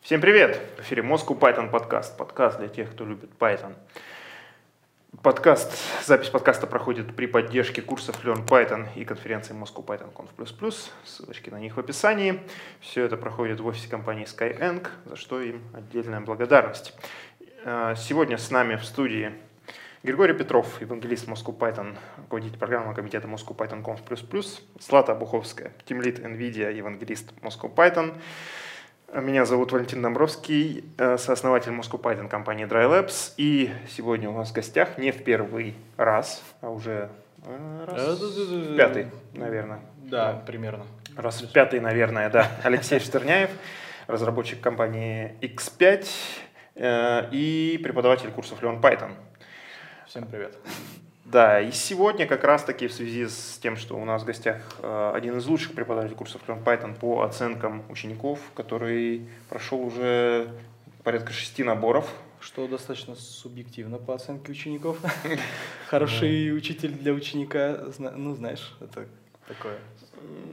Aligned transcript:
Всем 0.00 0.22
привет! 0.22 0.58
В 0.78 0.80
эфире 0.80 1.02
Moscow 1.02 1.38
Python 1.38 1.70
подкаст. 1.70 2.16
Подкаст 2.16 2.58
для 2.58 2.68
тех, 2.68 2.90
кто 2.90 3.04
любит 3.04 3.30
Python. 3.38 3.74
Подкаст, 5.22 5.76
запись 6.02 6.30
подкаста 6.30 6.66
проходит 6.66 7.14
при 7.14 7.26
поддержке 7.26 7.82
курсов 7.82 8.24
Learn 8.24 8.46
Python 8.46 8.88
и 8.96 9.04
конференции 9.04 9.54
Moscow 9.54 9.84
Python 9.84 10.10
Conf++. 10.14 10.74
Ссылочки 11.04 11.50
на 11.50 11.60
них 11.60 11.76
в 11.76 11.80
описании. 11.80 12.40
Все 12.80 13.04
это 13.04 13.18
проходит 13.18 13.60
в 13.60 13.66
офисе 13.66 13.88
компании 13.88 14.24
Skyeng, 14.24 14.88
за 15.04 15.16
что 15.16 15.42
им 15.42 15.62
отдельная 15.74 16.20
благодарность. 16.20 16.94
Э, 17.64 17.94
сегодня 17.94 18.38
с 18.38 18.50
нами 18.50 18.76
в 18.76 18.84
студии 18.86 19.32
Григорий 20.02 20.32
Петров, 20.32 20.80
евангелист 20.80 21.28
Moscow 21.28 21.56
Python, 21.56 21.94
руководитель 22.16 22.58
программного 22.58 22.94
комитета 22.94 23.28
Moscow 23.28 23.54
Python 23.54 23.84
Conf++, 23.84 24.60
Слата 24.80 25.14
Буховская, 25.14 25.72
тимлит 25.84 26.20
NVIDIA, 26.20 26.72
евангелист 26.72 27.34
Moscow 27.42 27.72
Python, 27.72 28.18
меня 29.18 29.44
зовут 29.44 29.72
Валентин 29.72 30.02
Домбровский, 30.02 30.84
э, 30.96 31.18
сооснователь 31.18 31.72
Moscow 31.72 32.00
Python 32.00 32.28
компании 32.28 32.66
Dry 32.66 32.88
Labs. 32.88 33.32
И 33.36 33.72
сегодня 33.88 34.30
у 34.30 34.36
нас 34.36 34.50
в 34.50 34.52
гостях 34.52 34.98
не 34.98 35.10
в 35.10 35.24
первый 35.24 35.74
раз, 35.96 36.42
а 36.60 36.70
уже 36.70 37.10
э, 37.44 37.84
раз 37.88 38.20
в 38.20 38.76
пятый, 38.76 39.08
наверное. 39.34 39.80
Да, 39.96 40.42
примерно. 40.46 40.86
Раз 41.16 41.42
в 41.42 41.52
пятый, 41.52 41.80
наверное, 41.80 42.30
да. 42.30 42.48
Алексей 42.62 43.00
Штерняев, 43.00 43.50
разработчик 44.06 44.60
компании 44.60 45.34
X5 45.40 46.06
э, 46.76 47.28
и 47.32 47.80
преподаватель 47.82 48.30
курсов 48.30 48.62
Learn 48.62 48.80
Python. 48.80 49.10
Всем 50.06 50.26
привет. 50.26 50.56
Да, 51.30 51.60
и 51.60 51.70
сегодня 51.70 52.26
как 52.26 52.42
раз-таки 52.42 52.88
в 52.88 52.92
связи 52.92 53.28
с 53.28 53.56
тем, 53.62 53.76
что 53.76 53.96
у 53.96 54.04
нас 54.04 54.22
в 54.22 54.24
гостях 54.24 54.56
э, 54.82 55.12
один 55.14 55.38
из 55.38 55.46
лучших 55.46 55.74
преподавателей 55.74 56.16
курсов 56.16 56.42
Python 56.44 56.98
по 56.98 57.22
оценкам 57.22 57.84
учеников, 57.88 58.40
который 58.56 59.28
прошел 59.48 59.80
уже 59.80 60.48
порядка 61.04 61.32
шести 61.32 61.62
наборов. 61.62 62.12
Что 62.40 62.66
достаточно 62.66 63.14
субъективно 63.14 63.98
по 63.98 64.14
оценке 64.16 64.50
учеников. 64.50 64.98
Хороший 65.86 66.56
учитель 66.56 66.94
для 66.94 67.12
ученика, 67.12 67.78
ну 67.98 68.34
знаешь, 68.34 68.76
это 68.80 69.06
такое 69.46 69.78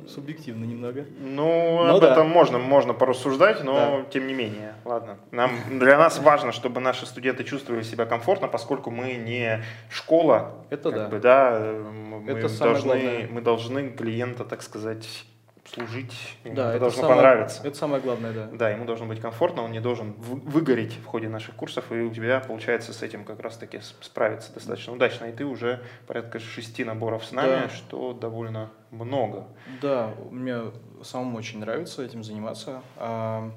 субъективно 0.07 0.65
немного. 0.65 1.05
Ну, 1.19 1.83
но 1.85 1.95
об 1.95 2.01
да. 2.01 2.11
этом 2.11 2.29
можно, 2.29 2.57
можно 2.57 2.93
порассуждать, 2.93 3.63
но 3.63 3.73
да. 3.73 4.09
тем 4.09 4.27
не 4.27 4.33
менее, 4.33 4.75
ладно. 4.85 5.17
Нам, 5.31 5.51
для 5.69 5.97
нас 5.97 6.19
важно, 6.19 6.51
чтобы 6.51 6.79
наши 6.79 7.05
студенты 7.05 7.43
чувствовали 7.43 7.83
себя 7.83 8.05
комфортно, 8.05 8.47
поскольку 8.47 8.91
мы 8.91 9.13
не 9.15 9.63
школа. 9.89 10.65
Это 10.69 10.91
да. 10.91 11.07
Бы, 11.07 11.19
да 11.19 11.59
мы, 11.59 12.31
Это 12.31 12.59
должны, 12.59 13.27
мы 13.31 13.41
должны 13.41 13.89
клиента, 13.89 14.43
так 14.43 14.61
сказать, 14.61 15.25
служить, 15.73 16.37
ему 16.43 16.55
да, 16.55 16.71
это 16.71 16.79
должно 16.79 17.01
самое, 17.01 17.15
понравиться. 17.15 17.61
Это 17.63 17.77
самое 17.77 18.01
главное, 18.01 18.33
да. 18.33 18.47
Да, 18.51 18.69
ему 18.69 18.85
должно 18.85 19.05
быть 19.05 19.19
комфортно, 19.19 19.63
он 19.63 19.71
не 19.71 19.79
должен 19.79 20.13
выгореть 20.13 20.93
в 20.93 21.05
ходе 21.05 21.29
наших 21.29 21.55
курсов, 21.55 21.91
и 21.91 21.95
у 21.95 22.13
тебя 22.13 22.39
получается 22.39 22.93
с 22.93 23.01
этим 23.03 23.23
как 23.23 23.39
раз-таки 23.39 23.81
справиться 24.01 24.53
достаточно 24.53 24.93
удачно. 24.93 25.25
И 25.25 25.31
ты 25.31 25.45
уже 25.45 25.81
порядка 26.05 26.39
шести 26.39 26.83
наборов 26.83 27.25
с 27.25 27.31
нами, 27.31 27.63
да. 27.63 27.69
что 27.69 28.13
довольно 28.13 28.71
много. 28.91 29.47
Да, 29.81 30.13
мне 30.31 30.71
самому 31.03 31.37
очень 31.37 31.59
нравится 31.59 32.03
этим 32.03 32.23
заниматься. 32.23 32.81
А, 32.97 33.51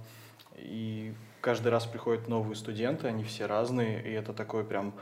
и 0.56 1.14
каждый 1.40 1.68
раз 1.68 1.86
приходят 1.86 2.28
новые 2.28 2.56
студенты, 2.56 3.08
они 3.08 3.24
все 3.24 3.46
разные, 3.46 4.02
и 4.02 4.12
это 4.12 4.32
такой 4.32 4.64
прям 4.64 4.94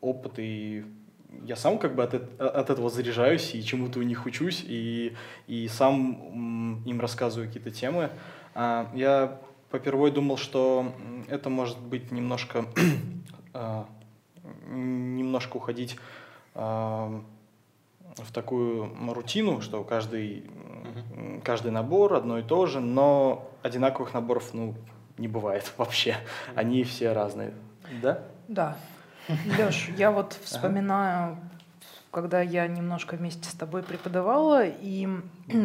опыт 0.00 0.34
и 0.38 0.84
я 1.44 1.56
сам 1.56 1.78
как 1.78 1.94
бы 1.94 2.02
от, 2.02 2.14
от 2.14 2.70
этого 2.70 2.90
заряжаюсь 2.90 3.54
и 3.54 3.64
чему-то 3.64 3.98
у 3.98 4.02
них 4.02 4.26
учусь, 4.26 4.64
и, 4.66 5.14
и 5.46 5.68
сам 5.68 6.82
им 6.84 7.00
рассказываю 7.00 7.48
какие-то 7.48 7.70
темы. 7.70 8.10
А, 8.54 8.90
я 8.94 9.40
попервой 9.70 10.10
думал, 10.10 10.36
что 10.36 10.92
это 11.28 11.50
может 11.50 11.80
быть 11.80 12.12
немножко, 12.12 12.66
а, 13.52 13.86
немножко 14.68 15.56
уходить 15.56 15.96
а, 16.54 17.22
в 18.16 18.32
такую 18.32 18.90
рутину, 19.12 19.60
что 19.60 19.82
каждый, 19.82 20.44
каждый 21.42 21.72
набор 21.72 22.14
одно 22.14 22.38
и 22.38 22.42
то 22.42 22.66
же, 22.66 22.80
но 22.80 23.50
одинаковых 23.62 24.14
наборов 24.14 24.54
ну, 24.54 24.74
не 25.18 25.28
бывает 25.28 25.72
вообще. 25.78 26.16
Они 26.54 26.84
все 26.84 27.12
разные. 27.12 27.54
Да? 28.02 28.22
Да. 28.48 28.76
Леш, 29.58 29.88
я 29.96 30.10
вот 30.10 30.38
вспоминаю, 30.42 31.38
когда 32.10 32.40
я 32.40 32.66
немножко 32.66 33.16
вместе 33.16 33.48
с 33.48 33.54
тобой 33.54 33.82
преподавала, 33.82 34.64
и 34.64 35.08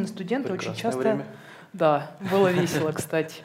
студенты 0.05 0.53
очень 0.53 0.75
часто... 0.75 0.99
Время. 0.99 1.25
Да, 1.71 2.11
было 2.31 2.47
весело, 2.47 2.91
кстати. 2.91 3.43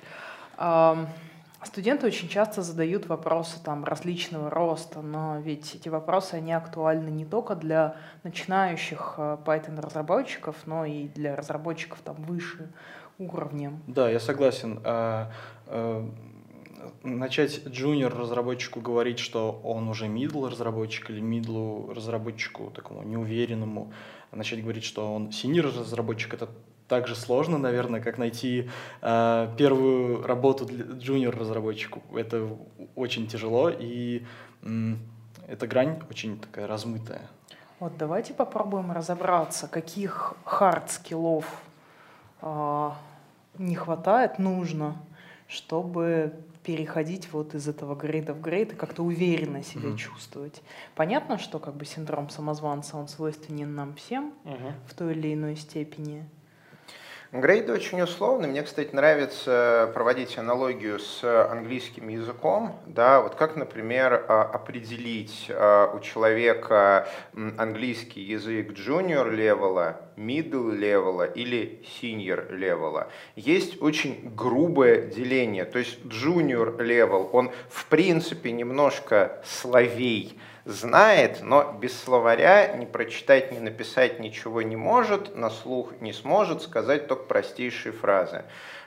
Студенты 1.62 2.06
очень 2.06 2.28
часто 2.28 2.62
задают 2.62 3.06
вопросы 3.06 3.56
там 3.62 3.84
различного 3.84 4.50
роста, 4.50 5.00
но 5.00 5.40
ведь 5.40 5.74
эти 5.74 5.88
вопросы, 5.88 6.34
они 6.34 6.52
актуальны 6.52 7.08
не 7.08 7.24
только 7.24 7.54
для 7.54 7.96
начинающих 8.22 9.14
э, 9.16 9.38
Python-разработчиков, 9.46 10.56
но 10.66 10.84
и 10.84 11.08
для 11.08 11.34
разработчиков 11.34 12.00
там 12.04 12.16
выше 12.16 12.70
уровнем. 13.18 13.82
Да, 13.86 14.10
я 14.10 14.20
согласен. 14.20 14.78
Начать 17.04 17.66
джуниор 17.68 18.16
разработчику 18.16 18.80
говорить, 18.80 19.18
что 19.18 19.60
он 19.62 19.88
уже 19.90 20.06
middle 20.06 20.48
разработчик 20.48 21.10
или 21.10 21.20
middle 21.20 21.92
разработчику 21.92 22.70
такому 22.70 23.02
неуверенному, 23.02 23.92
начать 24.32 24.62
говорить, 24.62 24.84
что 24.84 25.14
он 25.14 25.28
senior 25.28 25.66
разработчик, 25.78 26.32
это 26.32 26.48
так 26.88 27.06
же 27.06 27.14
сложно, 27.14 27.58
наверное, 27.58 28.00
как 28.00 28.16
найти 28.16 28.70
э, 29.02 29.48
первую 29.58 30.26
работу 30.26 30.64
для 30.64 30.84
джуниор 30.96 31.36
разработчику. 31.36 32.02
Это 32.14 32.56
очень 32.94 33.26
тяжело, 33.26 33.68
и 33.68 34.24
э, 34.62 34.94
эта 35.46 35.66
грань 35.66 36.00
очень 36.08 36.38
такая 36.38 36.66
размытая. 36.66 37.28
Вот 37.80 37.98
давайте 37.98 38.32
попробуем 38.32 38.92
разобраться, 38.92 39.68
каких 39.68 40.32
hard 40.46 40.82
skill 40.82 41.26
ов 41.26 41.44
э, 42.40 42.90
не 43.58 43.74
хватает, 43.74 44.38
нужно, 44.38 44.96
чтобы 45.48 46.32
переходить 46.64 47.30
вот 47.32 47.54
из 47.54 47.68
этого 47.68 47.94
грейда 47.94 48.32
в 48.32 48.40
грейд 48.40 48.72
и 48.72 48.76
как-то 48.76 49.02
уверенно 49.02 49.62
себя 49.62 49.90
mm-hmm. 49.90 49.96
чувствовать. 49.96 50.62
Понятно, 50.94 51.38
что 51.38 51.58
как 51.58 51.76
бы 51.76 51.84
синдром 51.84 52.30
самозванца, 52.30 52.96
он 52.96 53.06
свойственен 53.06 53.74
нам 53.74 53.94
всем 53.94 54.32
mm-hmm. 54.44 54.72
в 54.88 54.94
той 54.94 55.12
или 55.12 55.34
иной 55.34 55.56
степени. 55.56 56.28
Грейды 57.34 57.72
очень 57.72 58.00
условны. 58.00 58.46
Мне, 58.46 58.62
кстати, 58.62 58.94
нравится 58.94 59.90
проводить 59.92 60.38
аналогию 60.38 61.00
с 61.00 61.24
английским 61.50 62.08
языком. 62.08 62.78
Да, 62.86 63.20
вот 63.22 63.34
как, 63.34 63.56
например, 63.56 64.24
а, 64.28 64.44
определить 64.44 65.46
а, 65.50 65.92
у 65.92 65.98
человека 65.98 67.08
английский 67.58 68.20
язык 68.20 68.70
junior 68.78 69.28
level 69.28 69.80
а, 69.80 70.00
middle 70.16 70.72
level 70.72 71.16
а 71.16 71.24
или 71.24 71.82
senior 72.00 72.54
level 72.54 72.93
а. 72.93 73.08
Есть 73.34 73.82
очень 73.82 74.32
грубое 74.36 75.02
деление. 75.02 75.64
То 75.64 75.80
есть 75.80 75.98
junior 76.04 76.78
level, 76.78 77.30
он 77.32 77.50
в 77.68 77.86
принципе 77.86 78.52
немножко 78.52 79.42
слов, 79.44 80.38
знает, 80.64 81.40
но 81.42 81.72
без 81.72 81.98
словаря 81.98 82.74
ни 82.76 82.86
прочитать, 82.86 83.52
ни 83.52 83.58
написать 83.58 84.20
ничего 84.20 84.62
не 84.62 84.76
может, 84.76 85.36
на 85.36 85.50
слух 85.50 85.92
не 86.00 86.12
сможет 86.12 86.62
сказать 86.62 87.06
только 87.06 87.24
простейшие 87.24 87.92
фразы. 87.92 88.44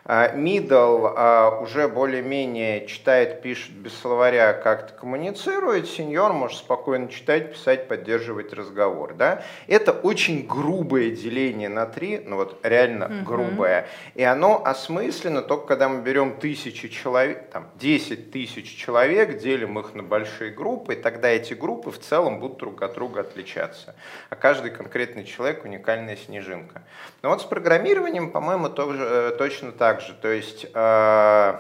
Middle 0.08 1.14
а, 1.18 1.50
а, 1.50 1.60
уже 1.60 1.90
более-менее 1.90 2.88
читает, 2.88 3.42
пишет 3.42 3.72
без 3.72 3.94
словаря, 4.00 4.54
как-то 4.54 4.94
коммуницирует. 4.94 5.90
Сеньор 5.90 6.32
может 6.32 6.60
спокойно 6.60 7.10
читать, 7.10 7.52
писать, 7.52 7.90
поддерживать 7.90 8.54
разговор. 8.54 9.16
Да? 9.16 9.44
Это 9.68 9.92
очень 9.92 10.48
грубое 10.48 11.12
деление 11.12 11.68
на 11.68 11.86
три, 11.86 12.22
ну 12.26 12.38
вот 12.38 12.58
реально 12.64 13.06
mm-hmm. 13.06 13.24
грубое. 13.24 13.88
И 14.16 14.24
оно 14.24 14.62
осмысленно 14.64 15.42
только 15.42 15.68
когда 15.68 15.90
мы 15.90 16.02
берем 16.02 16.40
тысячи 16.40 16.88
человек, 16.88 17.50
там, 17.52 17.68
10 17.76 18.32
тысяч 18.32 18.78
человек, 18.78 19.40
делим 19.40 19.78
их 19.78 19.94
на 19.94 20.04
большие 20.04 20.52
группы, 20.52 20.94
и 20.94 20.96
тогда 20.96 21.28
эти 21.28 21.54
группы 21.54 21.92
в 21.92 22.00
целом 22.00 22.40
будут 22.40 22.60
друг 22.60 22.82
от 22.82 22.94
друга 22.94 23.22
отличаться. 23.22 23.94
А 24.30 24.36
каждый 24.36 24.72
конкретный 24.72 25.26
человек 25.26 25.66
уникальная 25.66 26.16
снежинка. 26.16 26.84
Но 27.22 27.30
вот 27.30 27.42
с 27.42 27.44
программированием, 27.44 28.32
по-моему, 28.32 28.70
тоже, 28.70 29.04
э, 29.04 29.36
точно 29.38 29.74
так 29.74 29.97
также. 29.98 30.14
То 30.14 30.28
есть, 30.28 30.68
э, 30.74 31.54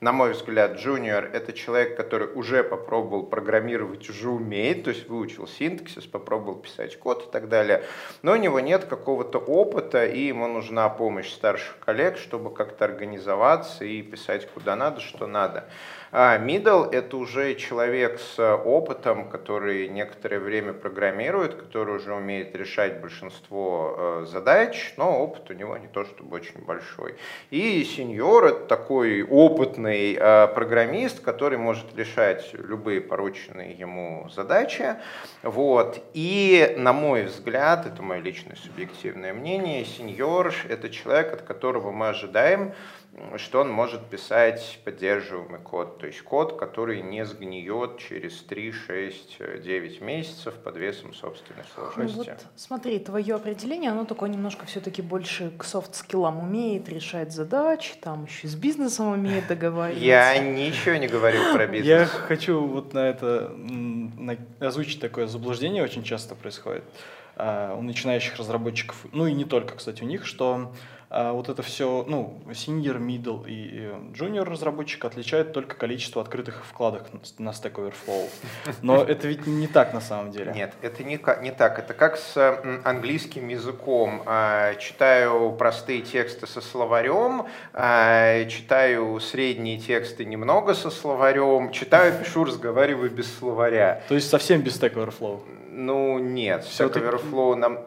на 0.00 0.12
мой 0.12 0.32
взгляд, 0.32 0.76
джуниор– 0.76 1.24
это 1.32 1.52
человек, 1.52 1.96
который 1.96 2.28
уже 2.34 2.62
попробовал 2.64 3.24
программировать, 3.24 4.08
уже 4.10 4.30
умеет, 4.30 4.84
то 4.84 4.90
есть 4.90 5.08
выучил 5.08 5.46
синтаксис, 5.46 6.06
попробовал 6.06 6.56
писать 6.56 6.98
код 6.98 7.26
и 7.28 7.30
так 7.30 7.48
далее, 7.48 7.82
но 8.22 8.32
у 8.32 8.36
него 8.36 8.60
нет 8.60 8.84
какого-то 8.84 9.38
опыта, 9.38 10.06
и 10.06 10.26
ему 10.26 10.48
нужна 10.48 10.88
помощь 10.88 11.32
старших 11.32 11.78
коллег, 11.78 12.18
чтобы 12.18 12.52
как-то 12.52 12.84
организоваться 12.84 13.84
и 13.84 14.02
писать 14.02 14.48
куда 14.52 14.76
надо, 14.76 15.00
что 15.00 15.26
надо. 15.26 15.68
А 16.10 16.38
middle— 16.38 16.90
это 16.92 17.18
уже 17.18 17.54
человек 17.54 18.18
с 18.18 18.38
опытом, 18.42 19.28
который 19.28 19.88
некоторое 19.88 20.38
время 20.38 20.72
программирует, 20.72 21.54
который 21.54 21.96
уже 21.96 22.14
умеет 22.14 22.56
решать 22.56 23.00
большинство 23.02 23.94
э, 23.96 24.26
задач, 24.26 24.94
но 24.96 25.22
опыт 25.22 25.50
у 25.50 25.52
него 25.52 25.76
не 25.76 25.86
то 25.86 26.06
чтобы 26.06 26.36
очень 26.36 26.64
большой. 26.64 27.16
И 27.50 27.84
сеньор— 27.84 28.44
это 28.46 28.66
такой 28.66 29.22
опытный 29.22 30.14
э, 30.14 30.48
программист, 30.48 31.20
который 31.20 31.58
может 31.58 31.94
решать 31.94 32.54
любые 32.54 33.02
порученные 33.02 33.72
ему 33.72 34.30
задачи. 34.34 34.96
Вот. 35.42 36.02
И, 36.14 36.74
на 36.78 36.94
мой 36.94 37.24
взгляд, 37.24 37.86
это 37.86 38.02
мое 38.02 38.20
личное 38.20 38.56
субъективное 38.56 39.34
мнение, 39.34 39.84
сеньор— 39.84 40.54
это 40.70 40.88
человек, 40.88 41.34
от 41.34 41.42
которого 41.42 41.90
мы 41.90 42.08
ожидаем, 42.08 42.72
что 43.36 43.60
он 43.60 43.70
может 43.70 44.06
писать 44.06 44.80
поддерживаемый 44.84 45.60
код, 45.60 45.98
то 45.98 46.06
есть 46.06 46.22
код, 46.22 46.58
который 46.58 47.02
не 47.02 47.24
сгниет 47.24 47.98
через 47.98 48.40
3, 48.42 48.72
6, 48.72 49.38
9 49.62 50.00
месяцев 50.00 50.54
под 50.54 50.76
весом 50.76 51.14
собственной 51.14 51.64
сложности. 51.74 52.16
Ну 52.16 52.24
вот, 52.24 52.46
смотри, 52.56 52.98
твое 52.98 53.34
определение, 53.34 53.90
оно 53.90 54.04
такое 54.04 54.28
немножко 54.28 54.66
все-таки 54.66 55.02
больше 55.02 55.50
к 55.56 55.64
софт-скиллам 55.64 56.38
умеет 56.38 56.88
решать 56.88 57.32
задачи, 57.32 57.94
там 58.00 58.24
еще 58.24 58.48
с 58.48 58.54
бизнесом 58.54 59.08
умеет 59.08 59.46
договариваться. 59.48 60.04
Я 60.04 60.38
ничего 60.38 60.96
не 60.96 61.08
говорю 61.08 61.54
про 61.54 61.66
бизнес. 61.66 61.88
Я 61.88 62.06
хочу 62.06 62.64
вот 62.64 62.92
на 62.92 63.08
это 63.08 63.48
на, 63.56 64.36
озвучить 64.60 65.00
такое 65.00 65.26
заблуждение, 65.26 65.82
очень 65.82 66.04
часто 66.04 66.34
происходит 66.34 66.84
а, 67.36 67.74
у 67.74 67.82
начинающих 67.82 68.36
разработчиков, 68.36 69.06
ну 69.12 69.26
и 69.26 69.32
не 69.32 69.44
только, 69.44 69.74
кстати, 69.74 70.02
у 70.02 70.06
них, 70.06 70.26
что 70.26 70.72
вот 71.10 71.48
это 71.48 71.62
все, 71.62 72.04
ну, 72.06 72.38
senior, 72.48 72.98
middle 72.98 73.48
и 73.48 73.90
junior 74.12 74.44
разработчик 74.44 75.04
отличает 75.04 75.52
только 75.52 75.74
количество 75.74 76.20
открытых 76.20 76.64
вкладок 76.66 77.06
на 77.38 77.50
Stack 77.50 77.74
Overflow. 77.74 78.28
Но 78.82 79.02
это 79.08 79.26
ведь 79.28 79.46
не 79.46 79.66
так 79.66 79.94
на 79.94 80.00
самом 80.00 80.30
деле. 80.30 80.52
Нет, 80.52 80.74
это 80.82 81.04
не, 81.04 81.18
не 81.42 81.50
так. 81.50 81.78
Это 81.78 81.94
как 81.94 82.16
с 82.16 82.60
английским 82.84 83.48
языком. 83.48 84.22
А, 84.26 84.74
читаю 84.74 85.52
простые 85.52 86.02
тексты 86.02 86.46
со 86.46 86.60
словарем, 86.60 87.46
а, 87.72 88.44
читаю 88.46 89.18
средние 89.20 89.78
тексты 89.78 90.24
немного 90.24 90.74
со 90.74 90.90
словарем, 90.90 91.70
читаю, 91.72 92.18
пишу, 92.22 92.44
разговариваю 92.44 93.10
без 93.10 93.34
словаря. 93.38 94.02
То 94.08 94.14
есть 94.14 94.28
совсем 94.28 94.60
без 94.60 94.80
Stack 94.80 94.94
Overflow? 94.94 95.40
Ну, 95.70 96.18
нет. 96.18 96.62
Stack 96.64 96.94
Overflow 96.94 97.54
нам 97.54 97.78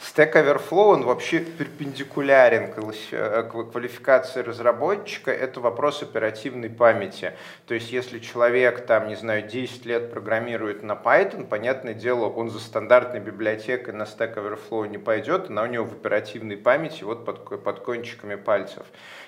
Stack 0.00 0.34
Overflow, 0.34 0.92
он 0.92 1.04
вообще 1.04 1.40
перпендикулярен 1.40 2.72
к 2.72 3.72
квалификации 3.72 4.42
разработчика, 4.42 5.32
это 5.32 5.60
вопрос 5.60 6.02
оперативной 6.02 6.70
памяти. 6.70 7.32
То 7.66 7.74
есть 7.74 7.90
если 7.90 8.20
человек, 8.20 8.86
там, 8.86 9.08
не 9.08 9.16
знаю, 9.16 9.42
10 9.42 9.86
лет 9.86 10.12
программирует 10.12 10.84
на 10.84 10.92
Python, 10.92 11.46
понятное 11.46 11.94
дело, 11.94 12.26
он 12.26 12.48
за 12.48 12.60
стандартной 12.60 13.20
библиотекой 13.20 13.92
на 13.92 14.04
Stack 14.04 14.36
Overflow 14.36 14.86
не 14.88 14.98
пойдет, 14.98 15.50
она 15.50 15.62
у 15.62 15.66
него 15.66 15.84
в 15.84 15.92
оперативной 15.92 16.56
памяти 16.56 17.02
вот 17.02 17.24
под, 17.24 17.62
под 17.62 17.80
кончиками 17.80 18.36
пальцев. 18.36 18.84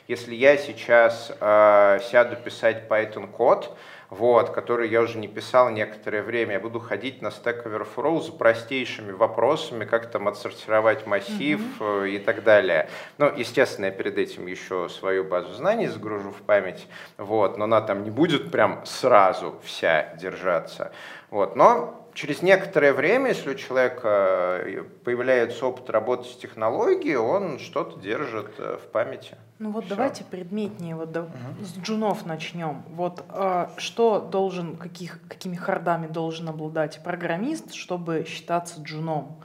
Если 0.06 0.34
я 0.34 0.56
сейчас 0.56 1.32
э, 1.40 1.98
сяду 2.10 2.36
писать 2.36 2.84
Python 2.88 3.28
код, 3.30 3.76
вот, 4.10 4.50
который 4.50 4.88
я 4.88 5.00
уже 5.00 5.18
не 5.18 5.28
писал 5.28 5.70
некоторое 5.70 6.22
время. 6.22 6.54
Я 6.54 6.60
буду 6.60 6.80
ходить 6.80 7.22
на 7.22 7.28
Stack 7.28 7.64
Overflow 7.64 8.20
за 8.20 8.32
простейшими 8.32 9.12
вопросами, 9.12 9.84
как 9.84 10.10
там 10.10 10.28
отсортировать 10.28 11.06
массив 11.06 11.60
mm-hmm. 11.78 12.10
и 12.10 12.18
так 12.18 12.42
далее. 12.42 12.90
Ну, 13.18 13.32
естественно, 13.34 13.86
я 13.86 13.92
перед 13.92 14.18
этим 14.18 14.46
еще 14.46 14.88
свою 14.88 15.24
базу 15.24 15.54
знаний 15.54 15.86
загружу 15.86 16.30
в 16.30 16.42
память, 16.42 16.86
вот, 17.16 17.56
но 17.56 17.64
она 17.64 17.80
там 17.80 18.02
не 18.02 18.10
будет 18.10 18.50
прям 18.50 18.84
сразу 18.84 19.60
вся 19.62 20.14
держаться. 20.16 20.92
Вот, 21.30 21.54
но 21.54 21.99
через 22.14 22.42
некоторое 22.42 22.92
время, 22.92 23.28
если 23.28 23.50
у 23.50 23.54
человека 23.54 24.62
э, 24.64 24.84
появляется 25.04 25.66
опыт 25.66 25.90
работы 25.90 26.28
с 26.28 26.36
технологией, 26.36 27.16
он 27.16 27.58
что-то 27.58 27.98
держит 28.00 28.50
э, 28.58 28.78
в 28.82 28.88
памяти. 28.90 29.36
Ну 29.58 29.70
вот 29.70 29.84
Все. 29.84 29.94
давайте 29.94 30.24
предметнее, 30.24 30.96
вот 30.96 31.12
да, 31.12 31.22
угу. 31.22 31.32
с 31.64 31.76
джунов 31.78 32.26
начнем. 32.26 32.82
Вот 32.88 33.24
э, 33.28 33.68
что 33.76 34.20
должен, 34.20 34.76
каких, 34.76 35.20
какими 35.28 35.56
хардами 35.56 36.06
должен 36.06 36.48
обладать 36.48 37.02
программист, 37.02 37.74
чтобы 37.74 38.24
считаться 38.26 38.80
джуном? 38.80 39.40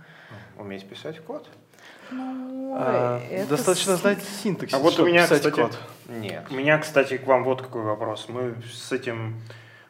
Уметь 0.57 0.87
писать 0.87 1.19
код. 1.19 1.49
Ну, 2.11 2.75
а, 2.77 3.19
достаточно 3.49 3.97
с... 3.97 4.01
знать 4.01 4.23
синтаксис. 4.23 4.77
А 4.77 4.79
вот 4.79 4.99
у 4.99 5.05
меня, 5.05 5.23
кстати, 5.23 5.49
код. 5.49 5.77
Нет. 6.07 6.45
У 6.49 6.53
меня, 6.53 6.77
кстати, 6.77 7.17
к 7.17 7.25
вам 7.25 7.43
вот 7.43 7.61
какой 7.61 7.81
вопрос. 7.81 8.27
Мы 8.29 8.55
с 8.71 8.91
этим 8.91 9.41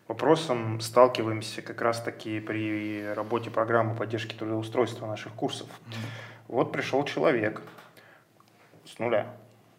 вопросом 0.07 0.79
сталкиваемся 0.79 1.61
как 1.61 1.81
раз-таки 1.81 2.39
при 2.39 3.13
работе 3.13 3.49
программы 3.49 3.95
поддержки 3.95 4.35
трудоустройства 4.35 5.07
наших 5.07 5.33
курсов. 5.33 5.67
Вот 6.47 6.71
пришел 6.71 7.03
человек 7.05 7.61
с 8.85 8.99
нуля. 8.99 9.27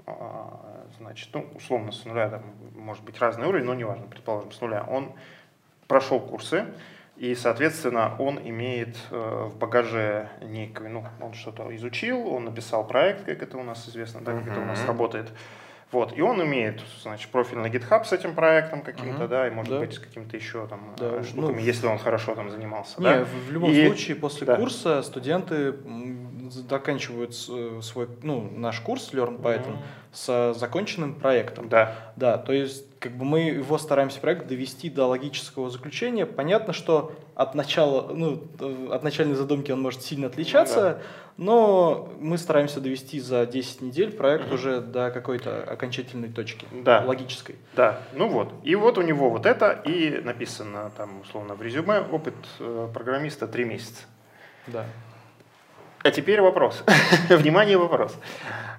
А, 0.07 0.87
значит, 0.99 1.29
ну, 1.33 1.47
условно, 1.55 1.93
с 1.93 2.05
нуля, 2.05 2.29
там, 2.29 2.43
может 2.75 3.05
быть, 3.05 3.19
разный 3.19 3.47
уровень, 3.47 3.65
но 3.65 3.75
неважно, 3.75 4.07
предположим, 4.07 4.53
с 4.53 4.61
нуля. 4.61 4.85
Он 4.89 5.13
прошел 5.89 6.21
курсы, 6.21 6.67
и, 7.17 7.35
соответственно, 7.35 8.15
он 8.19 8.39
имеет 8.39 8.97
э, 9.11 9.49
в 9.51 9.57
багаже 9.57 10.29
некую, 10.43 10.91
ну, 10.91 11.05
он 11.21 11.33
что-то 11.33 11.75
изучил, 11.75 12.29
он 12.29 12.45
написал 12.45 12.87
проект, 12.87 13.25
как 13.25 13.43
это 13.43 13.57
у 13.57 13.63
нас 13.63 13.89
известно, 13.89 14.21
да, 14.21 14.33
как 14.33 14.47
это 14.47 14.61
у 14.61 14.65
нас 14.65 14.85
работает. 14.85 15.33
Вот, 15.93 16.19
и 16.19 16.21
он 16.21 16.43
имеет, 16.43 16.83
значит, 17.03 17.31
профиль 17.31 17.59
на 17.59 17.69
GitHub 17.69 18.05
с 18.05 18.13
этим 18.13 18.35
проектом 18.35 18.83
каким-то, 18.83 19.25
угу. 19.25 19.29
да, 19.29 19.47
и 19.47 19.51
может 19.51 19.73
да. 19.73 19.79
быть 19.79 19.95
с 19.95 19.99
какими-то 20.01 20.37
еще 20.37 20.67
там 20.67 20.81
да. 20.99 21.21
Э, 21.21 21.23
штуками, 21.23 21.61
ну, 21.61 21.65
если 21.65 21.87
он 21.87 21.99
хорошо 21.99 22.35
там 22.35 22.51
занимался. 22.51 23.01
Не, 23.01 23.05
да? 23.05 23.25
в 23.25 23.53
любом 23.53 23.71
и, 23.71 23.87
случае 23.87 24.17
после 24.17 24.47
да. 24.47 24.57
курса 24.57 25.03
студенты 25.03 25.75
заканчивают 26.51 27.33
э, 27.49 27.81
свой, 27.83 28.09
ну, 28.23 28.51
наш 28.57 28.81
курс 28.81 29.13
Learn 29.13 29.41
Python 29.41 29.75
угу. 29.75 29.83
с 30.13 30.55
законченным 30.55 31.15
проектом. 31.15 31.69
Да. 31.69 32.13
Да, 32.17 32.37
то 32.39 32.53
есть 32.53 32.96
как 33.09 33.17
бы 33.17 33.25
мы 33.25 33.41
его 33.41 33.79
стараемся 33.79 34.21
проект 34.21 34.49
довести 34.49 34.91
до 34.91 35.07
логического 35.07 35.71
заключения. 35.71 36.27
Понятно, 36.27 36.73
что 36.73 37.13
от 37.35 37.55
начала, 37.55 38.13
ну, 38.13 38.43
от 38.91 39.03
начальной 39.05 39.37
задумки 39.37 39.71
он 39.71 39.81
может 39.81 40.03
сильно 40.03 40.27
отличаться, 40.27 40.81
да. 40.81 40.99
но 41.37 42.13
мы 42.19 42.37
стараемся 42.37 42.81
довести 42.81 43.21
за 43.21 43.47
10 43.47 43.83
недель 43.83 44.11
проект 44.11 44.51
уже 44.53 44.81
до 44.81 45.11
какой-то 45.11 45.63
окончательной 45.63 46.31
точки, 46.31 46.67
да. 46.73 47.05
логической. 47.07 47.57
Да, 47.77 48.01
ну 48.13 48.29
вот. 48.29 48.53
И 48.65 48.75
вот 48.75 48.99
у 48.99 49.03
него 49.03 49.31
вот 49.31 49.47
это, 49.47 49.71
и 49.71 50.21
написано 50.25 50.91
там, 50.97 51.21
условно, 51.21 51.55
в 51.55 51.63
резюме, 51.63 52.01
опыт 52.01 52.35
э, 52.59 52.89
программиста 52.93 53.47
3 53.47 53.65
месяца. 53.65 54.03
Да. 54.67 54.85
А 56.03 56.11
теперь 56.11 56.41
вопрос. 56.41 56.83
Внимание, 57.29 57.77
вопрос. 57.79 58.17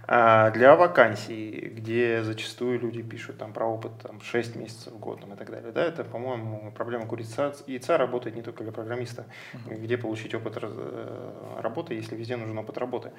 А 0.09 0.51
для 0.51 0.77
вакансий, 0.77 1.69
где 1.75 2.23
зачастую 2.23 2.79
люди 2.79 3.01
пишут 3.01 3.39
там, 3.39 3.51
про 3.51 3.65
опыт 3.65 3.91
там, 4.01 4.21
6 4.21 4.55
месяцев, 4.55 4.97
год 4.97 5.19
там, 5.19 5.33
и 5.33 5.35
так 5.35 5.51
далее, 5.51 5.73
да, 5.73 5.83
это, 5.83 6.05
по-моему, 6.05 6.71
проблема 6.71 7.05
курица 7.05 7.53
яйца 7.67 7.97
работает 7.97 8.33
не 8.37 8.41
только 8.41 8.63
для 8.63 8.71
программиста. 8.71 9.25
Uh-huh. 9.53 9.75
Где 9.75 9.97
получить 9.97 10.33
опыт 10.33 10.59
э, 10.61 11.59
работы, 11.59 11.93
если 11.93 12.15
везде 12.15 12.37
нужен 12.37 12.57
опыт 12.57 12.77
работы. 12.77 13.11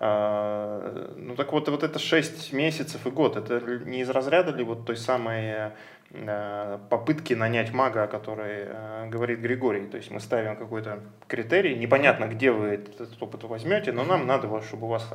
А, 0.00 1.14
ну 1.16 1.36
так 1.36 1.52
вот, 1.52 1.68
вот 1.68 1.84
это 1.84 2.00
6 2.00 2.52
месяцев 2.52 3.06
и 3.06 3.10
год, 3.10 3.36
это 3.36 3.60
не 3.84 4.00
из 4.00 4.10
разряда 4.10 4.50
ли 4.50 4.64
вот 4.64 4.84
той 4.84 4.96
самой 4.96 5.70
э, 6.10 6.78
попытки 6.90 7.34
нанять 7.34 7.72
мага, 7.72 8.02
о 8.02 8.06
которой 8.08 8.64
э, 8.66 9.08
говорит 9.08 9.38
Григорий. 9.38 9.86
То 9.86 9.96
есть 9.96 10.10
мы 10.10 10.18
ставим 10.18 10.56
какой-то 10.56 10.98
критерий, 11.28 11.76
непонятно, 11.76 12.24
где 12.26 12.50
вы 12.50 12.66
этот 12.66 13.22
опыт 13.22 13.44
возьмете, 13.44 13.92
но 13.92 14.02
нам 14.02 14.26
надо, 14.26 14.60
чтобы 14.62 14.86
у 14.86 14.90
вас 14.90 15.08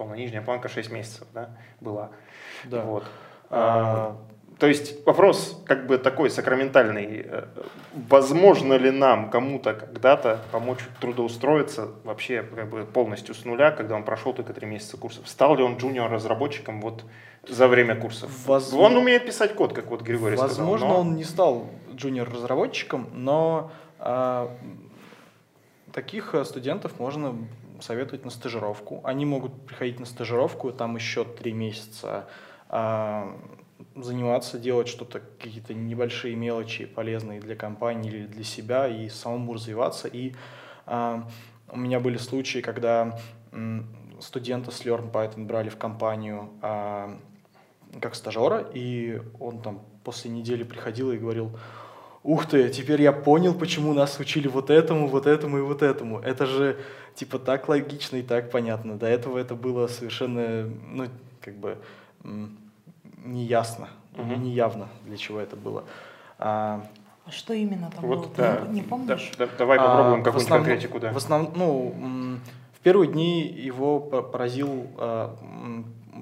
условно, 0.00 0.14
нижняя 0.14 0.42
планка 0.42 0.68
6 0.68 0.90
месяцев 0.90 1.26
да, 1.34 1.50
была. 1.80 2.10
Да. 2.64 2.82
Вот. 2.82 3.04
А, 3.50 4.16
то 4.58 4.66
есть 4.66 5.04
вопрос 5.06 5.62
как 5.66 5.86
бы 5.86 5.98
такой 5.98 6.30
сакраментальный. 6.30 7.26
Э, 7.26 7.44
возможно 8.08 8.74
ли 8.74 8.90
нам 8.90 9.28
кому-то 9.28 9.74
когда-то 9.74 10.40
помочь 10.52 10.78
трудоустроиться 11.00 11.88
вообще 12.04 12.42
как 12.42 12.70
бы 12.70 12.84
полностью 12.84 13.34
с 13.34 13.44
нуля, 13.44 13.72
когда 13.72 13.94
он 13.94 14.04
прошел 14.04 14.32
только 14.32 14.54
3 14.54 14.66
месяца 14.66 14.96
курсов? 14.96 15.28
Стал 15.28 15.56
ли 15.56 15.62
он 15.62 15.76
джуниор-разработчиком 15.76 16.80
вот 16.80 17.04
за 17.46 17.68
время 17.68 17.94
курсов? 17.94 18.30
Возможно, 18.46 18.96
он 18.96 19.02
умеет 19.02 19.26
писать 19.26 19.54
код, 19.54 19.74
как 19.74 19.90
вот 19.90 20.00
Григорий 20.00 20.36
возможно, 20.36 20.54
сказал. 20.54 20.70
Возможно, 20.70 20.94
но... 20.94 21.00
он 21.00 21.16
не 21.16 21.24
стал 21.24 21.66
джуниор-разработчиком, 21.94 23.08
но 23.12 23.70
а, 23.98 24.50
таких 25.92 26.34
э, 26.34 26.44
студентов 26.44 26.98
можно 26.98 27.34
советовать 27.82 28.24
на 28.24 28.30
стажировку. 28.30 29.00
Они 29.04 29.24
могут 29.24 29.66
приходить 29.66 30.00
на 30.00 30.06
стажировку, 30.06 30.72
там 30.72 30.96
еще 30.96 31.24
три 31.24 31.52
месяца 31.52 32.28
э, 32.68 33.36
заниматься, 33.96 34.58
делать 34.58 34.88
что-то, 34.88 35.20
какие-то 35.20 35.74
небольшие 35.74 36.36
мелочи, 36.36 36.86
полезные 36.86 37.40
для 37.40 37.56
компании 37.56 38.10
или 38.10 38.26
для 38.26 38.44
себя, 38.44 38.88
и 38.88 39.08
самому 39.08 39.54
развиваться. 39.54 40.08
И 40.08 40.34
э, 40.86 41.22
у 41.70 41.78
меня 41.78 42.00
были 42.00 42.16
случаи, 42.16 42.60
когда 42.60 43.18
э, 43.52 43.80
студента 44.20 44.70
с 44.70 44.84
Learn 44.84 45.10
Python 45.10 45.46
брали 45.46 45.68
в 45.68 45.76
компанию 45.76 46.50
э, 46.62 47.16
как 48.00 48.14
стажера, 48.14 48.60
и 48.72 49.20
он 49.38 49.60
там 49.60 49.82
после 50.04 50.30
недели 50.30 50.62
приходил 50.62 51.12
и 51.12 51.18
говорил, 51.18 51.56
ух 52.22 52.46
ты, 52.46 52.68
теперь 52.70 53.02
я 53.02 53.12
понял, 53.12 53.54
почему 53.54 53.92
нас 53.94 54.18
учили 54.20 54.48
вот 54.48 54.70
этому, 54.70 55.08
вот 55.08 55.26
этому 55.26 55.58
и 55.58 55.62
вот 55.62 55.82
этому. 55.82 56.18
Это 56.20 56.46
же 56.46 56.78
типа 57.14 57.38
так 57.38 57.68
логично 57.68 58.16
и 58.16 58.22
так 58.22 58.50
понятно. 58.50 58.96
До 58.96 59.06
этого 59.06 59.38
это 59.38 59.54
было 59.54 59.86
совершенно, 59.86 60.68
ну, 60.92 61.06
как 61.40 61.54
бы 61.56 61.78
неясно 63.24 63.88
Мгм. 64.16 64.42
неявно, 64.42 64.88
для 65.06 65.16
чего 65.16 65.40
это 65.40 65.56
было. 65.56 65.84
А, 66.38 66.84
А 67.26 67.30
что 67.30 67.52
именно 67.54 67.90
там 67.94 68.02
было? 68.08 68.16
Вот, 68.16 68.34
Ты 68.34 68.42
да. 68.42 68.60
не, 68.68 68.80
не 68.80 68.82
помнишь? 68.82 69.30
Да, 69.38 69.46
да, 69.46 69.52
давай 69.58 69.78
а, 69.78 69.86
попробуем 69.86 70.20
в 70.20 70.24
какую-нибудь 70.24 70.42
основном- 70.44 70.66
конкретику, 70.68 71.00
да. 71.00 71.12
В 71.12 71.16
основном, 71.16 71.52
ну, 71.56 72.38
в 72.74 72.80
первые 72.82 73.10
дни 73.10 73.42
его 73.46 74.00
по- 74.00 74.22
поразил, 74.22 74.86
а, 74.96 75.36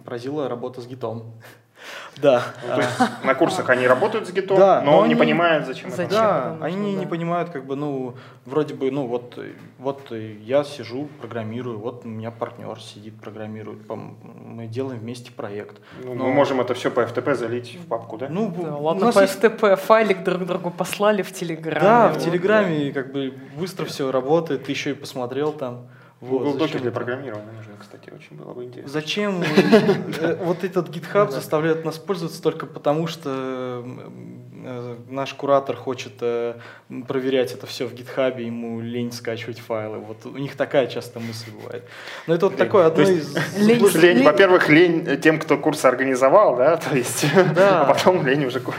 поразила 0.05 0.49
работа 0.49 0.81
с 0.81 0.87
гитом. 0.87 1.33
Да. 2.17 2.43
Ну, 2.67 2.75
то 2.75 2.81
есть 2.81 3.25
на 3.25 3.35
курсах 3.35 3.71
они 3.71 3.87
работают 3.87 4.27
с 4.27 4.33
гитом, 4.33 4.59
Да, 4.59 4.81
но 4.81 4.91
но 4.93 4.99
он 4.99 5.09
не 5.09 5.15
они- 5.15 5.21
понимает, 5.21 5.67
зачем, 5.67 5.91
Зачем? 5.91 6.07
это. 6.07 6.15
Да, 6.17 6.49
нужно, 6.51 6.67
они 6.67 6.95
не 6.97 7.05
да. 7.05 7.09
понимают, 7.09 7.51
как 7.51 7.65
бы, 7.65 7.77
ну, 7.77 8.15
вроде 8.45 8.75
бы, 8.75 8.91
ну, 8.91 9.07
вот, 9.07 9.39
вот 9.79 10.11
я 10.11 10.65
сижу, 10.65 11.09
программирую, 11.21 11.79
вот 11.79 12.05
у 12.05 12.09
меня 12.09 12.31
партнер 12.33 12.81
сидит, 12.81 13.21
программирует, 13.21 13.79
мы 13.89 14.67
делаем 14.67 14.99
вместе 14.99 15.31
проект. 15.31 15.77
Ну, 16.03 16.15
Но- 16.15 16.25
мы 16.25 16.33
можем 16.33 16.61
это 16.61 16.75
все 16.75 16.91
по 16.91 17.01
FTP 17.01 17.35
залить 17.35 17.79
в 17.81 17.87
папку, 17.87 18.19
да? 18.19 18.27
Ну, 18.29 18.53
Да, 18.57 18.75
у 18.75 18.83
ладно, 18.83 19.07
нас 19.07 19.15
по 19.15 19.21
есть- 19.21 19.35
FTP 19.43 19.77
файлик 19.77 20.25
друг 20.25 20.45
другу 20.45 20.71
послали 20.71 21.23
в 21.23 21.33
Телеграме. 21.33 21.81
Да, 21.81 22.09
в 22.09 22.15
вот, 22.15 22.23
Телеграме 22.25 22.93
как 22.93 23.13
бы 23.13 23.33
быстро 23.57 23.85
все 23.85 24.11
работает, 24.11 24.65
ты 24.65 24.73
еще 24.73 24.91
и 24.91 24.95
посмотрел 24.95 25.53
там. 25.53 25.87
Вот, 26.21 26.43
Google 26.43 26.59
Доки 26.59 26.79
для 26.79 26.91
программирования 26.91 27.53
нужны, 27.57 27.75
кстати, 27.79 28.11
очень 28.13 28.37
было 28.37 28.53
бы 28.53 28.65
интересно. 28.65 28.91
Зачем 28.93 29.41
э, 30.21 30.37
вот 30.43 30.65
этот 30.65 30.89
GitHub 30.89 31.31
заставляет 31.31 31.85
нас 31.85 31.97
пользоваться 31.99 32.43
только 32.43 32.67
потому, 32.67 33.07
что 33.07 33.85
э, 34.65 34.97
наш 35.09 35.35
куратор 35.35 35.77
хочет 35.77 36.15
э, 36.21 36.55
проверять 37.07 37.53
это 37.53 37.67
все 37.69 37.87
в 37.87 37.95
GitHub, 37.95 38.41
ему 38.43 38.81
лень 38.81 39.13
скачивать 39.13 39.61
файлы. 39.61 39.99
Вот 39.99 40.27
у 40.27 40.37
них 40.39 40.57
такая 40.57 40.89
часто 40.89 41.21
мысль 41.21 41.53
бывает. 41.53 41.85
Но 42.27 42.35
это 42.35 42.47
вот 42.49 42.57
такое 42.57 42.87
одно 42.87 43.05
из... 43.05 43.37
лень- 43.57 44.25
во-первых, 44.25 44.69
лень 44.69 45.21
тем, 45.21 45.39
кто 45.39 45.57
курс 45.57 45.85
организовал, 45.85 46.57
да, 46.57 46.79
то 46.79 46.97
есть, 46.97 47.27
а 47.57 47.85
потом 47.85 48.27
лень 48.27 48.45
уже 48.45 48.59
ку- 48.59 48.75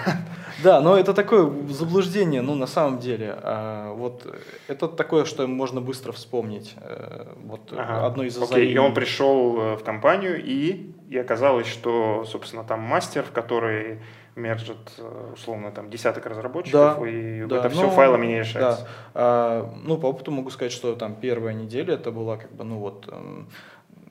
Да, 0.64 0.82
но 0.82 0.98
это 0.98 1.14
такое 1.14 1.52
заблуждение, 1.70 2.42
ну, 2.42 2.56
на 2.56 2.68
самом 2.68 3.00
деле. 3.00 3.38
А, 3.42 3.94
вот 3.94 4.26
это 4.68 4.88
такое, 4.88 5.26
что 5.26 5.48
можно 5.48 5.82
быстро 5.82 6.12
вспомнить. 6.12 6.76
Э, 6.82 7.34
Вот 7.46 7.72
Ага. 7.72 8.06
одно 8.06 8.24
из 8.24 8.42
Окей. 8.42 8.72
И 8.74 8.78
он 8.78 8.94
пришел 8.94 9.60
э, 9.60 9.76
в 9.76 9.84
компанию, 9.84 10.44
и, 10.44 10.92
и 11.10 11.18
оказалось, 11.18 11.68
что, 11.68 12.26
собственно, 12.26 12.64
там 12.64 12.82
мастер, 12.82 13.26
который 13.34 14.00
мержит, 14.36 14.78
э, 14.98 15.32
условно, 15.34 15.72
там 15.72 15.90
десяток 15.90 16.26
разработчиков, 16.26 17.00
Да, 17.00 17.08
и 17.08 17.46
да, 17.46 17.58
это 17.58 17.70
все 17.70 17.84
ну, 17.84 17.90
файлами 17.90 18.26
не 18.28 18.40
решается. 18.40 18.84
Да. 18.84 18.88
А, 19.14 19.74
ну, 19.84 19.98
по 19.98 20.08
опыту 20.08 20.32
могу 20.32 20.50
сказать, 20.50 20.72
что 20.72 20.96
там 20.96 21.16
первая 21.16 21.54
неделя 21.54 21.96
это 21.96 22.12
была 22.12 22.38
как 22.38 22.52
бы, 22.52 22.64
ну 22.64 22.80
вот, 22.80 23.08
эм, 23.12 23.50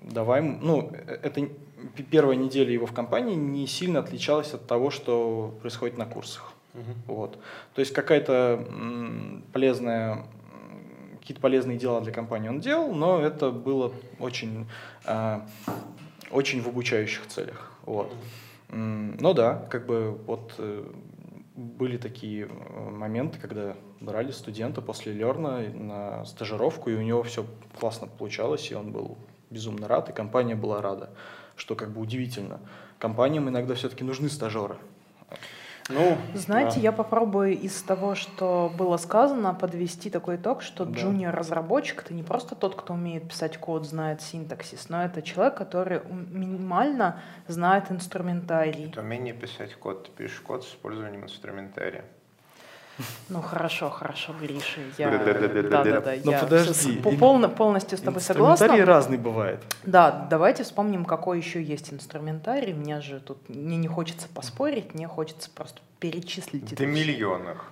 давай, 0.03 0.43
ну, 0.43 0.93
это 1.23 1.49
первая 2.11 2.37
неделя 2.37 2.73
его 2.73 2.87
в 2.87 2.93
компании 2.93 3.35
не 3.35 3.67
сильно 3.67 4.01
отличалась 4.01 4.55
от 4.55 4.67
того, 4.67 4.91
что 4.91 5.55
происходит 5.61 5.99
на 5.99 6.07
курсах. 6.07 6.53
Мгм. 6.75 6.95
Вот. 7.07 7.39
То 7.75 7.81
есть 7.81 7.93
какая-то 7.93 8.65
м, 8.69 9.45
полезная, 9.53 10.27
какие-то 11.21 11.41
полезные 11.41 11.79
дела 11.79 12.01
для 12.01 12.13
компании 12.13 12.49
он 12.49 12.61
делал, 12.61 12.95
но 12.95 13.21
это 13.21 13.51
было 13.51 13.93
очень, 14.21 14.67
а, 15.05 15.47
очень 16.31 16.63
в 16.63 16.69
обучающих 16.69 17.27
целях. 17.27 17.73
Вот. 17.85 18.13
М, 18.71 19.17
Ну 19.21 19.35
да, 19.35 19.67
как 19.71 19.87
бы 19.87 20.19
вот 20.27 20.55
э, 20.59 20.85
были 21.57 21.97
такие 21.97 22.47
э, 22.47 22.91
моменты, 22.91 23.39
когда 23.39 23.75
брали 24.01 24.31
студента 24.31 24.81
после 24.81 25.13
Лерна 25.13 25.61
на 25.75 26.25
стажировку, 26.25 26.91
и 26.91 26.95
у 26.95 27.03
него 27.03 27.23
все 27.25 27.45
классно 27.81 28.07
получалось, 28.07 28.71
и 28.71 28.75
он 28.75 28.93
был 28.93 29.17
безумно 29.51 29.89
рад, 29.89 30.11
и 30.11 30.13
компания 30.13 30.55
была 30.55 30.81
рада, 30.83 31.11
что 31.59 31.75
как 31.75 31.91
бы 31.91 32.01
удивительно. 32.01 32.61
Компаниям 32.99 33.49
иногда 33.49 33.75
все-таки 33.75 34.05
нужны 34.05 34.29
стажеры. 34.31 34.77
Ну, 35.91 36.19
Знаете, 36.35 36.77
да. 36.77 36.81
я 36.83 36.93
попробую 36.93 37.59
из 37.59 37.81
того, 37.83 38.15
что 38.15 38.71
было 38.77 38.99
сказано, 38.99 39.55
подвести 39.55 40.11
такой 40.11 40.37
итог, 40.37 40.61
что 40.63 40.85
Да. 40.85 40.93
джуниор-разработчик— 41.01 42.03
это 42.05 42.13
не 42.13 42.23
просто 42.23 42.55
тот, 42.55 42.75
кто 42.75 42.93
умеет 42.93 43.29
писать 43.29 43.57
код, 43.57 43.87
знает 43.87 44.21
синтаксис, 44.21 44.91
но 44.91 45.03
это 45.03 45.23
человек, 45.23 45.57
который 45.57 46.03
минимально 46.11 47.21
знает 47.47 47.91
инструментарий. 47.91 48.91
Это 48.91 49.01
умение 49.01 49.33
писать 49.33 49.75
код. 49.77 50.05
Ты 50.05 50.25
пишешь 50.25 50.41
код 50.41 50.65
с 50.65 50.69
использованием 50.69 51.25
инструментария. 51.25 52.05
Ну 53.29 53.43
хорошо, 53.43 53.91
хорошо, 53.91 54.33
Гриша, 54.41 54.81
я... 54.99 55.11
Да-да-да, 55.11 56.15
Ну, 56.25 56.31
я 56.33 56.39
подожди, 56.41 56.99
полно- 57.01 57.49
полностью 57.49 57.97
с 57.97 58.01
тобой 58.01 58.21
согласна. 58.21 58.53
Инструментарий 58.65 58.85
разный 58.85 59.19
бывает. 59.19 59.61
Да, 59.85 60.27
давайте 60.29 60.65
вспомним, 60.65 61.05
какой 61.05 61.39
еще 61.39 61.63
есть 61.63 61.93
инструментарий. 61.93 62.73
Мне 62.73 63.01
же 63.01 63.21
тут 63.21 63.49
мне 63.49 63.77
не 63.77 63.89
хочется 63.89 64.29
поспорить, 64.29 64.95
мне 64.95 65.07
хочется 65.07 65.49
просто 65.51 65.81
перечислить. 66.01 66.75
До 66.77 66.87
миллионных. 66.87 67.65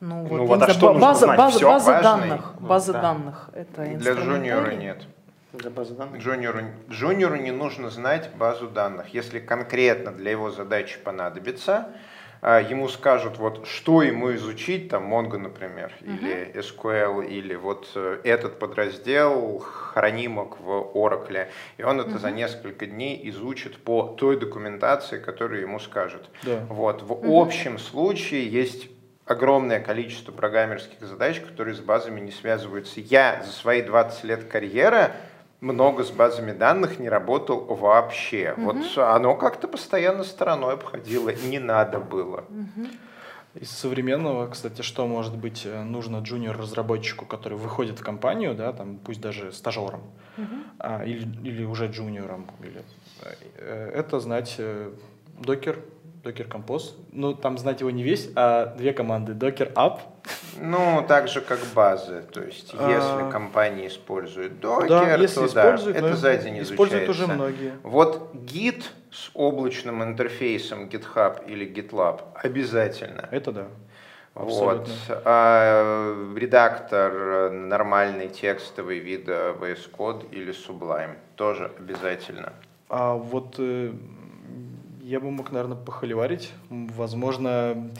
Ну, 0.00 0.26
Ну 0.28 0.46
вот, 0.46 0.54
а 0.62 0.64
знаю, 0.64 0.72
что 0.74 0.92
нужно 0.94 1.00
база, 1.06 1.26
база, 1.26 1.64
база 1.64 2.02
данных, 2.02 2.52
Ну, 2.58 2.66
база 2.66 2.92
да. 2.92 3.02
данных. 3.02 3.50
Это 3.52 3.84
Для 3.84 4.12
джуниора 4.14 4.72
нет. 4.72 5.02
Для 5.52 5.70
базы 5.70 5.94
данных. 5.94 6.20
Джуниору, 6.22 6.60
джуниору 6.90 7.36
не 7.36 7.50
нужно 7.50 7.90
знать 7.90 8.30
базу 8.36 8.68
данных. 8.68 9.08
Если 9.14 9.38
конкретно 9.38 10.10
для 10.10 10.30
его 10.30 10.50
задачи 10.50 10.98
понадобится, 10.98 11.88
ему 12.42 12.88
скажут, 12.88 13.38
вот 13.38 13.66
что 13.68 14.02
ему 14.02 14.34
изучить, 14.34 14.88
там 14.88 15.12
Mongo, 15.12 15.38
например, 15.38 15.92
или 16.00 16.52
SQL, 16.54 17.24
или 17.24 17.54
вот 17.54 17.88
э, 17.94 18.18
этот 18.24 18.58
подраздел 18.58 19.60
хранимок 19.60 20.58
в 20.58 20.90
Oracle, 20.94 21.46
и 21.76 21.84
он 21.84 22.00
это 22.00 22.18
за 22.18 22.32
несколько 22.32 22.86
дней 22.86 23.20
изучит 23.30 23.76
по 23.78 24.08
той 24.18 24.36
документации, 24.36 25.20
которую 25.20 25.60
ему 25.60 25.78
скажут. 25.78 26.30
Да. 26.42 26.66
Вот. 26.68 27.02
В 27.02 27.32
общем 27.32 27.78
случае 27.78 28.48
есть 28.48 28.88
огромное 29.24 29.80
количество 29.80 30.32
программерских 30.32 31.00
задач, 31.00 31.40
которые 31.40 31.74
с 31.74 31.80
базами 31.80 32.20
не 32.20 32.32
связываются. 32.32 33.00
Я 33.00 33.42
за 33.44 33.52
свои 33.52 33.82
20 33.82 34.24
лет 34.24 34.44
карьеры 34.44 35.12
много 35.62 36.02
с 36.02 36.10
базами 36.10 36.52
данных 36.52 36.98
не 36.98 37.08
работал 37.08 37.64
вообще. 37.64 38.54
Вот 38.58 38.76
оно 38.98 39.36
как-то 39.36 39.68
постоянно 39.68 40.24
стороной 40.24 40.74
обходило, 40.74 41.32
не 41.32 41.58
надо 41.58 41.98
было. 41.98 42.44
Из 43.54 43.70
современного, 43.70 44.48
кстати, 44.48 44.80
что 44.80 45.06
может 45.06 45.36
быть 45.36 45.66
э, 45.66 45.82
нужно 45.82 46.20
джуниор-разработчику, 46.20 47.26
который 47.26 47.58
выходит 47.58 48.00
в 48.00 48.02
компанию, 48.02 48.54
да, 48.54 48.72
там, 48.72 48.96
пусть 48.96 49.20
даже 49.20 49.52
стажером, 49.52 50.00
а, 50.78 51.04
или, 51.04 51.28
или 51.46 51.62
уже 51.62 51.88
джуниором, 51.88 52.46
или, 52.60 52.82
э, 53.56 53.90
это 53.94 54.20
знать 54.20 54.54
э, 54.56 54.90
докер, 55.38 55.80
докер 56.22 56.46
композ. 56.46 56.96
Ну, 57.12 57.34
там 57.34 57.58
знать 57.58 57.80
его 57.80 57.90
не 57.90 58.02
весь, 58.02 58.30
а 58.36 58.74
две 58.76 58.92
команды. 58.92 59.34
Докер 59.34 59.72
up. 59.74 60.00
Ну, 60.60 61.04
так 61.08 61.28
же, 61.28 61.40
как 61.40 61.58
базы. 61.74 62.22
То 62.32 62.42
есть, 62.42 62.74
А. 62.78 62.90
если 62.90 63.30
компания 63.30 63.88
использует 63.88 64.60
докер, 64.60 64.88
да, 64.88 65.16
если 65.16 65.46
то 65.46 65.52
да, 65.54 65.62
используют, 65.62 65.96
это 65.96 66.08
но 66.08 66.16
за 66.16 66.36
день 66.36 66.62
используют 66.62 67.08
уже 67.08 67.24
изучается. 67.24 67.34
многие. 67.34 67.72
Вот 67.82 68.34
Git 68.34 68.84
с 69.10 69.30
облачным 69.34 70.02
интерфейсом 70.02 70.84
GitHub 70.88 71.44
или 71.46 71.66
GitLab 71.66 72.20
обязательно. 72.34 73.28
Это 73.30 73.52
да. 73.52 73.66
Вот. 74.34 74.88
А, 75.08 76.34
редактор 76.36 77.12
э, 77.12 77.50
нормальный 77.50 78.28
текстовый 78.28 78.98
вида 78.98 79.54
VS 79.60 79.90
Code 79.90 80.30
или 80.30 80.54
Sublime 80.54 81.16
тоже 81.36 81.70
обязательно. 81.78 82.54
А 82.88 83.14
вот 83.14 83.56
э, 83.58 83.92
я 85.02 85.18
бы 85.20 85.30
мог, 85.30 85.50
наверное, 85.50 85.76
похоливарить. 85.76 86.52
Возможно, 86.70 87.90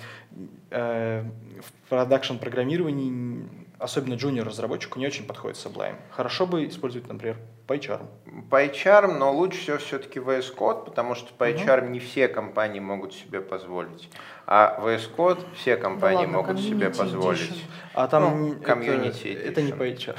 э, 0.71 1.25
в 1.61 1.89
продакшн 1.89 2.37
программировании, 2.37 3.11
н- 3.11 3.49
особенно 3.79 4.15
джуниор-разработчику, 4.15 4.99
не 5.01 5.07
очень 5.07 5.27
подходит 5.27 5.57
Sublime. 5.59 5.97
Хорошо 6.11 6.47
бы 6.47 6.67
использовать, 6.69 7.09
например, 7.09 7.37
PyCharm. 7.67 8.07
PyCharm, 8.49 9.19
но 9.19 9.33
лучше 9.33 9.59
всего 9.61 9.79
все-таки 9.79 10.21
VS 10.21 10.55
Code, 10.57 10.85
потому 10.85 11.17
что 11.17 11.33
PyCharm 11.37 11.89
не 11.91 11.99
все 11.99 12.29
компании 12.29 12.79
могут 12.81 13.15
себе 13.15 13.41
позволить. 13.41 14.09
А 14.47 14.79
VS 14.81 15.11
Code 15.17 15.45
все 15.57 15.77
компании 15.77 16.19
ладно, 16.27 16.33
могут 16.39 16.61
себе 16.61 16.91
позволить. 16.91 17.41
Edition. 17.51 17.59
А 17.95 18.07
там 18.07 18.23
Ну, 18.43 18.55
Community 18.55 19.37
это, 19.37 19.49
это 19.49 19.63
не. 19.63 19.73
PyCharm. 19.73 20.17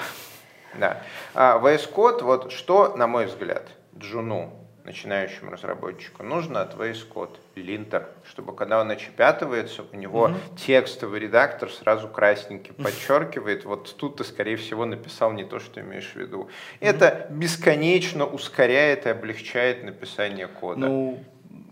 Да. 0.80 1.02
А 1.34 1.60
VS 1.60 1.90
Code, 1.94 2.24
вот 2.24 2.52
что, 2.52 2.98
на 2.98 3.08
мой 3.08 3.28
взгляд, 3.28 3.70
джуну, 3.98 4.63
начинающему 4.86 5.52
разработчику, 5.52 6.24
нужно 6.24 6.62
от 6.62 6.76
VS 6.76 7.08
Code 7.10 7.38
линтер, 7.56 8.10
чтобы 8.26 8.54
когда 8.54 8.82
он 8.82 8.92
очепятывается, 8.92 9.84
у 9.92 9.96
него 9.96 10.32
текстовый 10.58 11.20
редактор 11.20 11.72
сразу 11.72 12.08
красненький 12.08 12.74
подчеркивает, 12.74 13.66
вот 13.66 13.96
тут 13.98 14.18
ты, 14.18 14.24
скорее 14.24 14.58
всего, 14.58 14.86
написал 14.86 15.32
не 15.32 15.46
то, 15.46 15.60
что 15.60 15.80
имеешь 15.82 16.12
в 16.12 16.16
виду. 16.16 16.50
Это 16.80 17.28
бесконечно 17.30 18.26
ускоряет 18.26 19.06
и 19.06 19.10
облегчает 19.10 19.84
написание 19.84 20.48
кода. 20.48 20.82
Ну, 20.88 21.24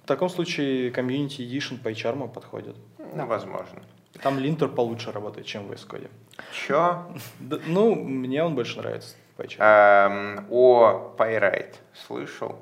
в 0.03 0.08
таком 0.08 0.30
случае 0.30 0.91
Community 0.91 1.39
Edition 1.39 1.82
PyCharm 1.82 2.32
подходит. 2.32 2.75
Ну, 3.13 3.25
возможно. 3.25 3.82
Там 4.24 4.39
линтер 4.39 4.68
получше 4.70 5.12
работает, 5.12 5.48
чем 5.48 5.68
в 5.68 5.72
VS 5.72 5.88
Code. 5.88 6.10
Чё? 6.53 7.12
Да, 7.39 7.60
ну, 7.65 7.96
мне 7.96 8.44
он 8.44 8.56
больше 8.56 8.77
нравится. 8.77 9.15
Эм, 9.58 10.46
о 10.50 11.15
PyWrite 11.18 11.75
слышал? 11.94 12.60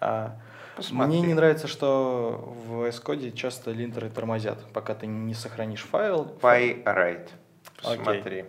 А, 0.00 0.36
Посмотри. 0.76 1.18
Мне 1.18 1.20
не 1.28 1.34
нравится, 1.34 1.68
что 1.68 2.54
в 2.66 2.86
Code 2.86 3.32
часто 3.32 3.70
линтеры 3.70 4.08
тормозят, 4.08 4.58
пока 4.72 4.94
ты 4.94 5.06
не 5.06 5.34
сохранишь 5.34 5.82
файл. 5.82 6.36
PyWrite. 6.40 7.28
Посмотри. 7.82 8.46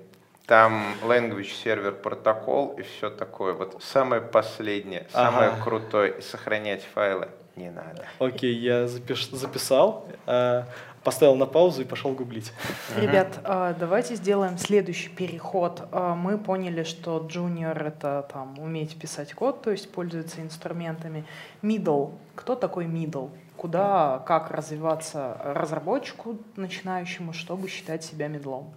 Там 0.48 0.84
language 1.04 1.52
сервер 1.64 1.94
протокол 1.94 2.76
и 2.78 2.82
все 2.82 3.10
такое. 3.10 3.54
Вот 3.54 3.82
самое 3.84 4.22
последнее, 4.22 5.08
самое 5.12 5.50
Ага. 5.50 5.64
крутое. 5.64 6.18
И 6.18 6.22
сохранять 6.22 6.84
файлы 6.84 7.30
не 7.56 7.70
надо. 7.70 8.06
Окей, 8.20 8.54
я 8.56 8.86
запиш- 8.86 9.34
записал, 9.36 10.08
э, 10.28 10.64
поставил 11.04 11.36
на 11.36 11.46
паузу 11.46 11.82
и 11.84 11.86
пошел 11.86 12.12
гуглить. 12.14 12.52
Ребят, 12.98 13.40
а, 13.44 13.74
давайте 13.74 14.16
сделаем 14.16 14.58
следующий 14.58 15.10
переход. 15.10 15.84
А, 15.92 16.16
Мы 16.16 16.38
поняли, 16.38 16.84
что 16.84 17.26
junior— 17.30 17.88
это 17.88 18.28
там 18.34 18.60
уметь 18.60 19.00
писать 19.00 19.34
код, 19.34 19.62
то 19.62 19.72
есть 19.72 19.92
пользуется 19.92 20.42
инструментами. 20.42 21.26
Middle. 21.62 22.12
Кто 22.36 22.56
такой 22.56 22.86
middle? 22.86 23.30
Куда, 23.58 24.24
как 24.26 24.50
развиваться 24.52 25.38
разработчику 25.44 26.38
начинающему, 26.56 27.32
чтобы 27.34 27.68
считать 27.70 28.04
себя 28.04 28.28
медлом? 28.28 28.74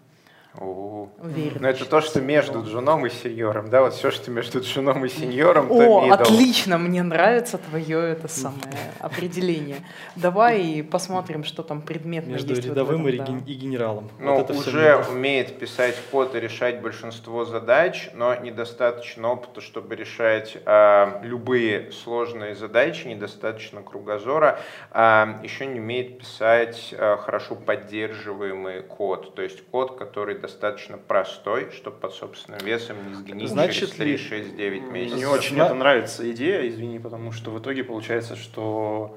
Уверен. 0.57 1.59
Ну 1.61 1.69
это 1.69 1.85
то, 1.85 2.01
что 2.01 2.21
между 2.21 2.63
джуном 2.63 3.07
и 3.07 3.11
сеньором, 3.11 3.71
да? 3.71 3.81
Вот 3.81 3.95
все, 3.95 4.11
что 4.13 4.31
между 4.31 4.61
джуном 4.61 5.05
и 5.05 5.09
сеньором, 5.09 5.69
то 5.69 5.75
О, 5.75 6.11
отлично, 6.13 6.79
мне 6.79 7.03
нравится 7.03 7.59
твое 7.59 8.13
это 8.13 8.29
самое 8.29 8.93
определение. 9.01 9.79
Давай 10.15 10.87
посмотрим, 10.89 11.43
что 11.43 11.63
там 11.63 11.83
предметно 11.83 12.33
Между 12.33 12.55
рядовым 12.55 13.09
и, 13.09 13.17
генералом. 13.55 14.11
Ну, 14.21 14.47
уже 14.49 15.05
умеет 15.11 15.59
писать 15.59 15.97
код 16.11 16.35
и 16.37 16.41
решать 16.41 16.81
большинство 16.81 17.45
задач, 17.45 18.11
но 18.15 18.37
недостаточно 18.37 19.33
опыта, 19.33 19.61
чтобы 19.61 19.97
решать 19.97 20.57
а, 20.67 21.21
любые 21.25 21.91
сложные 21.91 22.55
задачи, 22.55 23.09
недостаточно 23.09 23.83
кругозора. 23.83 24.61
А, 24.93 25.41
еще 25.43 25.67
не 25.67 25.81
умеет 25.81 26.19
писать 26.19 26.95
а, 26.97 27.17
хорошо 27.17 27.57
поддерживаемый 27.57 28.83
код, 28.83 29.35
то 29.35 29.43
есть 29.43 29.65
код, 29.71 29.99
который 29.99 30.44
достаточно 30.45 30.99
простой, 30.99 31.71
чтобы 31.71 31.97
под 31.97 32.13
собственным 32.13 32.61
весом 32.65 32.97
не 33.09 33.15
сгнить 33.15 33.49
Значит 33.49 33.75
через 33.93 33.93
ли- 33.99 34.17
3, 34.17 34.17
6, 34.19 34.57
9 34.57 34.83
Мне 34.83 35.01
месяцев. 35.01 35.19
не 35.19 35.25
очень 35.27 35.59
это 35.59 35.75
нравится 35.75 36.31
идея, 36.33 36.69
извини, 36.69 36.99
потому 36.99 37.33
что 37.33 37.51
в 37.51 37.59
итоге 37.59 37.83
получается, 37.83 38.37
что 38.37 39.17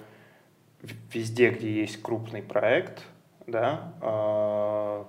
везде, 1.13 1.49
где 1.49 1.69
есть 1.81 2.01
крупный 2.01 2.41
проект, 2.41 3.03
да, 3.45 3.93
а, 4.01 5.05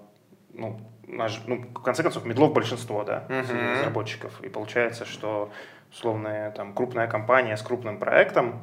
ну, 0.54 0.80
наш, 1.06 1.40
ну, 1.46 1.62
в 1.62 1.82
конце 1.82 2.02
концов, 2.02 2.24
медлов 2.24 2.52
большинство, 2.52 3.04
да, 3.04 3.24
среди 3.28 3.52
Мгм. 3.62 3.72
разработчиков. 3.72 4.40
И 4.42 4.48
получается, 4.48 5.04
что 5.04 5.50
условная 5.92 6.50
там 6.50 6.74
крупная 6.74 7.06
компания 7.06 7.56
с 7.56 7.62
крупным 7.62 7.98
проектом 7.98 8.60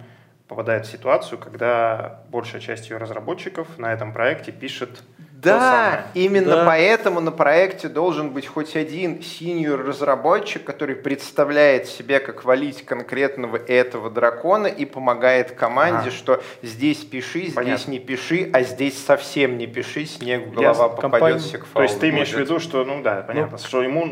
попадает 0.50 0.85
в 0.85 0.91
ситуацию, 0.91 1.39
когда 1.39 2.24
большая 2.29 2.62
часть 2.62 2.89
ее 2.89 2.97
разработчиков 2.97 3.77
на 3.79 3.93
этом 3.93 4.12
проекте 4.13 4.51
пишет 4.51 5.03
Да, 5.45 6.07
именно 6.13 6.55
Да. 6.57 6.65
поэтому 6.65 7.19
на 7.21 7.31
проекте 7.31 7.87
должен 7.89 8.31
быть 8.31 8.47
хоть 8.47 8.75
один 8.75 9.21
синьор 9.21 9.83
разработчик, 9.85 10.63
который 10.63 10.95
представляет 10.95 11.87
себе, 11.87 12.19
как 12.19 12.43
валить 12.45 12.85
конкретного 12.85 13.57
этого 13.57 14.09
дракона 14.09 14.67
и 14.67 14.85
помогает 14.85 15.51
команде, 15.51 16.09
Ага. 16.09 16.11
что 16.11 16.43
здесь 16.61 16.97
пиши, 17.03 17.41
здесь 17.41 17.53
Понятно. 17.53 17.91
не 17.91 17.99
пиши, 17.99 18.49
а 18.53 18.61
здесь 18.63 19.03
совсем 19.03 19.57
не 19.57 19.67
пиши, 19.67 20.05
снег 20.05 20.47
в 20.47 20.51
голова 20.53 20.85
Ясно. 20.85 21.01
попадется 21.01 21.57
к 21.57 21.65
То 21.65 21.83
есть 21.83 21.99
ты 21.99 22.09
имеешь 22.09 22.31
в 22.33 22.37
виду, 22.39 22.59
что, 22.59 22.83
ну 22.85 23.01
да, 23.01 23.21
понятно, 23.21 23.57
что 23.57 23.81
ему 23.81 24.05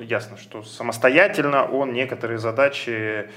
э, 0.00 0.02
ясно, 0.04 0.36
что 0.36 0.62
самостоятельно 0.62 1.64
он 1.70 1.92
некоторые 1.92 2.38
задачи 2.38 3.28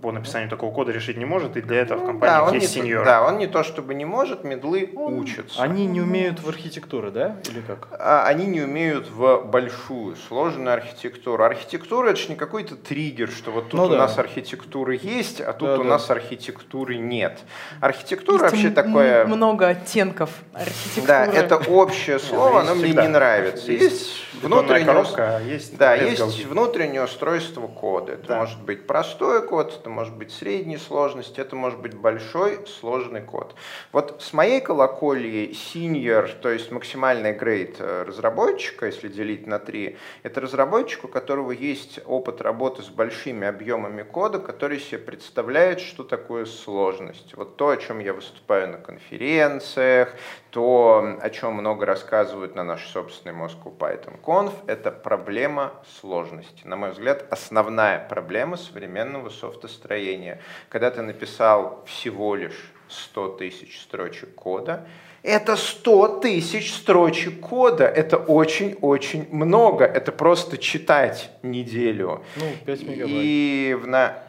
по 0.00 0.12
написанию 0.12 0.48
такого 0.48 0.72
кода 0.72 0.92
решить 0.92 1.16
не 1.16 1.24
может, 1.24 1.56
и 1.56 1.60
для 1.60 1.80
этого 1.80 1.98
в 1.98 2.02
Ну, 2.02 2.06
компании 2.08 2.50
да, 2.50 2.56
есть 2.56 2.72
сеньор. 2.72 3.04
да, 3.04 3.26
он 3.26 3.38
не 3.38 3.46
то 3.46 3.62
чтобы 3.64 3.94
не 3.94 4.04
может, 4.04 4.44
медлы 4.44 4.90
Он- 4.94 5.18
учатся. 5.18 5.60
Они 5.62 5.86
не 5.86 6.00
умеют 6.00 6.40
в 6.40 6.48
архитектуры, 6.48 7.10
да? 7.10 7.36
Или 7.48 7.60
как? 7.60 7.88
А 7.98 8.24
они 8.26 8.46
не 8.46 8.60
умеют 8.62 9.08
в 9.10 9.42
большую, 9.44 10.16
сложную 10.16 10.72
архитектуру. 10.74 11.42
Архитектура 11.44 12.08
это 12.10 12.16
же 12.20 12.28
не 12.28 12.36
какой-то 12.36 12.76
триггер, 12.76 13.28
что 13.28 13.50
вот 13.50 13.70
тут 13.70 13.80
Ну 13.80 13.86
у 13.86 13.88
да. 13.90 13.98
нас 13.98 14.18
архитектуры 14.18 14.98
есть, 15.02 15.40
а 15.40 15.52
тут 15.52 15.68
Да, 15.68 15.74
у 15.78 15.82
да. 15.82 15.90
нас 15.90 16.10
архитектуры 16.10 16.96
нет. 16.98 17.40
Архитектура 17.80 18.42
Есть 18.44 18.52
вообще 18.54 18.70
такое. 18.70 19.26
много 19.26 19.68
оттенков 19.68 20.30
архитектуры. 20.52 21.06
Да, 21.06 21.26
это 21.26 21.56
общее 21.56 22.18
слово, 22.18 22.60
оно 22.60 22.74
мне 22.74 22.92
не 22.92 23.08
нравится. 23.08 23.72
Есть 23.72 24.12
внутреннее 24.40 24.86
коробка, 24.86 25.36
а 25.36 25.40
есть 25.40 25.76
да, 25.76 25.94
есть 25.94 26.18
галки. 26.20 26.42
внутреннее 26.44 27.04
устройство 27.04 27.66
кода. 27.66 28.12
Это 28.12 28.28
Да. 28.28 28.38
может 28.38 28.60
быть 28.62 28.86
простой 28.86 29.46
код, 29.46 29.76
это 29.80 29.90
может 29.90 30.14
быть 30.16 30.32
средней 30.32 30.78
сложности, 30.78 31.40
это 31.40 31.56
может 31.56 31.80
быть 31.80 31.94
большой 31.94 32.66
сложный 32.66 33.20
код. 33.20 33.54
Вот 33.92 34.22
с 34.22 34.32
моей 34.32 34.60
колокольни 34.60 35.50
senior, 35.52 36.28
то 36.40 36.48
есть 36.50 36.70
максимальный 36.70 37.32
грейд 37.32 37.76
э, 37.78 38.04
разработчика, 38.06 38.86
если 38.86 39.08
делить 39.08 39.46
на 39.46 39.58
три, 39.58 39.96
это 40.22 40.40
разработчик, 40.40 41.04
у 41.04 41.08
которого 41.08 41.52
есть 41.52 42.00
опыт 42.06 42.40
работы 42.40 42.82
с 42.82 42.88
большими 42.88 43.46
объемами 43.46 44.02
кода, 44.02 44.38
который 44.38 44.80
себе 44.80 44.98
представляет, 44.98 45.80
что 45.80 46.04
такое 46.04 46.44
сложность. 46.46 47.34
Вот 47.36 47.56
то, 47.56 47.70
о 47.70 47.76
чем 47.76 47.98
я 47.98 48.12
выступаю 48.14 48.68
на 48.68 48.78
конференциях, 48.78 50.14
то, 50.52 51.18
о 51.22 51.30
чем 51.30 51.54
много 51.54 51.86
рассказывают 51.86 52.54
на 52.54 52.62
нашей 52.62 52.86
собственной 52.88 53.34
Moscow 53.34 53.74
Python 53.74 54.20
Conf, 54.22 54.52
это 54.66 54.90
проблема 54.90 55.72
сложности. 56.00 56.66
На 56.66 56.76
мой 56.76 56.90
взгляд, 56.90 57.26
основная 57.30 58.06
проблема 58.06 58.58
современного 58.58 59.30
софтостроения. 59.30 60.42
Когда 60.68 60.90
ты 60.90 61.00
написал 61.00 61.82
всего 61.86 62.34
лишь 62.34 62.70
100 62.88 63.28
тысяч 63.28 63.80
строчек 63.80 64.34
кода, 64.34 64.86
это 65.22 65.56
100 65.56 66.20
тысяч 66.20 66.74
строчек 66.74 67.40
кода. 67.40 67.86
Это 67.86 68.18
очень-очень 68.18 69.28
много. 69.30 69.86
Это 69.86 70.12
просто 70.12 70.58
читать 70.58 71.30
неделю. 71.42 72.24
Ну, 72.36 72.44
5 72.66 72.82
мегабайт. 72.82 73.08
И 73.08 73.78
в 73.80 73.86
на... 73.86 74.21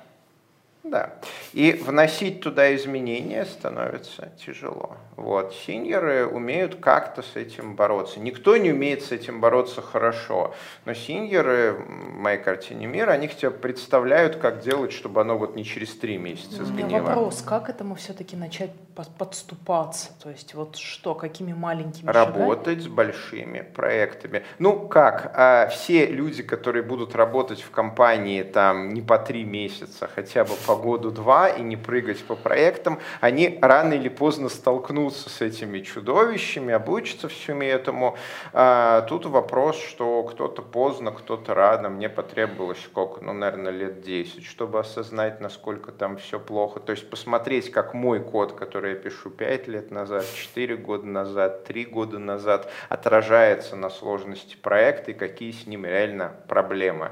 Да. 0.84 1.14
И 1.54 1.72
вносить 1.72 2.42
туда 2.42 2.76
изменения 2.76 3.46
становится 3.46 4.34
тяжело. 4.46 4.98
Вот. 5.16 5.54
Синьоры 5.54 6.28
умеют 6.28 6.76
как-то 6.76 7.22
с 7.22 7.36
этим 7.38 7.76
бороться. 7.76 8.20
Никто 8.20 8.58
не 8.58 8.72
умеет 8.72 9.02
с 9.02 9.12
этим 9.14 9.40
бороться 9.40 9.82
хорошо. 9.82 10.54
Но 10.84 10.94
синьоры, 10.94 11.74
в 11.74 12.14
моей 12.18 12.38
картине 12.38 12.88
мира, 12.88 13.12
они 13.12 13.30
тебя 13.30 13.52
представляют, 13.52 14.36
как 14.36 14.60
делать, 14.60 14.92
чтобы 14.92 15.22
оно 15.22 15.38
вот 15.38 15.56
не 15.56 15.64
через 15.64 15.96
три 15.98 16.18
месяца 16.18 16.64
У 16.64 16.66
меня 16.66 16.86
сгнило. 16.88 17.02
вопрос, 17.04 17.42
как 17.42 17.70
этому 17.70 17.96
все-таки 17.96 18.36
начать 18.36 18.72
по- 18.96 19.06
подступаться? 19.18 20.12
То 20.22 20.30
есть 20.30 20.54
вот 20.54 20.76
что, 20.76 21.16
какими 21.16 21.54
маленькими 21.54 22.08
шагами? 22.08 22.38
Работать 22.40 22.82
с 22.82 22.88
большими 22.88 23.62
проектами. 23.62 24.44
Ну 24.60 24.88
как, 24.88 25.32
а 25.36 25.68
все 25.68 26.08
люди, 26.08 26.44
которые 26.44 26.84
будут 26.84 27.16
работать 27.16 27.62
в 27.62 27.72
компании 27.72 28.44
там 28.44 28.90
не 28.94 29.02
по 29.02 29.18
три 29.18 29.46
месяца, 29.46 30.10
хотя 30.14 30.44
бы 30.44 30.52
по 30.68 30.73
году-два 30.76 31.50
и 31.50 31.62
не 31.62 31.78
прыгать 31.78 32.24
по 32.24 32.36
проектам, 32.36 33.00
они 33.22 33.60
рано 33.62 33.94
или 33.94 34.10
поздно 34.10 34.50
столкнутся 34.50 35.30
с 35.30 35.42
этими 35.42 35.80
чудовищами, 35.80 36.74
обучатся 36.74 37.28
всему 37.28 37.64
этому. 37.64 38.18
А, 38.54 39.02
тут 39.02 39.26
вопрос, 39.26 39.78
что 39.78 40.24
кто-то 40.24 40.62
поздно, 40.62 41.12
кто-то 41.12 41.54
рано. 41.54 41.90
Мне 41.90 42.10
потребовалось 42.10 42.84
сколько? 42.84 43.24
Ну, 43.24 43.34
наверное, 43.34 43.72
лет 43.72 44.02
10, 44.02 44.46
чтобы 44.46 44.80
осознать, 44.80 45.42
насколько 45.42 45.92
там 45.92 46.18
все 46.18 46.40
плохо. 46.40 46.80
То 46.80 46.92
есть 46.92 47.10
посмотреть, 47.10 47.72
как 47.72 47.94
мой 47.94 48.20
код, 48.20 48.54
который 48.54 48.92
я 48.92 48.96
пишу 48.96 49.30
5 49.30 49.68
лет 49.68 49.92
назад, 49.92 50.26
4 50.36 50.78
года 50.78 51.06
назад, 51.06 51.64
3 51.66 51.86
года 51.86 52.20
назад, 52.20 52.70
отражается 52.90 53.76
на 53.76 53.90
сложности 53.90 54.56
проекта 54.56 55.12
и 55.12 55.14
какие 55.14 55.52
с 55.52 55.68
ним 55.68 55.86
реально 55.86 56.34
проблемы. 56.48 57.12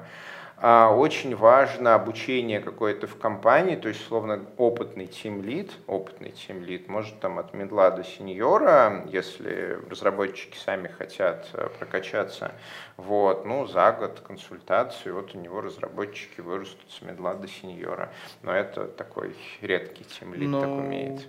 А, 0.64 0.96
Очень 0.96 1.36
важно 1.36 1.96
обучение 1.96 2.60
какое-то 2.60 3.08
в 3.08 3.18
компании, 3.18 3.76
то 3.76 3.88
есть, 3.88 4.06
словно 4.06 4.46
опытный 4.58 5.08
тимлид, 5.08 5.72
опытный 5.88 6.30
тимлид, 6.30 6.88
может 6.88 7.20
там 7.20 7.40
от 7.40 7.56
медла 7.56 7.90
до 7.90 8.04
сеньора, 8.04 9.04
если 9.08 9.80
разработчики 9.90 10.56
сами 10.56 10.88
хотят 10.88 11.50
э, 11.54 11.68
прокачаться, 11.80 12.52
вот, 12.96 13.44
ну, 13.44 13.66
за 13.66 13.92
год 13.92 14.20
консультации, 14.20 15.10
вот 15.10 15.34
у 15.34 15.40
него 15.40 15.62
разработчики 15.62 16.42
вырастут 16.42 16.92
с 16.92 17.02
медла 17.02 17.34
до 17.34 17.48
сеньора. 17.48 18.12
Но 18.44 18.54
это 18.54 18.86
такой 18.86 19.36
редкий 19.62 20.04
тимлид 20.04 20.52
так 20.52 20.70
Ну, 20.70 20.78
умеет. 20.78 21.28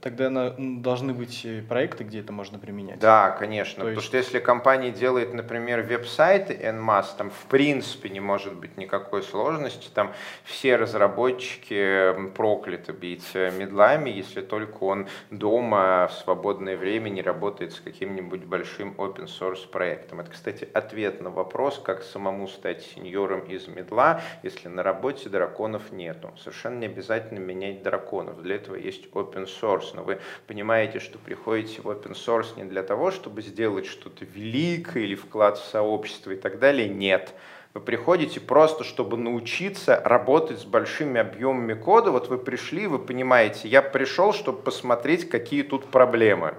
Тогда 0.00 0.30
на, 0.30 0.50
должны 0.80 1.12
быть 1.14 1.44
э, 1.44 1.62
проекты, 1.62 2.04
где 2.04 2.20
это 2.20 2.32
можно 2.32 2.58
применять. 2.58 2.98
Да, 2.98 3.30
конечно. 3.30 3.76
То 3.76 3.80
потому 3.80 3.96
есть- 3.96 4.06
что 4.06 4.16
если 4.16 4.38
компания 4.38 4.90
делает, 4.90 5.34
например, 5.34 5.82
веб-сайты 5.82 6.54
NMAS, 6.54 7.06
там 7.16 7.30
в 7.30 7.46
принципе 7.46 8.08
не 8.08 8.20
может 8.20 8.54
быть 8.54 8.76
никакой 8.76 9.22
сложности. 9.22 9.88
Там 9.92 10.12
все 10.44 10.76
разработчики 10.76 12.14
прокляты 12.34 12.92
бить 12.92 13.28
э, 13.34 13.50
медлами, 13.50 14.10
если 14.10 14.40
только 14.40 14.84
он 14.84 15.08
дома 15.30 16.08
в 16.08 16.12
свободное 16.12 16.76
время 16.76 17.08
не 17.08 17.22
работает 17.22 17.72
с 17.72 17.80
каким-нибудь 17.80 18.44
большим 18.44 18.94
open 18.98 19.26
source 19.26 19.68
проектом. 19.68 20.20
Это, 20.20 20.30
кстати, 20.30 20.68
ответ 20.72 21.20
на 21.20 21.30
вопрос, 21.30 21.78
как 21.82 22.02
самому 22.02 22.48
стать 22.48 22.82
сеньором 22.82 23.40
из 23.40 23.68
медла, 23.68 24.20
если 24.42 24.68
на 24.68 24.82
работе 24.82 25.28
драконов 25.28 25.92
нету. 25.92 26.32
Совершенно 26.38 26.78
не 26.80 26.86
обязательно 26.86 27.38
менять 27.38 27.82
драконов. 27.82 28.42
Для 28.42 28.56
этого 28.56 28.76
есть 28.76 29.08
open 29.12 29.46
source. 29.46 29.79
Но 29.94 30.02
вы 30.02 30.20
понимаете, 30.46 31.00
что 31.00 31.18
приходите 31.18 31.82
в 31.82 31.88
open 31.88 32.12
source 32.12 32.56
не 32.56 32.64
для 32.64 32.82
того, 32.82 33.10
чтобы 33.10 33.42
сделать 33.42 33.86
что-то 33.86 34.24
великое 34.24 35.04
или 35.04 35.14
вклад 35.14 35.58
в 35.58 35.64
сообщество 35.64 36.30
и 36.30 36.36
так 36.36 36.58
далее. 36.58 36.88
Нет. 36.88 37.34
Вы 37.72 37.80
приходите 37.80 38.40
просто, 38.40 38.82
чтобы 38.82 39.16
научиться 39.16 40.00
работать 40.04 40.58
с 40.58 40.64
большими 40.64 41.20
объемами 41.20 41.74
кода. 41.74 42.10
Вот 42.10 42.28
вы 42.28 42.38
пришли, 42.38 42.88
вы 42.88 42.98
понимаете, 42.98 43.68
я 43.68 43.80
пришел, 43.80 44.32
чтобы 44.32 44.60
посмотреть, 44.60 45.28
какие 45.28 45.62
тут 45.62 45.86
проблемы. 45.86 46.54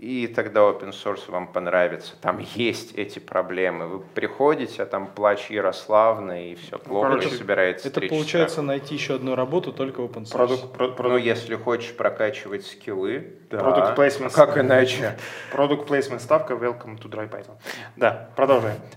И 0.00 0.28
тогда 0.28 0.60
open 0.60 0.92
source 0.92 1.30
вам 1.30 1.46
понравится. 1.46 2.14
Там 2.22 2.38
есть 2.54 2.94
эти 2.94 3.18
проблемы. 3.18 3.86
Вы 3.86 3.98
приходите, 4.00 4.82
а 4.82 4.86
там 4.86 5.06
плач 5.06 5.50
Ярославна, 5.50 6.50
и 6.52 6.54
все 6.54 6.78
плохо, 6.78 7.08
короче, 7.10 7.28
собирается 7.28 7.88
Это 7.88 8.00
получается 8.00 8.56
часа. 8.56 8.62
найти 8.62 8.94
еще 8.94 9.16
одну 9.16 9.34
работу 9.34 9.74
только 9.74 10.00
в 10.00 10.06
open 10.06 10.22
source. 10.24 10.32
Продукт, 10.32 10.72
про- 10.72 10.86
Ну, 10.88 10.94
продукт, 10.94 11.22
если 11.22 11.54
хочешь 11.54 11.94
прокачивать 11.94 12.66
скиллы, 12.66 13.34
да. 13.50 13.58
Product 13.58 13.94
placement. 13.94 14.30
А 14.32 14.46
как 14.46 14.56
иначе? 14.56 15.18
product 15.52 15.86
placement 15.86 16.20
ставка 16.20 16.54
welcome 16.54 16.98
to 16.98 17.10
dry 17.10 17.28
Python. 17.30 17.58
Да, 17.96 18.30
продолжаем. 18.36 18.80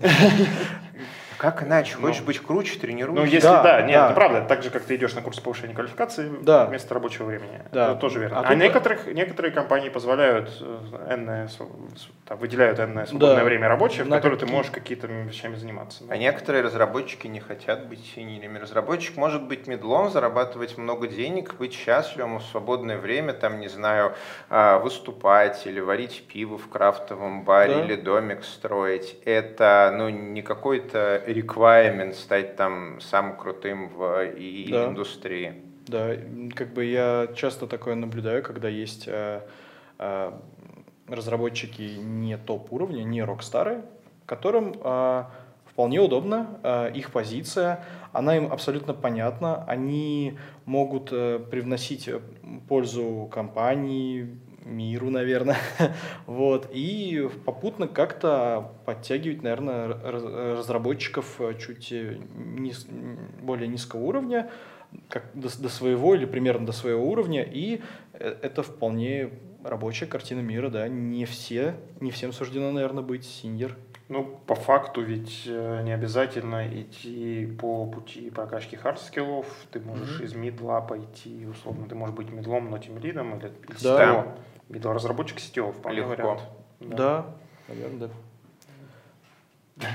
Как 1.44 1.62
иначе? 1.62 1.96
Хочешь 1.96 2.20
Ну. 2.20 2.26
быть 2.26 2.38
круче, 2.40 2.78
тренируйся. 2.78 3.20
Ну, 3.20 3.26
если 3.26 3.46
Да, 3.46 3.62
да, 3.62 3.82
нет, 3.82 3.92
да. 3.96 4.06
это 4.06 4.14
правда. 4.14 4.44
Так 4.48 4.62
же, 4.62 4.70
как 4.70 4.82
ты 4.84 4.96
идешь 4.96 5.12
на 5.14 5.20
курс 5.20 5.38
повышения 5.40 5.74
квалификации 5.74 6.32
Да. 6.40 6.64
вместо 6.64 6.94
рабочего 6.94 7.26
времени. 7.26 7.60
Да. 7.70 7.90
Это 7.90 7.96
тоже 8.00 8.18
верно. 8.20 8.38
А 8.38 8.40
А, 8.40 8.48
тут- 8.48 8.56
некоторых, 8.56 9.06
некоторые 9.12 9.52
компании 9.52 9.90
позволяют, 9.90 10.50
э, 10.62 11.14
энное 11.14 11.48
с- 11.48 11.58
там, 12.26 12.38
выделяют 12.38 12.78
энное 12.80 13.04
свободное 13.04 13.36
Да. 13.40 13.44
время 13.44 13.68
рабочее, 13.68 14.04
в 14.04 14.08
На 14.08 14.16
которое 14.16 14.36
ты 14.36 14.46
какие- 14.46 14.56
можешь 14.56 14.70
какими-то 14.72 15.06
вещами 15.06 15.56
заниматься. 15.56 16.04
А 16.08 16.16
некоторые 16.16 16.62
разработчики 16.64 17.26
не 17.26 17.40
хотят 17.40 17.88
быть 17.88 18.02
синерами. 18.14 18.58
Разработчик 18.58 19.18
может 19.18 19.42
быть 19.46 19.66
медлом, 19.66 20.08
зарабатывать 20.10 20.78
много 20.78 21.08
денег, 21.08 21.56
быть 21.56 21.74
счастливым 21.74 22.38
в 22.38 22.42
свободное 22.44 22.96
время, 22.96 23.34
там, 23.34 23.60
не 23.60 23.68
знаю, 23.68 24.14
а, 24.48 24.78
выступать 24.78 25.66
или 25.66 25.80
варить 25.80 26.24
пиво 26.26 26.56
в 26.56 26.68
крафтовом 26.70 27.44
баре 27.44 27.74
Да. 27.74 27.84
или 27.84 27.96
домик 27.96 28.44
строить. 28.44 29.18
Это, 29.26 29.92
ну, 29.94 30.08
не 30.08 30.40
какой-то 30.40 31.22
requirement 31.34 32.12
стать 32.14 32.56
там 32.56 33.00
самым 33.00 33.36
крутым 33.36 33.88
в 33.88 34.24
и- 34.24 34.68
Да. 34.70 34.88
индустрии. 34.88 35.54
Да, 35.86 36.12
как 36.54 36.72
бы 36.72 36.84
я 36.84 37.28
часто 37.36 37.66
такое 37.66 37.94
наблюдаю, 37.94 38.42
когда 38.42 38.68
есть 38.68 39.04
э, 39.06 39.40
э, 39.98 40.32
разработчики 41.08 41.82
не 41.98 42.38
топ-уровня, 42.38 43.02
не 43.04 43.22
рок-стары, 43.22 43.82
которым 44.26 44.74
э, 44.82 45.24
вполне 45.66 46.00
удобно, 46.00 46.58
э, 46.62 46.92
их 46.94 47.10
позиция, 47.10 47.84
она 48.12 48.36
им 48.36 48.50
абсолютно 48.52 48.94
понятна, 48.94 49.64
они 49.68 50.38
могут 50.64 51.08
э, 51.12 51.38
привносить 51.50 52.08
э, 52.08 52.20
пользу 52.68 53.28
компании, 53.32 54.38
миру, 54.64 55.10
наверное, 55.10 55.58
вот, 56.26 56.68
и 56.72 57.28
попутно 57.44 57.86
как-то 57.88 58.72
подтягивать, 58.84 59.42
наверное, 59.42 59.88
раз- 59.88 60.24
разработчиков 60.58 61.40
э, 61.40 61.54
чуть 61.58 61.92
э, 61.92 62.18
низ- 62.34 62.86
более 63.42 63.68
низкого 63.68 64.00
уровня, 64.00 64.50
как 65.08 65.24
до, 65.34 65.48
до 65.60 65.68
своего 65.68 66.14
или 66.14 66.24
примерно 66.24 66.66
до 66.66 66.72
своего 66.72 67.04
уровня, 67.08 67.42
и 67.42 67.80
э, 68.12 68.36
это 68.42 68.62
вполне 68.62 69.30
рабочая 69.62 70.06
картина 70.06 70.40
мира, 70.40 70.68
да, 70.68 70.88
не 70.88 71.24
все, 71.24 71.74
не 72.00 72.10
всем 72.10 72.32
суждено, 72.32 72.70
наверное, 72.72 73.02
быть 73.02 73.24
senior. 73.24 73.72
Ну, 74.10 74.38
по 74.46 74.54
факту 74.54 75.00
ведь 75.00 75.46
не 75.46 75.90
обязательно 75.94 76.68
идти 76.68 77.46
по 77.58 77.86
пути 77.86 78.28
прокачки 78.28 78.76
hard 78.76 78.99
skill 78.99 79.29
ов. 79.29 79.46
Ты 79.70 79.80
можешь 79.80 80.20
из 80.20 80.34
middle 80.34 80.75
а 80.75 80.82
пойти, 80.82 81.46
условно, 81.46 81.88
ты 81.88 81.94
можешь 81.94 82.14
быть 82.14 82.30
middle 82.30 82.57
ом, 82.57 82.70
но 82.70 82.76
team 82.76 82.98
lead 82.98 83.25
ом 83.25 83.38
или, 83.38 83.46
или 83.46 83.76
Да. 83.82 84.04
CTO. 84.04 84.38
Middle 84.68 84.90
разработчик 84.92 85.38
CTO, 85.38 85.72
вполне 85.72 85.98
Легко. 86.00 86.10
вариант. 86.10 86.40
Да, 86.80 87.26
наверное, 87.68 88.08
да. 89.76 89.86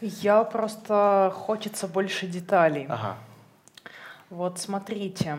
Я 0.00 0.44
просто 0.44 1.32
хочется 1.34 1.88
больше 1.88 2.26
деталей. 2.26 2.86
Ага. 2.88 3.16
Вот 4.30 4.58
смотрите, 4.58 5.38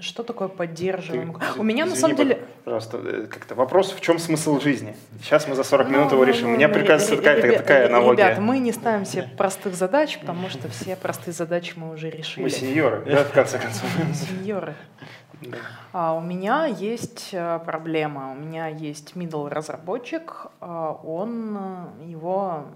что 0.00 0.22
такое 0.22 0.46
поддерживаем? 0.46 1.34
Ты- 1.34 1.58
У 1.60 1.64
меня 1.64 1.84
на 1.84 1.88
извини, 1.94 2.00
самом 2.00 2.16
деле... 2.16 2.44
Пожалуйста, 2.64 2.98
э, 3.02 3.26
как-то 3.26 3.56
вопрос, 3.56 3.90
в 3.92 4.00
чем 4.00 4.20
смысл 4.20 4.60
жизни? 4.60 4.94
Сейчас 5.20 5.48
мы 5.48 5.56
за 5.56 5.64
40 5.64 5.88
Ну, 5.88 5.92
минут 5.98 6.12
его 6.12 6.22
ну, 6.24 6.28
решим. 6.30 6.46
У 6.46 6.50
ну, 6.52 6.56
меня 6.58 6.68
ре- 6.68 6.74
прекрасно 6.74 7.10
ре- 7.10 7.16
такая, 7.16 7.42
ребя- 7.42 7.56
такая 7.58 7.86
аналогия. 7.88 8.22
Ребята, 8.22 8.40
мы 8.40 8.58
не 8.60 8.70
ставим 8.70 9.04
себе 9.04 9.28
простых 9.36 9.74
задач, 9.74 10.16
потому 10.20 10.48
что 10.48 10.68
все 10.68 10.94
простые 10.94 11.34
задачи 11.34 11.72
мы 11.74 11.92
уже 11.92 12.08
решили. 12.08 12.44
Мы 12.44 12.50
сеньоры, 12.50 13.02
да, 13.04 13.24
в 13.24 13.32
конце 13.32 13.58
концов. 13.58 13.84
Сеньоры. 14.14 14.76
Да. 15.42 15.58
А 15.92 16.14
у 16.14 16.20
меня 16.20 16.66
есть 16.66 17.30
э, 17.32 17.60
проблема. 17.64 18.32
У 18.32 18.34
меня 18.34 18.68
есть 18.68 19.12
middle 19.14 19.48
разработчик. 19.48 20.46
а 20.60 20.92
Он 20.92 21.56
э, 21.56 22.04
его 22.06 22.66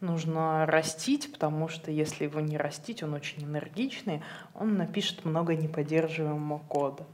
нужно 0.00 0.66
растить, 0.66 1.32
потому 1.32 1.68
что 1.68 1.90
если 1.90 2.24
его 2.24 2.40
не 2.40 2.56
растить, 2.56 3.02
он 3.02 3.14
очень 3.14 3.44
энергичный, 3.44 4.22
он 4.54 4.76
напишет 4.76 5.24
много 5.24 5.54
неподдерживаемого 5.54 6.58
кода. 6.68 7.04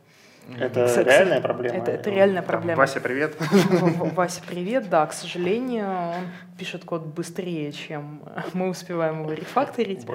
Это 0.60 0.86
Кстати, 0.86 1.08
реальная 1.08 1.40
проблема? 1.40 1.76
это- 1.76 1.90
это 1.90 2.10
реальная 2.10 2.42
проблема. 2.42 2.76
Вася, 2.78 3.00
привет. 3.00 3.36
Вася, 4.14 4.40
привет. 4.46 4.88
Да, 4.88 5.04
к 5.06 5.12
сожалению, 5.12 5.88
он 5.88 6.26
пишет 6.56 6.84
код 6.84 7.02
быстрее, 7.04 7.72
чем 7.72 8.22
мы 8.52 8.68
успеваем 8.68 9.22
его 9.22 9.32
рефакторить. 9.32 10.06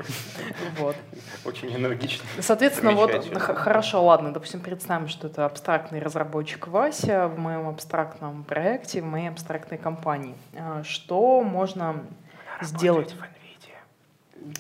Вот. 0.80 0.96
Очень 1.44 1.76
энергично. 1.76 2.24
Соответственно, 2.39 2.94
вот 2.94 3.12
хорошо, 3.38 4.04
ладно, 4.06 4.32
допустим, 4.34 4.62
представим, 4.62 5.10
что 5.10 5.28
это 5.28 5.46
абстрактный 5.46 6.00
разработчик 6.00 6.67
Вася 6.67 7.28
в 7.28 7.38
моем 7.38 7.67
абстрактном 7.67 8.44
проекте, 8.46 9.02
в 9.02 9.06
моей 9.06 9.28
абстрактной 9.30 9.78
компании. 9.78 10.36
А, 10.58 10.82
Что 10.84 11.41
можно 11.41 12.04
сделать? 12.62 13.13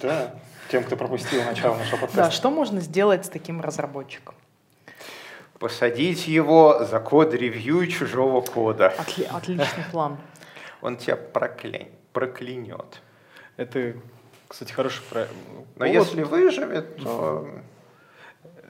Да, 0.01 0.33
тем, 0.69 0.83
кто 0.83 0.95
пропустил 0.95 1.43
начало 1.43 1.75
нашего 1.75 1.97
Да, 2.01 2.07
подкаста. 2.07 2.31
что 2.31 2.51
можно 2.51 2.79
сделать 2.81 3.25
с 3.25 3.29
таким 3.29 3.61
разработчиком? 3.61 4.35
Посадить 5.61 6.27
его 6.27 6.83
за 6.85 6.99
код-ревью 6.99 7.85
чужого 7.85 8.41
кода. 8.41 8.91
Отли- 8.97 9.27
отличный 9.31 9.83
план. 9.91 10.17
Он 10.81 10.97
тебя 10.97 11.15
проклянь, 11.15 11.89
проклянет. 12.13 13.03
Это, 13.57 13.93
кстати, 14.47 14.71
хороший 14.73 15.03
про... 15.03 15.27
Но 15.75 15.85
повод. 15.85 15.93
если 15.93 16.23
выживет, 16.23 16.95
то... 16.97 17.47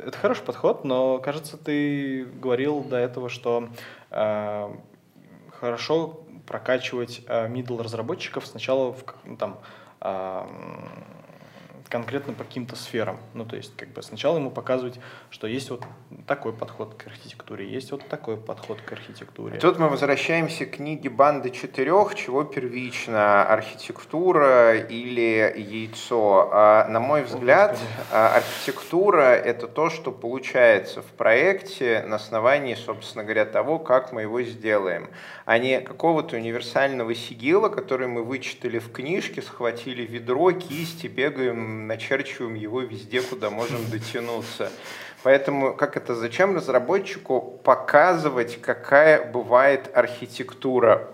Это 0.05 0.17
хороший 0.17 0.43
подход, 0.43 0.83
но, 0.83 1.19
кажется, 1.19 1.55
ты 1.55 2.25
говорил 2.25 2.81
до 2.83 2.97
этого, 2.97 3.29
что 3.29 3.69
э, 4.09 4.75
хорошо 5.61 6.25
прокачивать 6.45 7.21
э, 7.25 7.47
middle 7.47 7.81
разработчиков 7.81 8.45
сначала 8.45 8.91
в, 8.91 9.05
ну, 9.23 9.37
там, 9.37 9.59
м, 10.01 10.89
конкретно 11.91 12.33
по 12.33 12.45
каким-то 12.45 12.75
сферам. 12.75 13.19
Ну, 13.33 13.45
то 13.45 13.57
есть, 13.57 13.75
как 13.75 13.89
бы 13.89 14.01
сначала 14.01 14.37
ему 14.37 14.49
показывать, 14.49 14.99
что 15.29 15.45
есть 15.45 15.69
вот 15.69 15.83
такой 16.25 16.53
подход 16.53 16.95
к 16.95 17.05
архитектуре, 17.07 17.69
есть 17.69 17.91
вот 17.91 18.07
такой 18.07 18.37
подход 18.37 18.81
к 18.81 18.91
архитектуре. 18.93 19.59
Тут 19.59 19.77
мы 19.77 19.89
возвращаемся 19.89 20.65
к 20.65 20.77
книге 20.77 21.09
«Банды 21.09 21.49
четырех», 21.49 22.15
чего 22.15 22.45
первично, 22.45 23.43
архитектура 23.43 24.77
или 24.77 25.53
яйцо. 25.57 26.49
А, 26.51 26.87
На 26.87 26.99
мой 27.01 27.23
взгляд, 27.23 27.77
а, 28.11 28.37
архитектура— 28.37 29.35
это 29.51 29.67
то, 29.67 29.89
что 29.89 30.11
получается 30.11 31.01
в 31.01 31.11
проекте 31.17 32.05
на 32.07 32.15
основании, 32.15 32.75
собственно 32.75 33.23
говоря, 33.23 33.45
того, 33.45 33.79
как 33.79 34.13
мы 34.13 34.21
его 34.21 34.41
сделаем, 34.43 35.09
а 35.45 35.57
не 35.57 35.81
какого-то 35.81 36.37
универсального 36.37 37.13
сигила, 37.13 37.67
который 37.67 38.07
мы 38.07 38.23
вычитали 38.23 38.79
в 38.79 38.91
книжке, 38.93 39.41
схватили 39.41 40.03
ведро, 40.03 40.51
кисти, 40.53 41.07
бегаем, 41.07 41.80
начерчиваем 41.87 42.55
его 42.55 42.81
везде, 42.81 43.21
куда 43.21 43.49
можем 43.49 43.89
дотянуться. 43.89 44.71
Поэтому 45.23 45.73
как 45.73 45.97
это, 45.97 46.15
зачем 46.15 46.55
разработчику 46.55 47.59
показывать, 47.63 48.59
какая 48.61 49.23
бывает 49.31 49.89
архитектура? 49.93 51.07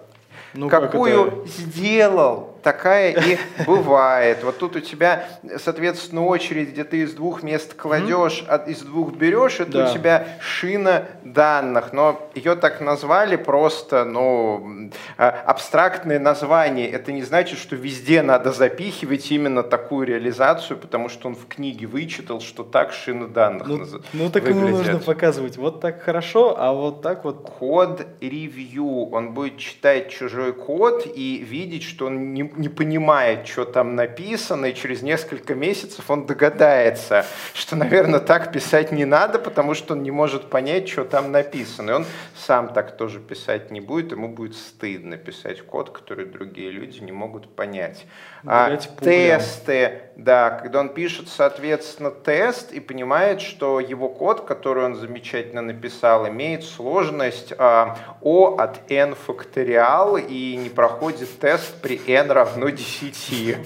Ну, 0.53 0.69
как 0.69 0.91
Какую 0.91 1.43
это- 1.43 1.47
сделал, 1.47 2.56
такая 2.71 3.11
и 3.13 3.37
бывает. 3.65 4.43
Вот 4.43 4.57
тут 4.57 4.75
у 4.75 4.81
тебя, 4.81 5.23
соответственно, 5.57 6.25
очередь, 6.25 6.69
где 6.71 6.83
ты 6.83 6.97
из 7.03 7.13
двух 7.13 7.41
мест 7.43 7.73
кладешь, 7.75 8.43
а 8.49 8.57
из 8.57 8.81
двух 8.81 9.13
берешь, 9.15 9.61
это 9.61 9.71
Да. 9.71 9.89
у 9.89 9.93
тебя 9.93 10.27
шина 10.41 11.05
данных. 11.23 11.93
Но 11.93 12.29
ее 12.35 12.55
так 12.55 12.81
назвали 12.81 13.37
просто, 13.37 14.03
ну, 14.03 14.89
а, 15.17 15.29
абстрактное 15.45 16.19
название. 16.19 16.89
Это 16.89 17.13
не 17.13 17.23
значит, 17.23 17.57
что 17.57 17.77
везде 17.77 18.21
надо 18.21 18.51
запихивать 18.51 19.31
именно 19.31 19.63
такую 19.63 20.05
реализацию, 20.07 20.77
потому 20.77 21.07
что 21.07 21.29
он 21.29 21.35
в 21.35 21.47
книге 21.47 21.85
вычитал, 21.87 22.41
что 22.41 22.63
так 22.63 22.91
шины 22.91 23.27
данных 23.29 23.67
Ну, 23.67 23.77
наз- 23.77 24.03
ну 24.11 24.29
так 24.29 24.45
ему 24.45 24.59
выглядят. 24.59 24.93
нужно 24.93 24.99
показывать. 24.99 25.55
Вот 25.57 25.79
так 25.79 26.01
хорошо, 26.03 26.55
а 26.59 26.73
вот 26.73 27.01
так 27.01 27.23
вот 27.23 27.37
Код 27.57 28.05
ревью. 28.19 29.09
Он 29.11 29.33
будет 29.33 29.57
читать 29.57 30.09
чужой 30.09 30.51
код 30.53 31.07
и 31.15 31.37
видеть, 31.37 31.83
что 31.83 32.07
он 32.07 32.33
не, 32.33 32.43
не 32.57 32.69
понимает, 32.69 33.47
что 33.47 33.65
там 33.65 33.95
написано, 33.95 34.67
и 34.67 34.75
через 34.75 35.01
несколько 35.01 35.55
месяцев 35.55 36.09
он 36.09 36.25
догадается, 36.25 37.25
что, 37.53 37.75
наверное, 37.75 38.19
так 38.19 38.51
писать 38.51 38.91
не 38.91 39.05
надо, 39.05 39.39
потому 39.39 39.73
что 39.73 39.93
он 39.93 40.03
не 40.03 40.11
может 40.11 40.49
понять, 40.49 40.89
что 40.89 41.05
там 41.05 41.31
написано. 41.31 41.91
И 41.91 41.93
он 41.93 42.05
сам 42.35 42.73
так 42.73 42.97
тоже 42.97 43.19
писать 43.19 43.71
не 43.71 43.81
будет, 43.81 44.11
ему 44.11 44.29
будет 44.29 44.55
стыдно 44.55 45.17
писать 45.17 45.61
код, 45.61 45.89
который 45.91 46.25
другие 46.25 46.71
люди 46.71 46.99
не 46.99 47.11
могут 47.11 47.55
понять. 47.55 48.05
А 48.45 48.67
Блять, 48.67 48.89
тесты, 49.01 50.01
да, 50.15 50.51
когда 50.51 50.79
он 50.79 50.89
пишет, 50.89 51.27
соответственно, 51.27 52.11
тест 52.11 52.71
и 52.71 52.79
понимает, 52.79 53.41
что 53.41 53.79
его 53.79 54.09
код, 54.09 54.45
который 54.45 54.85
он 54.85 54.95
замечательно 54.95 55.61
написал, 55.61 56.27
имеет 56.27 56.63
сложность 56.63 57.53
а, 57.57 57.97
O 58.21 58.57
от 58.57 58.79
n 58.91 59.15
факториал 59.15 60.17
и 60.17 60.55
не 60.55 60.69
проходит 60.69 61.39
тест 61.39 61.81
при 61.81 61.99
n 62.07 62.31
равно 62.37 62.69
10. 62.69 63.57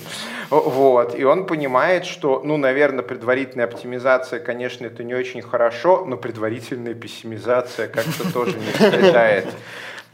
Вот. 0.49 1.17
И 1.17 1.23
он 1.23 1.45
понимает, 1.45 2.05
что, 2.05 2.41
ну, 2.43 2.57
наверное, 2.57 3.03
предварительная 3.03 3.65
оптимизация, 3.65 4.39
конечно, 4.39 4.85
это 4.85 5.03
не 5.03 5.13
очень 5.13 5.41
хорошо, 5.41 6.05
но 6.05 6.17
предварительная 6.17 6.93
пессимизация 6.93 7.87
как-то 7.87 8.31
тоже 8.33 8.57
не 8.57 8.71
страдает. 8.71 9.47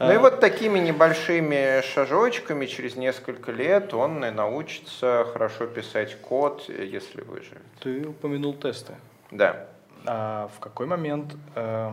Ну 0.00 0.12
и 0.12 0.16
вот 0.16 0.38
такими 0.38 0.78
небольшими 0.78 1.82
шажочками 1.82 2.66
через 2.66 2.94
несколько 2.94 3.50
лет 3.50 3.92
он 3.94 4.24
и 4.24 4.30
научится 4.30 5.26
хорошо 5.32 5.66
писать 5.66 6.16
код, 6.20 6.68
если 6.68 7.22
выживет. 7.22 7.62
ты 7.80 8.06
упомянул 8.06 8.54
тесты. 8.54 8.94
Да. 9.32 9.66
А 10.04 10.48
в 10.56 10.60
какой 10.60 10.86
момент 10.86 11.34
э, 11.56 11.90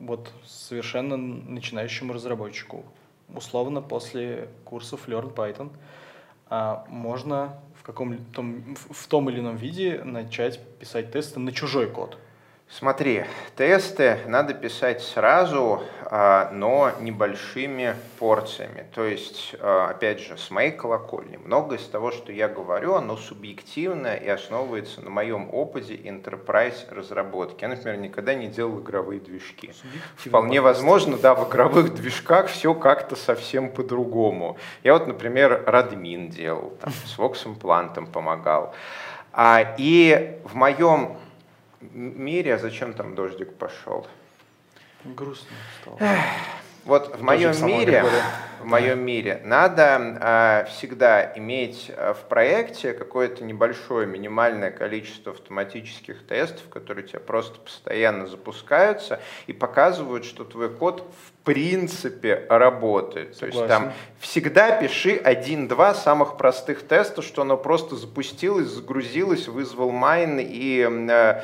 вот 0.00 0.32
совершенно 0.44 1.16
начинающему 1.16 2.12
разработчику, 2.12 2.84
условно 3.32 3.80
после 3.80 4.48
курсов 4.64 5.08
Learn 5.08 5.32
Python, 5.32 5.70
а, 6.48 6.84
можно 6.88 7.58
в, 7.78 7.82
каком, 7.82 8.16
том, 8.26 8.76
в 8.76 9.06
том 9.08 9.28
или 9.30 9.40
ином 9.40 9.56
виде 9.56 10.02
начать 10.04 10.60
писать 10.78 11.12
тесты 11.12 11.40
на 11.40 11.52
чужой 11.52 11.88
код? 11.88 12.18
Смотри, 12.68 13.24
тесты 13.56 14.18
надо 14.26 14.52
писать 14.52 15.00
сразу, 15.00 15.84
а, 16.02 16.50
но 16.52 16.90
небольшими 17.00 17.94
порциями. 18.18 18.84
То 18.92 19.04
есть, 19.04 19.54
а, 19.60 19.90
опять 19.90 20.18
же, 20.20 20.36
с 20.36 20.50
моей 20.50 20.72
колокольни. 20.72 21.36
Многое 21.36 21.78
из 21.78 21.86
того, 21.86 22.10
что 22.10 22.32
я 22.32 22.48
говорю, 22.48 22.94
оно 22.94 23.16
субъективно 23.16 24.14
и 24.14 24.28
основывается 24.28 25.00
на 25.00 25.10
моем 25.10 25.48
опыте 25.54 25.94
enterprise 25.94 26.92
разработки. 26.92 27.62
Я, 27.62 27.68
например, 27.68 27.98
никогда 27.98 28.34
не 28.34 28.48
делал 28.48 28.80
игровые 28.80 29.20
движки. 29.20 29.72
Вполне 30.16 30.60
возможно, 30.60 31.16
да, 31.16 31.36
в 31.36 31.48
игровых 31.48 31.94
движках 31.94 32.48
все 32.48 32.74
как-то 32.74 33.14
совсем 33.14 33.70
по-другому. 33.70 34.58
Я 34.82 34.94
вот, 34.94 35.06
например, 35.06 35.62
Радмин 35.66 36.30
делал, 36.30 36.72
там, 36.80 36.92
с 36.92 37.16
Vox 37.16 38.06
помогал. 38.10 38.74
А, 39.32 39.74
и 39.78 40.40
в 40.44 40.54
моем 40.54 41.16
мире, 41.92 42.54
а 42.54 42.58
зачем 42.58 42.92
там 42.92 43.14
дождик 43.14 43.54
пошел? 43.54 44.06
Грустно 45.04 45.56
стало. 45.80 45.98
Вот 46.86 47.16
в 47.16 47.22
моем 47.22 47.52
мире, 47.66 48.04
в 48.60 48.64
моем 48.64 49.00
мире 49.00 49.40
надо 49.44 50.18
а, 50.20 50.64
всегда 50.70 51.32
иметь 51.34 51.90
а, 51.96 52.14
в 52.14 52.28
проекте 52.28 52.92
какое-то 52.92 53.42
небольшое 53.42 54.06
минимальное 54.06 54.70
количество 54.70 55.32
автоматических 55.32 56.24
тестов, 56.24 56.68
которые 56.70 57.04
тебя 57.04 57.18
просто 57.18 57.58
постоянно 57.58 58.28
запускаются 58.28 59.18
и 59.48 59.52
показывают, 59.52 60.24
что 60.24 60.44
твой 60.44 60.68
код 60.68 61.12
в 61.24 61.44
принципе 61.44 62.46
работает. 62.48 63.36
То 63.36 63.46
есть 63.46 63.58
там 63.58 63.68
Согласен. 63.68 63.92
всегда 64.20 64.80
пиши 64.80 65.16
один-два 65.16 65.92
самых 65.92 66.36
простых 66.36 66.86
теста, 66.86 67.20
что 67.20 67.42
оно 67.42 67.56
просто 67.56 67.96
запустилось, 67.96 68.68
загрузилось, 68.68 69.48
вызвал 69.48 69.90
майн 69.90 70.38
и 70.40 70.86
э, 70.88 71.42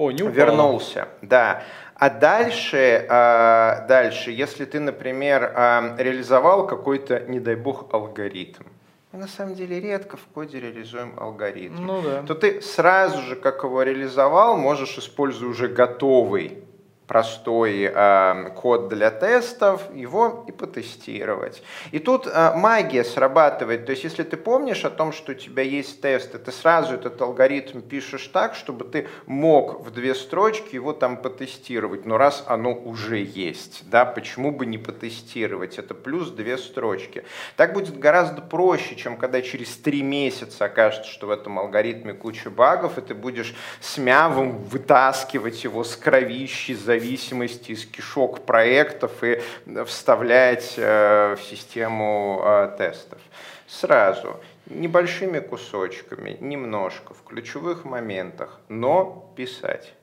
О, 0.00 0.10
не 0.10 0.22
упало. 0.22 0.34
вернулся, 0.34 1.08
да. 1.22 1.62
А 1.94 2.08
дальше, 2.08 3.06
а, 3.10 3.84
дальше, 3.86 4.30
если 4.30 4.64
ты, 4.64 4.80
например, 4.80 5.52
а, 5.54 5.94
реализовал 5.98 6.66
какой-то, 6.66 7.20
не 7.28 7.38
дай 7.40 7.54
бог, 7.56 7.92
алгоритм, 7.92 8.64
мы 9.12 9.18
на 9.18 9.28
самом 9.28 9.54
деле 9.54 9.78
редко 9.80 10.16
в 10.16 10.22
коде 10.32 10.60
реализуем 10.60 11.12
алгоритм, 11.18 11.84
Ну 11.84 12.00
да. 12.00 12.22
то 12.22 12.34
ты 12.34 12.62
сразу 12.62 13.20
же, 13.22 13.36
как 13.36 13.62
его 13.64 13.82
реализовал, 13.82 14.56
можешь, 14.56 14.96
используя 14.96 15.50
уже 15.50 15.68
готовый 15.68 16.64
простой 17.10 17.90
а, 17.92 18.50
код 18.50 18.88
для 18.88 19.10
тестов, 19.10 19.82
его 19.92 20.44
и 20.46 20.52
потестировать. 20.52 21.60
И 21.90 21.98
тут 21.98 22.28
а, 22.32 22.54
магия 22.54 23.02
срабатывает. 23.02 23.84
То 23.84 23.90
есть, 23.90 24.04
если 24.04 24.22
ты 24.22 24.36
помнишь 24.36 24.84
о 24.84 24.90
том, 24.90 25.10
что 25.10 25.32
у 25.32 25.34
тебя 25.34 25.64
есть 25.64 26.00
тесты, 26.00 26.38
ты 26.38 26.52
сразу 26.52 26.94
этот 26.94 27.20
алгоритм 27.20 27.80
пишешь 27.80 28.28
так, 28.28 28.54
чтобы 28.54 28.84
ты 28.84 29.08
мог 29.26 29.80
в 29.80 29.90
две 29.90 30.14
строчки 30.14 30.76
его 30.76 30.92
там 30.92 31.16
потестировать. 31.16 32.06
Но 32.06 32.16
раз 32.16 32.44
оно 32.46 32.74
уже 32.74 33.18
есть, 33.18 33.82
да, 33.90 34.04
почему 34.04 34.52
бы 34.52 34.64
не 34.64 34.78
потестировать? 34.78 35.78
Это 35.78 35.94
плюс 35.94 36.30
две 36.30 36.56
строчки. 36.58 37.24
Так 37.56 37.72
будет 37.72 37.98
гораздо 37.98 38.40
проще, 38.40 38.94
чем 38.94 39.16
когда 39.16 39.42
через 39.42 39.76
три 39.76 40.02
месяца 40.02 40.66
окажется, 40.66 41.10
что 41.10 41.26
в 41.26 41.30
этом 41.30 41.58
алгоритме 41.58 42.14
куча 42.14 42.50
багов, 42.50 42.98
и 42.98 43.00
ты 43.00 43.14
будешь 43.14 43.56
с 43.80 43.98
мявом 43.98 44.58
вытаскивать 44.58 45.64
его 45.64 45.82
с 45.82 45.96
кровищи, 45.96 46.74
зависимости, 47.00 47.72
из 47.72 47.86
кишок 47.86 48.40
проектов 48.40 49.24
и 49.24 49.40
вставлять 49.86 50.74
э, 50.76 51.36
в 51.36 51.42
систему 51.42 52.42
э, 52.44 52.74
тестов. 52.76 53.18
Сразу, 53.66 54.36
небольшими 54.66 55.38
кусочками, 55.40 56.36
немножко, 56.40 57.14
в 57.14 57.22
ключевых 57.24 57.84
моментах, 57.84 58.60
но 58.68 59.32
писать. 59.36 59.94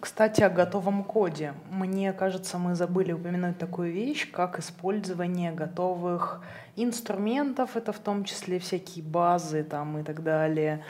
Кстати, 0.00 0.42
о 0.42 0.50
готовом 0.50 1.02
коде. 1.02 1.54
Мне 1.70 2.12
кажется, 2.12 2.58
мы 2.58 2.74
забыли 2.74 3.12
упомянуть 3.12 3.58
такую 3.58 3.90
вещь, 3.92 4.30
как 4.30 4.58
использование 4.58 5.52
готовых 5.52 6.42
инструментов. 6.76 7.76
Это 7.76 7.92
в 7.92 7.98
том 7.98 8.24
числе 8.24 8.58
всякие 8.58 9.02
базы 9.04 9.64
там, 9.64 9.98
и 9.98 10.02
так 10.02 10.22
далее. 10.22 10.84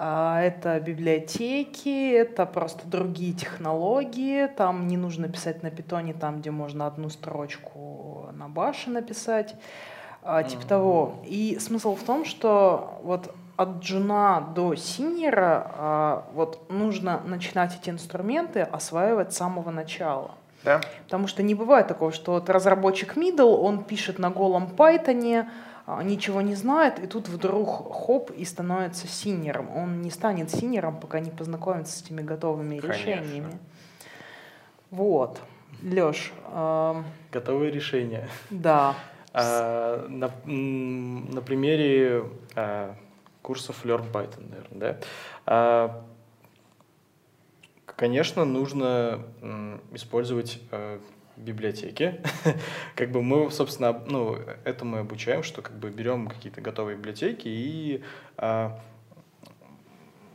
А, 0.00 0.40
Это 0.40 0.78
библиотеки, 0.78 2.12
это 2.12 2.46
просто 2.46 2.86
другие 2.86 3.32
технологии. 3.32 4.46
Там 4.46 4.86
не 4.86 4.96
нужно 4.96 5.28
писать 5.28 5.62
на 5.62 5.70
питоне, 5.70 6.14
там, 6.14 6.40
где 6.40 6.52
можно 6.52 6.86
одну 6.86 7.10
строчку 7.10 8.28
на 8.32 8.48
баше 8.48 8.90
написать. 8.90 9.56
А, 10.22 10.42
Типа 10.44 10.66
того. 10.66 11.14
И 11.24 11.58
смысл 11.60 11.96
в 11.96 12.02
том, 12.02 12.24
что 12.24 13.00
вот 13.02 13.34
от 13.56 13.80
джуна 13.80 14.52
до 14.54 14.76
синьора 14.76 15.72
а, 15.74 16.24
вот 16.32 16.70
нужно 16.70 17.20
начинать 17.24 17.76
эти 17.80 17.90
инструменты 17.90 18.60
осваивать 18.60 19.32
с 19.32 19.36
самого 19.36 19.70
начала. 19.70 20.30
Да? 20.62 20.80
Потому 21.04 21.26
что 21.26 21.42
не 21.42 21.54
бывает 21.54 21.88
такого, 21.88 22.12
что 22.12 22.32
вот 22.32 22.48
разработчик 22.50 23.16
middle, 23.16 23.56
он 23.56 23.82
пишет 23.82 24.18
на 24.18 24.30
голом 24.30 24.70
Python, 24.76 25.46
ничего 26.02 26.40
не 26.42 26.54
знает, 26.54 26.98
и 26.98 27.06
тут 27.06 27.28
вдруг 27.28 27.92
хоп 27.92 28.30
и 28.30 28.44
становится 28.44 29.06
senior 29.06 29.51
ом. 29.51 29.74
Он 29.74 30.02
не 30.02 30.10
станет 30.10 30.50
senior 30.50 30.83
ом, 30.83 31.00
пока 31.00 31.20
не 31.20 31.30
познакомится 31.30 31.96
с 31.98 32.02
этими 32.02 32.20
готовыми 32.22 32.78
Конечно. 32.78 32.88
решениями. 33.10 33.58
Вот. 34.90 35.40
Леш, 35.82 36.32
Готовые 37.32 37.70
решения. 37.70 38.28
да. 38.50 38.94
А, 39.34 40.06
на, 40.08 40.30
на 40.46 41.40
примере 41.42 42.24
а, 42.56 42.94
курсов 43.42 43.84
Learn 43.84 44.10
Python, 44.10 44.48
наверное, 44.50 44.78
да. 44.80 44.98
А, 45.46 46.04
конечно, 47.86 48.44
нужно 48.44 49.20
м, 49.42 49.80
использовать 49.92 50.60
э, 50.72 50.98
библиотеки. 51.38 52.20
как 52.94 53.10
бы 53.10 53.22
мы, 53.22 53.50
собственно, 53.50 53.88
об- 53.88 54.10
ну, 54.10 54.38
это 54.64 54.84
мы 54.84 54.98
обучаем, 54.98 55.42
что 55.42 55.62
как 55.62 55.78
бы 55.78 55.90
берем 55.90 56.28
какие-то 56.28 56.60
готовые 56.60 56.96
библиотеки 56.96 57.48
и 57.48 58.02
а, 58.36 58.80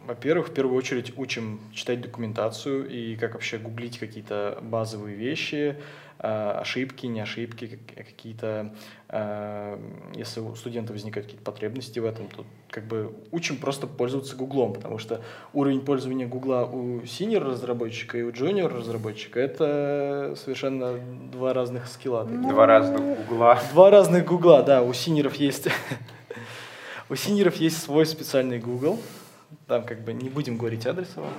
во-первых, 0.06 0.50
в 0.50 0.54
первую 0.54 0.78
очередь 0.78 1.14
учим 1.18 1.60
читать 1.74 2.02
документацию 2.02 2.90
и 2.90 3.16
как 3.16 3.34
вообще 3.34 3.58
гуглить 3.58 3.98
какие-то 3.98 4.60
базовые 4.62 5.16
вещи, 5.16 5.78
э, 6.20 6.52
ошибки, 6.60 7.06
не 7.06 7.22
ошибки, 7.22 7.80
какие-то, 7.96 8.74
э, 9.10 9.78
если 10.14 10.42
у 10.42 10.56
студента 10.56 10.94
возникают 10.94 11.28
какие-то 11.28 11.44
потребности 11.44 12.00
в 12.00 12.06
этом, 12.06 12.28
то 12.28 12.46
как 12.70 12.86
бы 12.86 13.16
учим 13.32 13.58
просто 13.58 13.88
пользоваться 13.88 14.36
Гуглом, 14.36 14.74
потому 14.74 14.98
что 14.98 15.22
уровень 15.54 15.82
пользования 15.82 16.28
Гугла 16.28 16.66
у 16.66 17.06
senior 17.06 17.46
разработчика 17.46 18.18
и 18.18 18.24
у 18.24 18.32
junior 18.32 18.74
разработчика 18.74 19.40
это 19.40 20.36
совершенно 20.36 20.98
два 21.32 21.54
разных 21.54 21.88
скилла. 21.88 22.28
Ну... 22.30 22.50
Два 22.50 22.66
разных 22.66 23.00
Гугла. 23.00 23.60
Два 23.72 23.90
разных 23.90 24.26
Гугла, 24.26 24.64
да. 24.64 24.82
У 24.82 24.92
senior 24.92 25.25
ов 25.25 25.36
есть 25.36 25.68
у 27.10 27.16
senior 27.16 27.46
ов 27.46 27.56
есть 27.56 27.82
свой 27.82 28.06
специальный 28.06 28.60
Google. 28.60 29.00
Там 29.68 29.84
как 29.84 30.02
бы 30.02 30.14
не 30.14 30.30
будем 30.30 30.58
говорить 30.58 30.86
адреса 30.86 31.22
вам. 31.22 31.34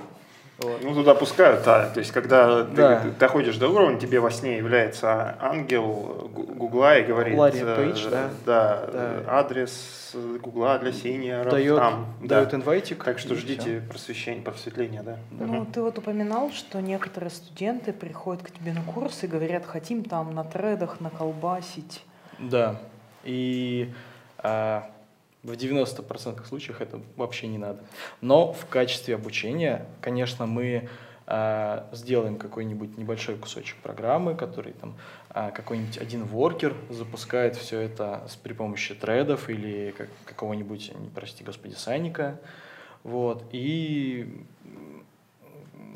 Вот. 0.57 0.81
Ну, 0.81 0.93
туда 0.93 1.15
пускают, 1.15 1.65
да. 1.65 1.89
То 1.89 1.99
есть, 1.99 2.11
когда 2.11 2.63
да. 2.63 3.01
ты 3.01 3.11
доходишь 3.11 3.57
до 3.57 3.67
уровня, 3.67 3.99
тебе 3.99 4.21
во 4.21 4.31
сне 4.31 4.57
является 4.57 5.37
ангел 5.41 6.29
Гугла 6.33 6.97
и 6.97 7.03
говорит... 7.03 7.37
Ларри 7.37 7.59
Пейдж, 7.59 8.07
да. 8.09 8.29
Да, 8.45 8.89
да. 8.91 9.23
адрес 9.27 10.15
Гугла 10.41 10.79
для 10.79 10.93
синьоров. 10.93 11.51
Дает, 11.51 11.77
там, 11.77 12.05
дает 12.21 12.49
да. 12.51 12.57
инвайтик. 12.57 13.03
Так 13.03 13.19
что 13.19 13.35
ждите 13.35 13.81
просвещения, 13.89 14.41
просветления, 14.41 15.03
да. 15.03 15.17
Ну, 15.31 15.61
угу. 15.61 15.67
ты 15.73 15.81
вот 15.81 15.97
упоминал, 15.97 16.51
что 16.51 16.81
некоторые 16.81 17.31
студенты 17.31 17.91
приходят 17.91 18.41
к 18.41 18.51
тебе 18.51 18.71
на 18.71 18.81
курс 18.81 19.23
и 19.23 19.27
говорят, 19.27 19.65
хотим 19.65 20.05
там 20.05 20.33
на 20.33 20.45
тредах 20.45 21.01
наколбасить. 21.01 22.01
Да. 22.39 22.77
И 23.25 23.91
а, 24.37 24.89
в 25.45 25.51
90% 25.51 26.45
случаев 26.47 26.81
это 26.81 26.99
вообще 27.15 27.47
не 27.47 27.57
надо. 27.57 27.79
Но 28.21 28.51
в 28.51 28.65
качестве 28.65 29.13
обучения, 29.15 29.85
конечно, 30.01 30.47
мы 30.47 30.89
э, 31.27 31.83
сделаем 31.91 32.37
какой-нибудь 32.37 32.97
небольшой 32.97 33.35
кусочек 33.37 33.77
программы, 33.77 34.35
который 34.35 34.73
там 34.73 34.95
э, 35.29 35.51
какой-нибудь 35.51 35.99
один 35.99 36.23
воркер 36.23 36.73
запускает 36.89 37.55
все 37.55 37.79
это 37.79 38.23
с, 38.27 38.35
при 38.35 38.53
помощи 38.53 38.95
тредов 38.95 39.49
или 39.49 39.93
как, 39.95 40.09
какого-нибудь, 40.25 40.91
не 40.99 41.09
прости 41.09 41.43
господи, 41.43 41.75
сайника. 41.75 42.39
Вот. 43.03 43.43
И 43.51 44.43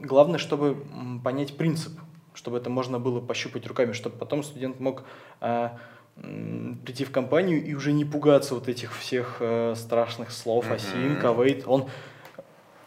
главное, 0.02 0.38
чтобы 0.38 0.86
понять 1.24 1.58
принцип, 1.58 2.00
чтобы 2.36 2.58
это 2.58 2.70
можно 2.70 3.00
было 3.00 3.20
пощупать 3.20 3.66
руками, 3.66 3.94
чтобы 3.94 4.16
потом 4.16 4.44
студент 4.44 4.80
мог 4.80 5.04
э, 5.42 5.70
прийти 6.86 7.06
в 7.06 7.12
компанию 7.12 7.64
и 7.64 7.74
уже 7.74 7.92
не 7.92 8.06
пугаться 8.06 8.56
вот 8.56 8.68
этих 8.68 8.98
всех 8.98 9.38
э, 9.40 9.74
страшных 9.76 10.32
слов 10.32 10.72
async, 10.72 11.22
await. 11.22 11.64
Он, 11.66 11.90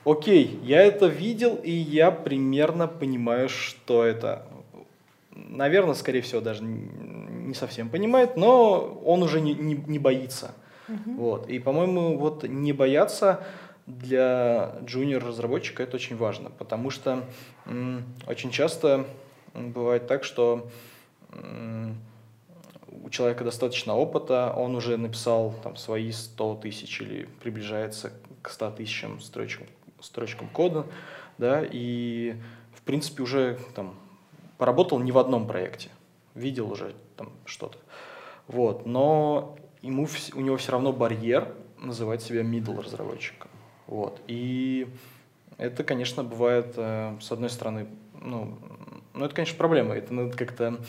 окей, 0.04 0.60
я 0.62 0.82
это 0.82 1.06
видел, 1.06 1.56
и 1.56 1.70
я 1.70 2.10
примерно 2.10 2.88
понимаю, 2.88 3.48
что 3.48 4.04
это. 4.04 4.46
Наверное, 5.34 5.94
скорее 5.94 6.20
всего, 6.20 6.40
даже 6.40 6.62
не 6.62 7.54
совсем 7.54 7.88
понимает, 7.88 8.36
но 8.36 9.00
он 9.04 9.22
уже 9.22 9.40
не, 9.40 9.54
не, 9.54 9.74
не 9.74 9.98
боится. 9.98 10.54
Mm-hmm. 10.88 11.16
Вот. 11.16 11.48
И, 11.48 11.58
по-моему, 11.58 12.18
вот 12.18 12.44
не 12.44 12.72
бояться 12.72 13.44
для 13.86 14.76
джуниор-разработчика 14.84 15.82
это 15.82 15.96
очень 15.96 16.16
важно, 16.16 16.50
потому 16.50 16.90
что 16.90 17.24
м, 17.66 18.04
очень 18.26 18.50
часто 18.50 19.06
бывает 19.54 20.06
так, 20.06 20.24
что 20.24 20.68
м, 21.32 21.96
у 23.02 23.10
человека 23.10 23.44
достаточно 23.44 23.94
опыта, 23.94 24.52
он 24.56 24.74
уже 24.74 24.96
написал 24.96 25.54
там, 25.62 25.76
свои 25.76 26.12
100 26.12 26.56
тысяч 26.56 27.00
или 27.00 27.28
приближается 27.40 28.12
к 28.42 28.50
100 28.50 28.70
тысячам 28.72 29.20
строчкам, 29.20 29.66
строчкам 30.00 30.48
кода, 30.48 30.86
да, 31.38 31.62
и 31.68 32.36
в 32.74 32.82
принципе 32.82 33.22
уже 33.22 33.58
там, 33.74 33.94
поработал 34.58 34.98
не 34.98 35.12
в 35.12 35.18
одном 35.18 35.46
проекте, 35.46 35.90
видел 36.34 36.70
уже 36.70 36.94
там 37.16 37.32
что-то. 37.44 37.78
Вот, 38.46 38.86
но 38.86 39.56
ему, 39.82 40.06
у 40.34 40.40
него 40.40 40.56
все 40.56 40.72
равно 40.72 40.92
барьер 40.92 41.54
называть 41.78 42.22
себя 42.22 42.42
middle 42.42 42.82
разработчиком. 42.82 43.50
Вот, 43.86 44.20
и 44.26 44.88
это, 45.58 45.84
конечно, 45.84 46.24
бывает, 46.24 46.74
э, 46.76 47.16
с 47.20 47.30
одной 47.30 47.50
стороны, 47.50 47.86
ну, 48.20 48.58
ну, 49.14 49.24
это, 49.26 49.34
конечно, 49.34 49.56
проблема. 49.58 49.94
Это 49.94 50.14
надо 50.14 50.36
как-то 50.36 50.80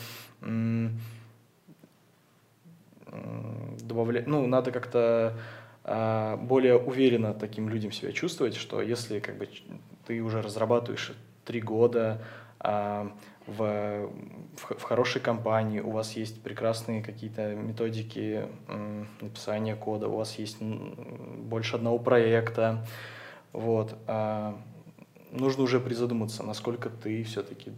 добавлять, 3.80 4.26
ну, 4.26 4.46
надо 4.46 4.70
как-то 4.72 5.38
а, 5.84 6.36
более 6.36 6.78
уверенно 6.78 7.34
таким 7.34 7.68
людям 7.68 7.92
себя 7.92 8.12
чувствовать, 8.12 8.54
что 8.54 8.80
если 8.80 9.20
как 9.20 9.36
бы 9.36 9.48
ты 10.06 10.20
уже 10.20 10.40
разрабатываешь 10.40 11.12
три 11.44 11.60
года 11.60 12.22
а, 12.58 13.12
в, 13.46 14.10
в, 14.56 14.82
хорошей 14.82 15.20
компании, 15.20 15.80
у 15.80 15.90
вас 15.90 16.12
есть 16.16 16.42
прекрасные 16.42 17.02
какие-то 17.02 17.54
методики 17.54 18.46
написания 19.20 19.76
кода, 19.76 20.08
у 20.08 20.16
вас 20.16 20.38
есть 20.38 20.62
больше 20.62 21.76
одного 21.76 21.98
проекта, 21.98 22.86
вот, 23.52 23.94
а, 24.06 24.58
нужно 25.30 25.64
уже 25.64 25.80
призадуматься, 25.80 26.42
насколько 26.42 26.88
ты 26.88 27.22
все-таки 27.24 27.72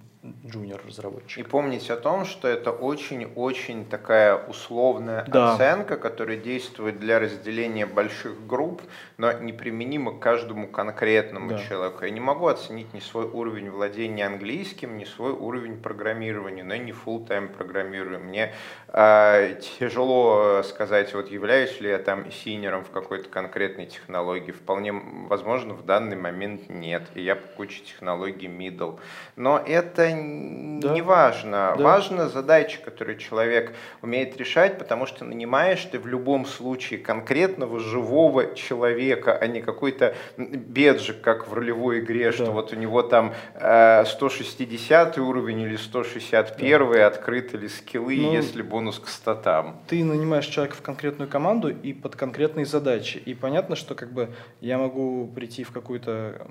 джуниор-разработчик. 0.46 1.38
И 1.38 1.48
помнить 1.48 1.90
о 1.90 1.96
том, 1.96 2.24
что 2.24 2.48
это 2.48 2.70
очень-очень 2.70 3.84
такая 3.86 4.36
условная 4.36 5.24
да. 5.26 5.54
оценка, 5.54 5.96
которая 5.96 6.36
действует 6.36 6.98
для 6.98 7.18
разделения 7.18 7.86
больших 7.86 8.46
групп, 8.46 8.82
но 9.18 9.32
неприменима 9.32 10.12
к 10.12 10.20
каждому 10.20 10.68
конкретному 10.68 11.50
да. 11.50 11.58
человеку. 11.58 12.04
Я 12.04 12.10
не 12.10 12.20
могу 12.20 12.46
оценить 12.46 12.92
ни 12.94 13.00
свой 13.00 13.26
уровень 13.26 13.70
владения 13.70 14.26
английским, 14.26 14.98
ни 14.98 15.04
свой 15.04 15.32
уровень 15.32 15.76
программирования, 15.76 16.64
но 16.64 16.74
и 16.74 16.78
не 16.78 16.92
full-time 16.92 17.48
программирую. 17.48 18.20
Мне 18.20 18.54
тяжело 18.96 20.62
сказать, 20.62 21.12
вот 21.12 21.30
являюсь 21.30 21.82
ли 21.82 21.90
я 21.90 21.98
там 21.98 22.30
синером 22.32 22.82
в 22.82 22.90
какой-то 22.90 23.28
конкретной 23.28 23.85
технологии. 23.85 24.52
Вполне 24.52 24.92
возможно, 24.92 25.74
в 25.74 25.85
данный 25.85 26.16
момент 26.16 26.70
нет. 26.70 27.02
И 27.14 27.20
я 27.20 27.37
по 27.37 27.46
куче 27.48 27.82
технологий 27.82 28.46
middle. 28.46 28.98
Но 29.37 29.59
это 29.59 30.06
да. 30.06 30.94
не 30.94 31.02
важно. 31.02 31.74
Да. 31.76 31.85
Важна 31.85 32.28
задача, 32.28 32.78
которую 32.82 33.18
человек 33.18 33.74
умеет 34.00 34.35
решать, 34.38 34.78
потому 34.78 35.04
что 35.04 35.26
нанимаешь 35.26 35.85
ты 35.85 35.98
в 35.98 36.06
любом 36.06 36.46
случае 36.46 36.98
конкретного 36.98 37.78
живого 37.80 38.54
человека, 38.54 39.37
а 39.37 39.46
не 39.46 39.61
какой-то 39.61 40.14
беджик, 40.38 41.20
как 41.20 41.48
в 41.48 41.52
ролевой 41.52 42.00
игре, 42.00 42.30
да. 42.30 42.32
что 42.32 42.50
вот 42.50 42.72
у 42.72 42.76
него 42.76 43.02
там 43.02 43.35
э, 43.56 44.04
160 44.06 45.18
уровень 45.18 45.61
или 45.61 45.76
161 45.76 46.92
да. 46.92 47.06
открыты 47.06 47.59
ли 47.59 47.68
скиллы, 47.68 48.16
ну, 48.16 48.32
если 48.32 48.62
бонус 48.87 48.99
к 49.01 49.09
статам. 49.09 49.81
Ты 49.88 50.05
нанимаешь 50.05 50.46
человека 50.46 50.77
в 50.77 50.83
конкретную 50.83 51.29
команду 51.29 51.68
и 51.68 51.92
под 51.92 52.14
конкретные 52.14 52.66
задачи. 52.66 53.18
И 53.18 53.35
понятно, 53.35 53.77
что 53.77 53.94
как 53.94 54.12
бы 54.12 54.29
я 54.61 54.79
могу 54.79 55.27
прийти 55.35 55.64
в 55.64 55.72
какую-то 55.72 56.46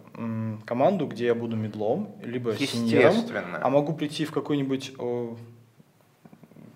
команду, 0.65 1.07
где 1.07 1.27
я 1.27 1.35
буду 1.35 1.55
медлом, 1.55 2.09
либо 2.23 2.53
синьором, 2.55 3.15
а 3.61 3.69
могу 3.69 3.93
прийти 3.93 4.25
в 4.25 4.31
какую-нибудь 4.31 4.93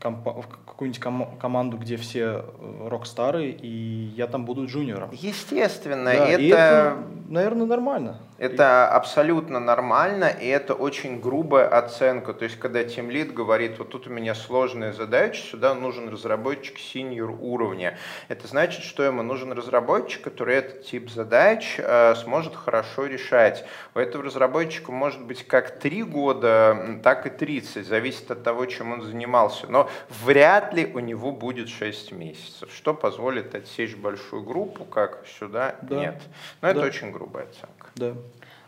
в 0.02 0.48
какую-нибудь 0.66 1.02
ком- 1.02 1.38
команду, 1.40 1.78
где 1.78 1.98
все 1.98 2.46
э, 2.60 2.88
рок-стары, 2.88 3.50
и 3.50 4.14
я 4.16 4.28
там 4.28 4.46
буду 4.46 4.66
джуниором. 4.66 5.10
Естественно, 5.12 6.06
да, 6.06 6.28
это... 6.28 6.42
это, 6.42 6.98
наверное, 7.28 7.66
нормально. 7.66 8.20
Это 8.38 8.88
абсолютно 8.88 9.60
нормально, 9.60 10.30
и 10.30 10.48
это 10.48 10.74
очень 10.74 11.20
грубая 11.20 11.68
оценка. 11.68 12.34
То 12.34 12.46
есть, 12.46 12.58
когда 12.58 12.82
Team 12.82 13.10
Lead 13.10 13.34
говорит, 13.34 13.78
вот 13.78 13.90
тут 13.90 14.08
у 14.08 14.10
меня 14.10 14.34
сложная 14.34 14.94
задача, 14.94 15.42
сюда 15.42 15.76
нужен 15.76 16.08
разработчик 16.08 16.80
синьор 16.80 17.32
уровня. 17.42 17.98
Это 18.30 18.48
значит, 18.48 18.84
что 18.84 19.04
ему 19.04 19.24
нужен 19.24 19.52
разработчик, 19.52 20.22
который 20.22 20.56
этот 20.56 20.86
тип 20.86 21.10
задач 21.10 21.76
э, 21.78 22.16
сможет 22.16 22.56
хорошо 22.56 23.08
решать. 23.08 23.66
У 23.94 24.00
этого 24.00 24.24
разработчика 24.24 24.94
может 24.94 25.22
быть 25.22 25.46
как 25.46 25.78
3 25.78 26.04
года, 26.04 27.00
так 27.04 27.26
и 27.26 27.30
30, 27.30 27.86
зависит 27.86 28.32
от 28.32 28.44
того, 28.44 28.66
чем 28.68 28.94
он 28.94 29.02
занимался. 29.02 29.68
Но 29.68 29.89
вряд 30.24 30.74
ли 30.74 30.86
у 30.86 31.00
него 31.00 31.32
будет 31.32 31.70
6 31.70 32.12
месяцев, 32.12 32.72
что 32.74 32.94
позволит 32.94 33.56
отсечь 33.56 33.96
большую 33.96 34.44
группу, 34.44 34.86
как 34.86 35.26
сюда, 35.40 35.76
да. 35.82 36.00
нет. 36.00 36.22
Но 36.62 36.68
да. 36.68 36.72
это 36.72 36.82
очень 36.86 37.12
грубая 37.12 37.46
оценка. 37.46 37.88
Да. 37.96 38.14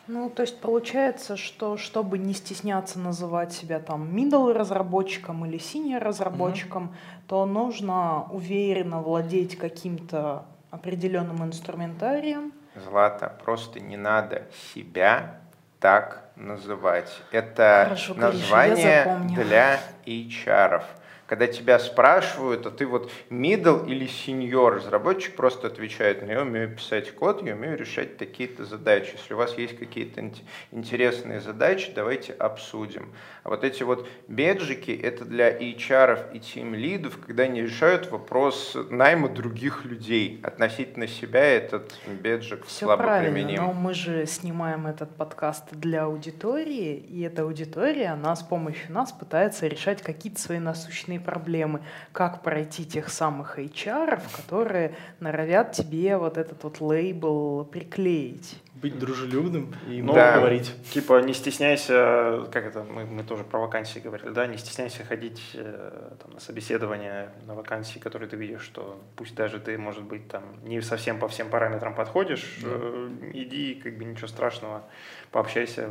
Ну, 0.07 0.29
то 0.29 0.41
есть 0.41 0.60
получается, 0.60 1.38
что 1.38 1.77
чтобы 1.77 2.17
не 2.17 2.34
стесняться 2.34 2.99
называть 2.99 3.53
себя 3.53 3.79
там 3.79 4.13
middle 4.13 4.51
разработчиком 4.51 5.45
или 5.45 5.57
senior 5.57 5.99
разработчиком, 5.99 6.86
mm-hmm. 6.86 7.27
то 7.27 7.45
нужно 7.45 8.27
уверенно 8.31 9.01
владеть 9.01 9.57
каким-то 9.57 10.45
определенным 10.69 11.43
инструментарием. 11.45 12.51
Злата, 12.75 13.38
просто 13.43 13.79
не 13.79 13.97
надо 13.97 14.43
себя 14.73 15.39
так 15.79 16.31
называть. 16.36 17.12
Это 17.31 17.84
Хорошо, 17.86 18.13
название 18.13 19.05
для 19.36 19.79
HR. 20.05 20.79
-ов 20.79 20.84
когда 21.31 21.47
тебя 21.47 21.79
спрашивают, 21.79 22.65
а 22.65 22.71
ты 22.71 22.85
вот 22.85 23.09
middle 23.29 23.87
или 23.87 24.05
senior, 24.05 24.71
разработчик 24.71 25.33
просто 25.33 25.67
отвечает, 25.67 26.21
ну 26.23 26.29
я 26.29 26.41
умею 26.41 26.75
писать 26.75 27.15
код, 27.15 27.41
я 27.41 27.53
умею 27.53 27.77
решать 27.77 28.17
такие-то 28.17 28.65
задачи. 28.65 29.13
Если 29.13 29.34
у 29.34 29.38
вас 29.38 29.57
есть 29.57 29.79
какие-то 29.79 30.29
интересные 30.71 31.39
задачи, 31.39 31.93
давайте 31.95 32.34
обсудим. 32.34 33.13
А 33.43 33.49
вот 33.49 33.63
эти 33.63 33.82
вот 33.84 34.09
беджики, 34.27 34.91
это 34.91 35.23
для 35.23 35.57
HR 35.57 36.34
и 36.34 36.41
тим 36.41 36.75
лидов, 36.75 37.17
когда 37.25 37.43
они 37.43 37.61
решают 37.61 38.11
вопрос 38.11 38.75
найма 38.89 39.29
других 39.29 39.86
людей. 39.86 40.41
Относительно 40.43 41.07
себя 41.07 41.45
этот 41.45 41.97
беджик 42.07 42.65
Все 42.65 42.88
слабо 42.88 43.03
правильно, 43.03 43.34
применим. 43.34 43.61
но 43.61 43.71
мы 43.71 43.93
же 43.93 44.25
снимаем 44.25 44.86
этот 44.86 45.15
подкаст 45.15 45.71
для 45.71 46.03
аудитории, 46.03 46.97
и 46.97 47.21
эта 47.21 47.43
аудитория, 47.43 48.07
она 48.07 48.36
с 48.36 48.43
помощью 48.43 48.91
нас 48.91 49.13
пытается 49.13 49.67
решать 49.67 50.01
какие-то 50.01 50.41
свои 50.41 50.59
насущные 50.59 51.20
проблемы. 51.22 51.82
Как 52.11 52.41
пройти 52.41 52.86
тех 52.86 53.09
самых 53.09 53.57
HR, 53.59 54.22
которые 54.36 54.95
норовят 55.19 55.72
тебе 55.72 56.17
вот 56.17 56.38
этот 56.38 56.63
вот 56.63 56.82
лейбл 56.82 57.65
приклеить. 57.65 58.61
Быть 58.82 58.97
дружелюбным 58.97 59.75
и 59.88 60.01
много 60.01 60.19
да. 60.19 60.38
говорить. 60.38 60.73
Типа 60.91 61.21
не 61.21 61.34
стесняйся, 61.34 62.47
как 62.51 62.65
это, 62.65 62.84
мы, 62.84 63.05
мы 63.05 63.23
тоже 63.23 63.43
про 63.43 63.59
вакансии 63.59 63.99
говорили, 63.99 64.29
да, 64.29 64.47
не 64.47 64.57
стесняйся 64.57 65.03
ходить 65.03 65.41
э, 65.53 66.13
там, 66.21 66.32
на 66.32 66.39
собеседование 66.39 67.32
на 67.45 67.53
вакансии, 67.53 67.99
которые 67.99 68.27
ты 68.29 68.38
видишь, 68.38 68.61
что 68.63 68.99
пусть 69.15 69.36
даже 69.36 69.59
ты, 69.59 69.77
может 69.77 70.03
быть, 70.03 70.27
там 70.27 70.43
не 70.63 70.82
совсем 70.82 71.19
по 71.19 71.27
всем 71.27 71.49
параметрам 71.49 71.93
подходишь, 71.93 72.59
Да. 72.63 72.69
э, 72.71 73.09
иди, 73.34 73.75
как 73.75 73.97
бы 73.97 74.05
ничего 74.05 74.27
страшного, 74.27 74.84
пообщайся, 75.32 75.88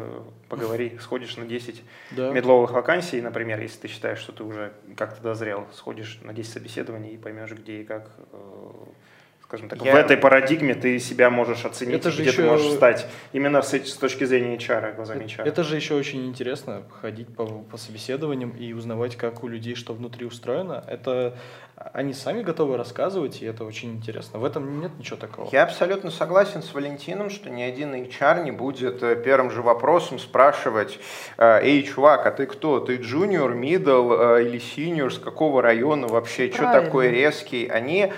поговори, 0.49 0.99
сходишь 1.01 1.37
на 1.37 1.47
10 1.47 1.83
Да. 2.11 2.33
медловых 2.33 2.73
вакансий, 2.73 3.21
например, 3.21 3.61
если 3.61 3.81
ты 3.83 3.89
считаешь, 3.89 4.19
что 4.19 4.33
ты 4.33 4.43
уже 4.43 4.73
как-то 4.97 5.23
дозрел, 5.23 5.67
сходишь 5.73 6.19
на 6.23 6.33
10 6.33 6.53
собеседований 6.53 7.11
и 7.15 7.17
поймешь, 7.19 7.53
где 7.53 7.83
и 7.83 7.85
как, 7.85 8.11
э, 8.33 8.37
скажем 9.51 9.69
так, 9.69 9.83
Я- 9.85 9.93
в 9.93 9.97
этой 9.97 10.17
парадигме 10.17 10.75
ты 10.75 11.01
себя 11.01 11.29
можешь 11.29 11.65
оценить, 11.65 11.97
Это 11.97 12.11
же 12.13 12.23
где 12.23 12.31
ты 12.31 12.43
еще- 12.43 12.51
можешь 12.51 12.73
стать 12.73 13.07
именно 13.33 13.63
с, 13.63 13.75
с 13.75 13.97
точки 13.97 14.23
зрения 14.23 14.55
HR, 14.57 14.95
глазами 14.95 15.25
HR. 15.25 15.45
Это 15.45 15.65
же 15.65 15.75
еще 15.75 15.95
очень 15.95 16.25
интересно, 16.27 16.83
ходить 17.01 17.27
по, 17.35 17.47
по 17.47 17.77
собеседованиям 17.77 18.51
и 18.51 18.73
узнавать, 18.73 19.17
как 19.17 19.43
у 19.43 19.49
людей 19.49 19.75
что 19.75 19.93
внутри 19.93 20.25
устроено. 20.25 20.85
Это 20.87 21.35
они 21.95 22.13
сами 22.13 22.43
готовы 22.43 22.77
рассказывать, 22.77 23.41
и 23.41 23.47
это 23.47 23.65
очень 23.65 23.93
интересно. 23.93 24.39
В 24.39 24.45
этом 24.45 24.81
нет 24.81 24.91
ничего 24.99 25.17
такого. 25.17 25.49
Я 25.51 25.63
абсолютно 25.63 26.11
согласен 26.11 26.63
с 26.63 26.75
Валентином, 26.75 27.31
что 27.31 27.49
ни 27.49 27.63
один 27.63 27.95
HR 27.95 28.45
не 28.45 28.51
будет 28.51 29.03
э, 29.03 29.17
первым 29.17 29.51
же 29.51 29.63
вопросом 29.63 30.19
спрашивать, 30.19 30.99
э, 31.39 31.61
эй, 31.63 31.83
чувак, 31.83 32.27
а 32.27 32.33
ты 32.33 32.45
кто? 32.45 32.81
Ты 32.81 32.97
джуниор, 32.97 33.55
мидл 33.55 34.13
э, 34.13 34.45
или 34.45 34.59
синьор? 34.59 35.13
С 35.13 35.19
какого 35.19 35.63
района 35.63 36.07
вообще? 36.07 36.51
Что 36.53 36.71
такое 36.71 37.11
резкий? 37.11 37.67
Они 37.67 38.13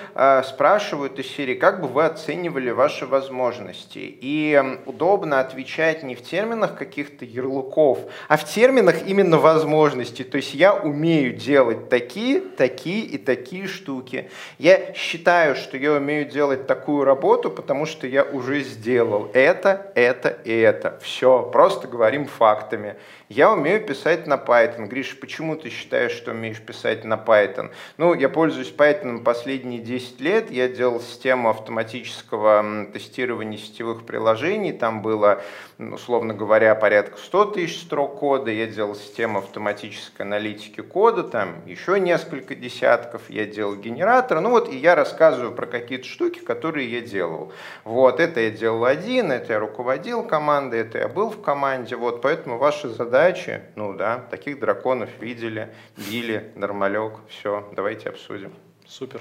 спрашивают 0.44 1.18
из 1.20 1.28
серии, 1.28 1.54
как 1.54 1.80
бы 1.80 1.86
вы 1.86 2.04
оценивали 2.04 2.70
ваши 2.70 3.06
возможности? 3.06 3.98
И 3.98 4.60
удобно 4.86 5.38
отвечать 5.38 6.02
не 6.02 6.16
в 6.16 6.22
терминах 6.22 6.76
каких-то 6.76 7.24
ярлыков, 7.24 8.00
а 8.28 8.36
в 8.36 8.44
терминах 8.44 9.06
именно 9.06 9.38
возможностей. 9.38 10.24
То 10.24 10.36
есть 10.36 10.54
я 10.54 10.74
умею 10.74 11.34
делать 11.34 11.88
такие, 11.88 12.40
такие 12.40 13.04
и 13.04 13.18
такие 13.18 13.51
штуки. 13.66 14.30
Я 14.58 14.94
считаю, 14.94 15.54
что 15.54 15.76
я 15.76 15.92
умею 15.92 16.24
делать 16.24 16.66
такую 16.66 17.04
работу, 17.04 17.50
потому 17.50 17.86
что 17.86 18.06
я 18.06 18.24
уже 18.24 18.60
сделал 18.60 19.30
это, 19.34 19.92
это 19.94 20.28
и 20.44 20.52
это. 20.52 20.98
Все, 21.02 21.42
просто 21.52 21.88
говорим 21.88 22.26
фактами. 22.26 22.96
Я 23.34 23.50
умею 23.50 23.80
писать 23.80 24.26
на 24.26 24.34
Python. 24.34 24.88
Гриша, 24.88 25.16
почему 25.16 25.56
ты 25.56 25.70
считаешь, 25.70 26.12
что 26.12 26.32
умеешь 26.32 26.60
писать 26.60 27.04
на 27.04 27.14
Python? 27.14 27.70
Ну, 27.96 28.12
я 28.12 28.28
пользуюсь 28.28 28.70
Python 28.76 29.22
последние 29.22 29.80
10 29.80 30.20
лет. 30.20 30.50
Я 30.50 30.68
делал 30.68 31.00
систему 31.00 31.48
автоматического 31.48 32.88
тестирования 32.92 33.56
сетевых 33.56 34.04
приложений. 34.04 34.74
Там 34.74 35.00
было, 35.00 35.42
условно 35.78 36.34
говоря, 36.34 36.74
порядка 36.74 37.16
100 37.16 37.44
тысяч 37.46 37.80
строк 37.80 38.18
кода. 38.18 38.50
Я 38.50 38.66
делал 38.66 38.94
систему 38.94 39.38
автоматической 39.38 40.26
аналитики 40.26 40.82
кода. 40.82 41.22
Там 41.22 41.62
еще 41.64 41.98
несколько 41.98 42.54
десятков. 42.54 43.22
Я 43.30 43.41
делал 43.46 43.76
генератор. 43.76 44.40
Ну 44.40 44.50
вот, 44.50 44.68
и 44.68 44.76
я 44.76 44.94
рассказываю 44.94 45.52
про 45.52 45.66
какие-то 45.66 46.06
штуки, 46.06 46.40
которые 46.40 46.90
я 46.90 47.00
делал. 47.00 47.52
Вот, 47.84 48.20
это 48.20 48.40
я 48.40 48.50
делал 48.50 48.84
один, 48.84 49.32
это 49.32 49.54
я 49.54 49.58
руководил 49.58 50.24
командой, 50.24 50.80
это 50.80 50.98
я 50.98 51.08
был 51.08 51.30
в 51.30 51.40
команде. 51.40 51.96
Вот, 51.96 52.22
поэтому 52.22 52.58
ваши 52.58 52.88
задачи, 52.88 53.62
ну 53.76 53.94
да, 53.94 54.18
таких 54.30 54.60
драконов 54.60 55.10
видели, 55.20 55.74
били, 55.96 56.52
нормалек. 56.56 57.14
Все, 57.28 57.68
давайте 57.74 58.08
обсудим. 58.08 58.52
Супер. 58.86 59.20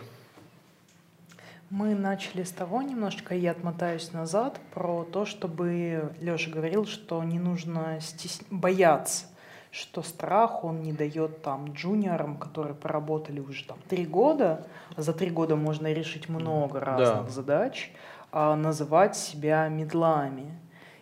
Мы 1.71 1.95
начали 1.95 2.43
с 2.43 2.51
того 2.51 2.81
немножечко, 2.81 3.33
я 3.33 3.51
отмотаюсь 3.51 4.11
назад, 4.11 4.59
про 4.73 5.05
то, 5.05 5.25
чтобы 5.25 6.11
Леша 6.19 6.51
говорил, 6.51 6.85
что 6.85 7.23
не 7.23 7.39
нужно 7.39 7.97
стес... 8.01 8.41
бояться, 8.49 9.27
что 9.71 10.03
страх 10.03 10.63
он 10.63 10.81
не 10.83 10.91
дает 10.91 11.41
там 11.41 11.71
джуниорам, 11.73 12.37
которые 12.37 12.75
поработали 12.75 13.39
уже 13.39 13.65
там 13.65 13.77
три 13.87 14.05
года, 14.05 14.67
а 14.95 15.01
за 15.01 15.13
три 15.13 15.29
года 15.29 15.55
можно 15.55 15.91
решить 15.91 16.27
много 16.29 16.79
разных 16.79 17.29
задач, 17.29 17.91
а 18.31 18.55
называть 18.55 19.15
себя 19.15 19.67
медлами. 19.69 20.59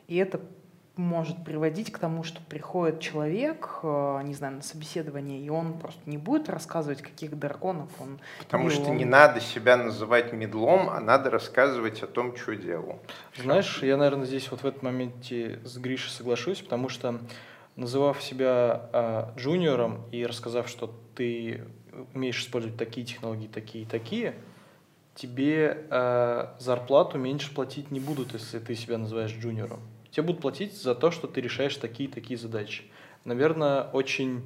И 0.07 0.17
это 0.17 0.39
может 0.99 1.43
приводить 1.45 1.91
к 1.91 1.97
тому, 1.97 2.23
что 2.23 2.41
приходит 2.41 2.99
человек, 2.99 3.79
э, 3.83 4.21
не 4.25 4.33
знаю, 4.33 4.57
на 4.57 4.61
собеседование, 4.61 5.39
и 5.39 5.49
он 5.49 5.79
просто 5.79 6.01
не 6.05 6.17
будет 6.17 6.49
рассказывать, 6.49 7.01
каких 7.01 7.39
драконов 7.39 7.89
он 7.99 8.19
Потому 8.39 8.65
бил. 8.67 8.73
что 8.73 8.91
Он 8.91 8.97
не 8.97 9.05
надо 9.05 9.39
себя 9.39 9.77
называть 9.77 10.33
медлом, 10.33 10.89
а 10.89 10.99
надо 10.99 11.29
рассказывать 11.29 12.03
о 12.03 12.07
том, 12.07 12.35
что 12.35 12.55
делал. 12.55 12.99
Знаешь, 13.37 13.81
я, 13.81 13.95
наверное, 13.95 14.25
здесь 14.25 14.51
вот 14.51 14.61
в 14.61 14.65
этом 14.65 14.81
моменте 14.83 15.59
с 15.63 15.77
Гришей 15.77 16.11
соглашусь, 16.11 16.61
потому 16.61 16.89
что 16.89 17.19
называв 17.79 18.21
себя 18.21 18.89
а, 18.91 19.33
джуниором 19.37 20.03
и 20.11 20.25
рассказав, 20.25 20.67
что 20.67 20.93
ты 21.15 21.63
умеешь 22.13 22.41
использовать 22.41 22.77
такие 22.77 23.05
технологии, 23.05 23.47
такие 23.47 23.83
и 23.83 23.87
такие, 23.87 24.35
тебе 25.15 25.85
а, 25.89 26.55
зарплату 26.59 27.17
меньше 27.17 27.53
платить 27.53 27.91
не 27.91 27.99
будут, 27.99 28.33
если 28.33 28.59
ты 28.59 28.75
себя 28.75 28.97
называешь 28.97 29.31
джуниором. 29.31 29.79
Тебе 30.11 30.23
будут 30.23 30.41
платить 30.41 30.75
за 30.75 30.95
то, 30.95 31.11
что 31.11 31.27
ты 31.27 31.41
решаешь 31.41 31.75
такие 31.77 32.09
и 32.09 32.11
такие 32.11 32.37
задачи. 32.37 32.83
Наверное, 33.25 33.83
очень 33.83 34.41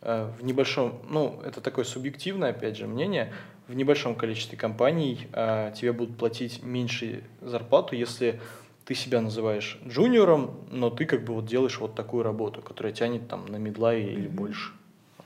э, 0.00 0.30
в 0.38 0.44
небольшом, 0.44 1.00
ну, 1.08 1.40
это 1.44 1.60
такое 1.60 1.84
субъективное, 1.84 2.50
опять 2.50 2.76
же, 2.76 2.86
мнение, 2.86 3.32
в 3.68 3.74
небольшом 3.74 4.16
количестве 4.16 4.58
компаний 4.58 5.28
э, 5.32 5.72
тебе 5.76 5.92
будут 5.92 6.16
платить 6.16 6.62
меньше 6.62 7.22
зарплату, 7.40 7.94
если 7.94 8.40
ты 8.86 8.94
себя 8.94 9.20
называешь 9.20 9.78
джуниором, 9.84 10.54
но 10.70 10.90
ты 10.90 11.06
как 11.06 11.24
бы 11.24 11.34
вот 11.34 11.46
делаешь 11.46 11.78
вот 11.78 11.96
такую 11.96 12.22
работу, 12.22 12.62
которая 12.62 12.92
тянет 12.92 13.28
там 13.28 13.46
на 13.46 13.56
медла 13.56 13.94
или 13.94 14.28
больше. 14.28 14.72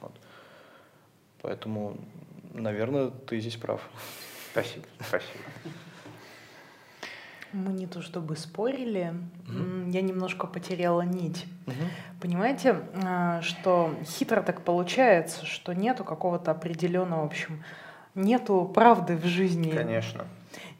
Вот. 0.00 0.12
Поэтому, 1.42 1.98
наверное, 2.54 3.10
ты 3.10 3.38
здесь 3.38 3.56
прав. 3.56 3.86
Спасибо, 4.52 4.86
спасибо. 5.06 5.44
Мы 7.52 7.72
не 7.72 7.86
то 7.86 8.00
чтобы 8.00 8.36
спорили, 8.36 9.12
м, 9.48 9.90
я 9.90 10.00
немножко 10.00 10.46
потеряла 10.46 11.02
нить. 11.02 11.44
Понимаете, 12.20 12.80
а, 13.04 13.42
что 13.42 13.94
хитро 14.04 14.40
так 14.40 14.62
получается, 14.62 15.44
что 15.44 15.74
нету 15.74 16.04
какого-то 16.04 16.50
определенного, 16.52 17.22
в 17.24 17.26
общем, 17.26 17.62
нету 18.14 18.70
правды 18.72 19.16
в 19.16 19.26
жизни. 19.26 19.70
Конечно. 19.70 20.26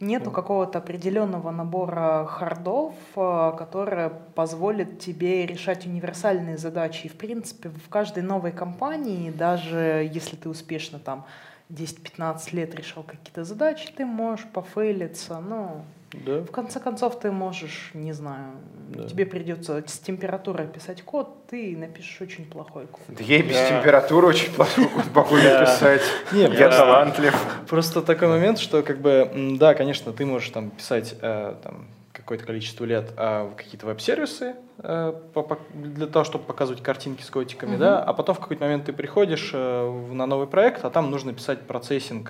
Нету 0.01 0.30
какого-то 0.30 0.78
определенного 0.78 1.51
набора 1.51 2.24
хардов, 2.24 2.94
а, 3.16 3.53
которые 3.53 4.09
позволят 4.34 4.98
тебе 4.98 5.44
решать 5.44 5.84
универсальные 5.86 6.57
задачи. 6.57 7.07
И, 7.07 7.09
в 7.11 7.16
принципе, 7.16 7.68
в 7.68 7.88
каждой 7.90 8.22
новой 8.22 8.53
компании, 8.53 9.30
даже 9.30 10.09
если 10.11 10.36
ты 10.36 10.48
успешно 10.48 10.98
там 10.98 11.26
10-15 11.68 12.55
лет 12.55 12.74
решал 12.74 13.03
какие-то 13.03 13.44
задачи, 13.44 13.92
ты 13.94 14.07
можешь 14.07 14.46
пофейлиться, 14.46 15.38
ну, 15.38 15.82
Да. 16.13 16.41
в 16.43 16.51
конце 16.51 16.81
концов, 16.81 17.21
ты 17.21 17.31
можешь, 17.31 17.91
не 17.95 18.13
знаю, 18.13 18.53
Да. 18.89 19.07
тебе 19.07 19.25
придется 19.27 19.83
с 19.87 19.99
температурой 20.01 20.67
писать 20.67 21.03
код, 21.03 21.47
ты 21.47 21.77
напишешь 21.77 22.21
очень 22.21 22.45
плохой 22.47 22.87
код. 22.89 23.03
Да 23.09 23.23
я 23.23 23.39
и 23.39 23.43
без 23.43 23.55
Да. 23.55 23.69
температуры 23.69 24.27
очень 24.27 24.53
плохо 24.53 24.81
могу 25.15 25.37
Да. 25.37 25.61
написать. 25.61 26.03
Не, 26.33 26.43
Я 26.43 26.69
талантлив. 26.71 27.35
Просто 27.69 28.03
такой 28.03 28.27
момент, 28.29 28.59
что 28.59 28.83
как 28.83 29.01
бы, 29.01 29.31
да, 29.59 29.75
конечно, 29.75 30.13
ты 30.13 30.27
можешь 30.27 30.49
там 30.51 30.71
писать 30.71 31.15
э, 31.23 31.55
там, 31.63 31.87
какое-то 32.13 32.45
количество 32.45 32.85
лет 32.85 33.13
а, 33.17 33.49
в 33.49 33.55
какие-то 33.55 33.87
веб-сервисы 33.87 34.55
э, 34.83 35.13
по- 35.33 35.43
по- 35.43 35.59
для 35.75 36.07
того, 36.07 36.25
чтобы 36.25 36.45
показывать 36.45 36.83
картинки 36.83 37.23
с 37.23 37.31
котиками, 37.31 37.77
да, 37.77 38.03
а 38.03 38.13
потом 38.15 38.35
в 38.35 38.41
какой-то 38.41 38.65
момент 38.65 38.85
ты 38.85 38.93
приходишь 38.93 39.53
э, 39.55 39.87
в- 39.89 40.13
на 40.13 40.27
новый 40.27 40.49
проект, 40.49 40.85
а 40.85 40.91
там 40.91 41.11
нужно 41.11 41.33
писать 41.33 41.61
процессинг 41.69 42.29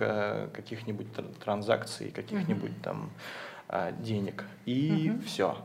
каких-нибудь 0.53 1.07
тр- 1.17 1.35
транзакций, 1.43 2.11
каких-нибудь 2.11 2.83
там 2.83 3.11
а, 3.73 3.93
денег, 3.93 4.45
и 4.67 5.11
Мгм. 5.11 5.23
все. 5.23 5.57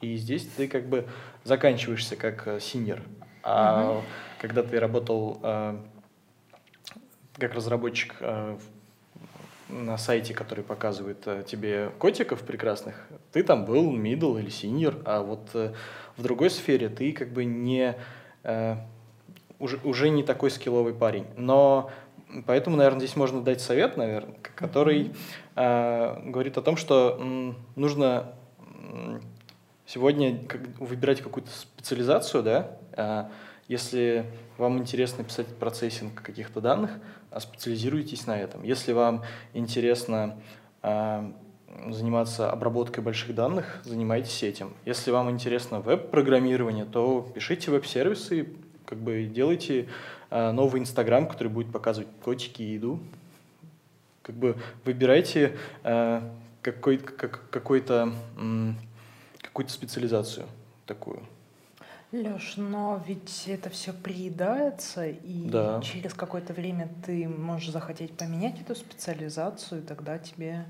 И 0.00 0.16
здесь 0.16 0.44
ты 0.56 0.66
как 0.66 0.88
бы 0.88 1.06
заканчиваешься 1.44 2.16
как 2.16 2.48
э, 2.48 2.58
синьор. 2.58 3.00
А 3.44 4.02
когда 4.40 4.64
ты 4.64 4.80
работал 4.80 5.38
э, 5.40 5.78
как 7.38 7.54
разработчик 7.54 8.16
э, 8.18 8.58
на 9.68 9.96
сайте, 9.98 10.34
который 10.34 10.64
показывает 10.64 11.22
э, 11.26 11.44
тебе 11.46 11.90
котиков 12.00 12.42
прекрасных, 12.42 13.06
ты 13.30 13.44
там 13.44 13.64
был 13.66 13.96
middle 13.96 14.40
или 14.40 14.48
senior, 14.48 15.00
а 15.04 15.22
вот 15.22 15.50
э, 15.54 15.74
в 16.16 16.22
другой 16.24 16.50
сфере 16.50 16.88
ты 16.88 17.12
как 17.12 17.28
бы 17.28 17.44
не 17.44 17.94
э, 18.42 18.76
уже, 19.60 19.78
уже 19.84 20.08
не 20.08 20.24
такой 20.24 20.50
скилловый 20.50 20.92
парень. 20.92 21.26
Но 21.36 21.88
поэтому, 22.46 22.76
наверное, 22.76 22.98
здесь 22.98 23.14
можно 23.14 23.42
дать 23.42 23.60
совет, 23.60 23.96
наверное, 23.96 24.34
который 24.56 25.02
э, 25.06 25.14
говорит 25.56 26.58
о 26.58 26.62
том, 26.62 26.76
что 26.76 27.54
нужно 27.76 28.34
сегодня 29.86 30.40
выбирать 30.78 31.22
какую-то 31.22 31.50
специализацию, 31.50 32.42
да, 32.42 32.78
э, 32.92 33.24
если 33.68 34.26
вам 34.58 34.78
интересно 34.78 35.24
писать 35.24 35.46
процессинг 35.58 36.22
каких-то 36.22 36.60
данных, 36.60 36.90
а 37.30 37.40
специализируйтесь 37.40 38.26
на 38.26 38.38
этом. 38.38 38.62
Если 38.62 38.92
вам 38.92 39.22
интересно 39.54 40.38
э, 40.82 41.32
заниматься 41.88 42.50
обработкой 42.50 43.02
больших 43.02 43.34
данных, 43.34 43.80
занимайтесь 43.84 44.42
этим. 44.42 44.74
Если 44.84 45.10
вам 45.10 45.30
интересно 45.30 45.80
веб-программирование, 45.80 46.84
то 46.84 47.28
пишите 47.34 47.70
веб-сервисы, 47.70 48.48
как 48.84 48.98
бы 48.98 49.24
делайте 49.24 49.88
э, 50.30 50.52
новый 50.52 50.80
Инстаграм, 50.80 51.28
который 51.28 51.48
будет 51.48 51.72
показывать 51.72 52.08
котики 52.22 52.62
и 52.62 52.74
еду. 52.74 53.00
Как 54.26 54.34
бы 54.34 54.56
выбирайте 54.84 55.56
э, 55.84 56.20
какой, 56.60 56.98
как, 56.98 57.48
какой-то, 57.50 58.12
какую-то 59.40 59.72
специализацию 59.72 60.46
такую. 60.84 61.22
Леш, 62.10 62.54
но 62.56 63.00
ведь 63.06 63.44
это 63.46 63.70
все 63.70 63.92
приедается, 63.92 65.06
и 65.06 65.48
Да. 65.48 65.80
через 65.80 66.12
какое-то 66.12 66.52
время 66.54 66.88
ты 67.04 67.28
можешь 67.28 67.70
захотеть 67.70 68.16
поменять 68.16 68.60
эту 68.60 68.74
специализацию, 68.74 69.82
и 69.82 69.84
тогда 69.84 70.18
тебе... 70.18 70.64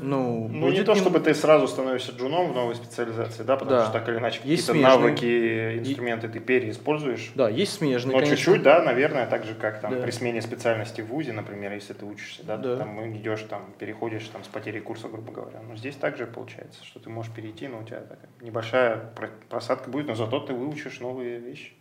Ну, 0.00 0.48
Ну, 0.50 0.70
не 0.70 0.82
то, 0.82 0.94
чтобы 0.94 1.20
ты 1.20 1.34
сразу 1.34 1.68
становишься 1.68 2.12
джуном 2.12 2.52
в 2.52 2.54
новой 2.54 2.74
специализации, 2.74 3.42
да, 3.42 3.56
потому 3.56 3.76
Да. 3.78 3.84
что 3.84 3.92
так 3.92 4.08
или 4.08 4.16
иначе 4.16 4.40
Есть 4.44 4.66
какие-то 4.66 4.72
смежные. 4.72 4.96
навыки, 5.10 5.78
инструменты 5.78 6.28
ты 6.28 6.40
переиспользуешь. 6.40 7.32
Да, 7.34 7.48
есть 7.50 7.72
смежные, 7.74 8.12
Но 8.14 8.18
конечно. 8.20 8.36
чуть-чуть, 8.36 8.62
да, 8.62 8.82
наверное, 8.82 9.26
так 9.26 9.44
же, 9.44 9.54
как 9.54 9.80
там 9.80 9.92
Да. 9.94 10.00
при 10.02 10.10
смене 10.10 10.40
специальности 10.40 11.02
в 11.02 11.06
ВУЗе, 11.08 11.32
например, 11.32 11.72
если 11.72 11.92
ты 11.92 12.06
учишься, 12.06 12.42
да, 12.44 12.56
Да. 12.56 12.72
ты 12.72 12.78
там 12.78 13.12
идешь, 13.16 13.42
там, 13.42 13.66
переходишь 13.78 14.24
там 14.28 14.42
с 14.42 14.48
потерей 14.48 14.80
курса, 14.80 15.08
грубо 15.08 15.32
говоря. 15.32 15.60
Но 15.68 15.76
здесь 15.76 15.96
также 15.96 16.26
получается, 16.26 16.82
что 16.84 16.98
ты 16.98 17.10
можешь 17.10 17.32
перейти, 17.32 17.68
но 17.68 17.80
у 17.80 17.84
тебя 17.84 18.00
такая 18.00 18.28
небольшая 18.40 18.96
про- 19.14 19.30
просадка 19.50 19.90
будет, 19.90 20.06
но 20.06 20.14
зато 20.14 20.40
ты 20.40 20.54
выучишь 20.54 21.00
новые 21.00 21.38
вещи. 21.38 21.72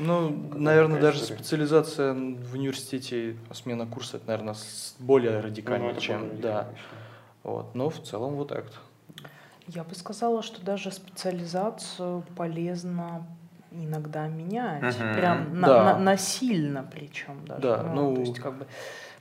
Ну, 0.00 0.28
Какая 0.48 0.60
наверное, 0.60 1.00
даже 1.00 1.18
история. 1.20 1.38
специализация 1.38 2.12
в 2.14 2.54
университете, 2.54 3.36
смена 3.52 3.86
курса, 3.86 4.16
это, 4.16 4.26
наверное, 4.26 4.56
более 4.98 5.38
радикально, 5.40 5.92
Ну, 5.92 6.00
чем... 6.00 6.18
более 6.20 6.36
Да, 6.42 6.48
радикально, 6.58 6.78
вот. 7.44 7.74
Но 7.74 7.88
в 7.90 8.02
целом 8.02 8.34
вот 8.34 8.48
так. 8.48 8.64
Я 9.68 9.84
бы 9.84 9.94
сказала, 9.94 10.42
что 10.42 10.62
даже 10.64 10.90
специализацию 10.90 12.22
полезно 12.36 13.26
иногда 13.70 14.26
менять. 14.28 14.82
Мгм. 14.82 15.14
Прям 15.14 15.60
на- 15.60 15.66
Да. 15.68 15.84
на- 15.94 15.98
насильно 15.98 16.88
причем 16.92 17.44
даже. 17.46 17.62
Да, 17.62 17.82
ну, 17.82 18.14
то 18.14 18.20
есть 18.20 18.38
как 18.40 18.54
бы 18.58 18.66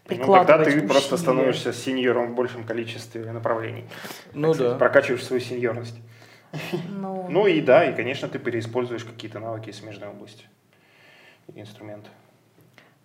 Ну, 0.09 0.33
тогда 0.33 0.63
ты 0.63 0.81
просто 0.87 1.15
усилия. 1.15 1.17
становишься 1.17 1.73
сеньором 1.73 2.33
в 2.33 2.35
большем 2.35 2.63
количестве 2.65 3.31
направлений. 3.31 3.85
Ну 4.33 4.47
Так 4.49 4.55
сказать, 4.55 4.73
да. 4.73 4.77
Прокачиваешь 4.79 5.23
свою 5.25 5.41
сеньорность. 5.41 5.95
Ну, 6.89 7.27
Ну 7.29 7.47
и 7.47 7.61
да, 7.61 7.85
и, 7.89 7.95
конечно, 7.95 8.27
ты 8.27 8.37
переиспользуешь 8.37 9.05
какие-то 9.05 9.39
навыки 9.39 9.69
из 9.69 9.77
смежной 9.79 10.09
области 10.09 10.45
инструменты. 11.55 12.09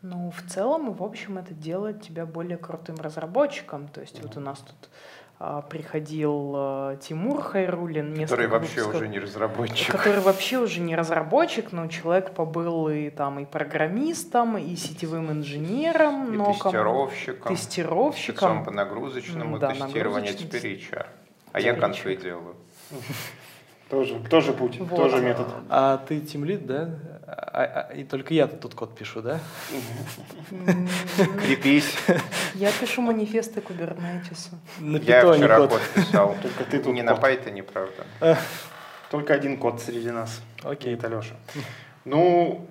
Ну, 0.02 0.30
в 0.30 0.48
целом, 0.50 0.90
и 0.90 0.94
в 0.94 1.02
общем, 1.02 1.38
это 1.38 1.54
делает 1.54 2.02
тебя 2.02 2.24
более 2.24 2.56
крутым 2.56 2.96
разработчиком. 2.96 3.88
То 3.88 4.00
есть 4.00 4.22
вот 4.22 4.36
у 4.36 4.40
нас 4.40 4.60
тут 4.60 4.90
а, 5.40 5.62
приходил 5.62 6.52
а, 6.54 6.96
Тимур 6.96 7.40
Хайрулин. 7.42 8.10
Который 8.12 8.18
несколько 8.18 8.48
вообще 8.48 8.80
выпусков, 8.80 8.94
уже 8.94 9.08
не 9.08 9.18
разработчик. 9.18 9.92
Который 9.92 10.20
вообще 10.20 10.58
уже 10.58 10.80
не 10.80 10.94
разработчик, 10.96 11.72
но 11.72 11.86
человек 11.88 12.32
побыл 12.32 12.88
и 12.88 13.10
там 13.10 13.40
и 13.40 13.44
программистом, 13.44 14.56
и 14.56 14.76
сетевым 14.76 15.32
инженером, 15.32 16.32
И 16.32 16.36
но 16.36 16.52
тестировщиком. 16.52 17.54
тестировщиком. 17.54 18.64
По 18.64 18.70
нагрузочному 18.70 19.58
да, 19.58 19.72
тестированию, 19.72 20.34
теперь 20.34 20.76
HR. 20.76 21.06
А 21.52 21.60
я 21.60 21.74
конфы 21.74 22.16
делаю. 22.16 22.54
Тоже, 23.88 24.20
тоже 24.28 24.52
путь, 24.52 24.78
Вот. 24.78 24.96
тоже 24.96 25.22
метод. 25.22 25.46
А 25.70 25.96
ты 25.98 26.20
тимлит, 26.20 26.66
да? 26.66 26.90
А- 27.30 27.88
а- 27.90 27.94
и 27.94 28.04
только 28.04 28.32
я 28.32 28.46
тут 28.46 28.74
код 28.74 28.96
пишу, 28.96 29.20
да? 29.20 29.38
Крепись. 31.44 31.94
Я 32.54 32.72
пишу 32.72 33.02
манифесты 33.02 33.60
Кубернетису. 33.60 34.50
На 34.78 34.96
Я 34.96 35.20
вчера 35.32 35.58
код. 35.58 35.70
код 35.70 35.80
писал. 35.94 36.36
Только 36.40 36.64
ты 36.64 36.78
тут 36.78 36.94
Не 36.94 37.02
на. 37.02 37.10
Python, 37.12 37.62
правда. 37.62 38.38
Только 39.10 39.34
один 39.34 39.58
код 39.58 39.80
среди 39.82 40.10
нас. 40.10 40.40
Окей. 40.62 40.94
Это 40.94 41.08
Леша. 41.08 41.34
Ну, 42.06 42.66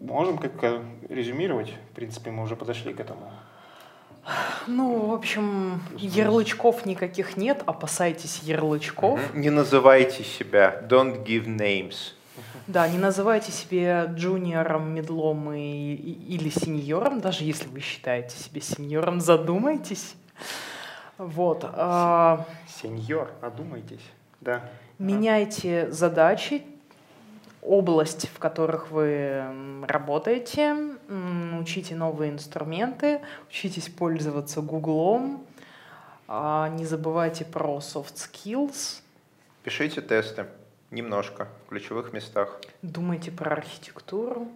можем 0.00 0.38
как-то 0.38 0.82
резюмировать. 1.08 1.72
В 1.92 1.94
принципе, 1.94 2.30
мы 2.30 2.42
уже 2.42 2.56
подошли 2.56 2.94
к 2.94 3.00
этому. 3.00 3.30
Ну, 4.66 5.06
в 5.06 5.14
общем, 5.14 5.82
ярлычков 5.96 6.86
никаких 6.86 7.36
нет, 7.36 7.62
опасайтесь 7.66 8.40
ярлычков. 8.42 9.20
Не 9.34 9.50
называйте 9.50 10.24
себя. 10.24 10.80
Don't 10.88 11.24
give 11.24 11.46
names. 11.46 12.14
Да, 12.66 12.88
не 12.88 12.98
называйте 12.98 13.52
себя 13.52 14.06
джуниором, 14.06 14.92
медлом 14.94 15.52
и, 15.52 15.94
и- 15.94 16.34
или 16.34 16.48
сеньором, 16.48 17.20
даже 17.20 17.44
если 17.44 17.68
вы 17.68 17.80
считаете 17.80 18.36
себя 18.36 18.60
сеньором, 18.60 19.20
задумайтесь. 19.20 20.14
Вот. 21.18 21.64
а, 21.64 22.44
Сеньор, 22.68 23.30
одумайтесь. 23.40 24.00
Да. 24.40 24.68
меняйте 24.98 25.90
задачи, 25.90 26.62
область, 27.62 28.28
в 28.28 28.38
которых 28.38 28.90
вы 28.90 29.42
работаете, 29.86 30.76
учите 31.60 31.94
новые 31.94 32.30
инструменты, 32.32 33.20
учитесь 33.48 33.88
пользоваться 33.88 34.60
Гуглом, 34.60 35.44
а, 36.28 36.68
не 36.70 36.84
забывайте 36.84 37.44
про 37.44 37.76
soft 37.78 38.14
skills, 38.16 39.00
Пишите 39.62 40.02
тесты. 40.02 40.46
Немножко. 40.94 41.48
В 41.66 41.70
ключевых 41.70 42.12
местах. 42.12 42.60
Думайте 42.82 43.32
про 43.32 43.50
архитектуру. 43.50 44.46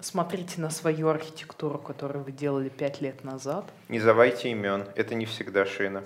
Смотрите 0.00 0.62
на 0.62 0.70
свою 0.70 1.08
архитектуру, 1.08 1.78
которую 1.78 2.24
вы 2.24 2.32
делали 2.32 2.70
пять 2.70 3.02
лет 3.02 3.22
назад. 3.22 3.70
Не 3.90 4.00
завайте 4.00 4.50
имен. 4.50 4.86
Это 4.96 5.14
не 5.14 5.26
всегда 5.26 5.66
шина. 5.66 6.02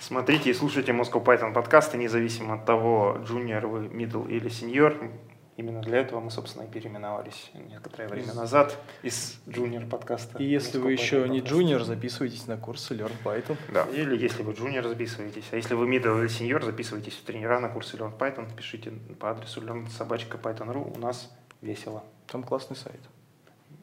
Смотрите 0.00 0.50
и 0.50 0.54
слушайте 0.54 0.90
Moscow 0.90 1.24
Python 1.24 1.52
подкасты, 1.52 1.98
независимо 1.98 2.54
от 2.54 2.66
того, 2.66 3.20
джуниор 3.24 3.68
вы, 3.68 3.86
middle 3.86 4.28
или 4.28 4.48
сеньор. 4.48 4.96
Именно 5.56 5.82
для 5.82 5.98
этого 6.00 6.18
мы, 6.18 6.32
собственно, 6.32 6.64
и 6.64 6.66
переименовались 6.66 7.50
некоторое 7.54 8.08
время 8.08 8.34
назад 8.34 8.76
из 9.02 9.38
джуниор 9.48 9.86
подкаста. 9.86 10.38
И 10.38 10.44
если 10.44 10.78
вы 10.78 10.90
еще 10.92 11.28
не 11.28 11.40
джуниор, 11.40 11.84
записывайтесь 11.84 12.48
на 12.48 12.56
курсы 12.56 12.94
Learn 12.94 13.12
Python. 13.22 13.56
Да. 13.72 13.84
Или 13.84 14.16
если 14.20 14.42
вы 14.42 14.52
джуниор, 14.54 14.88
записывайтесь. 14.88 15.44
А 15.52 15.56
если 15.56 15.74
вы 15.74 15.86
middle 15.88 16.18
или 16.20 16.26
сеньор, 16.26 16.64
записывайтесь 16.64 17.14
в 17.14 17.22
тренера 17.22 17.60
на 17.60 17.68
курсы 17.68 17.96
Learn 17.96 18.18
Python. 18.18 18.52
Пишите 18.56 18.90
по 19.20 19.30
адресу 19.30 19.60
learn.собачка.python.ru. 19.60 20.96
У 20.96 20.98
нас 20.98 21.30
весело. 21.62 22.02
Там 22.26 22.42
классный 22.42 22.76
сайт. 22.76 23.00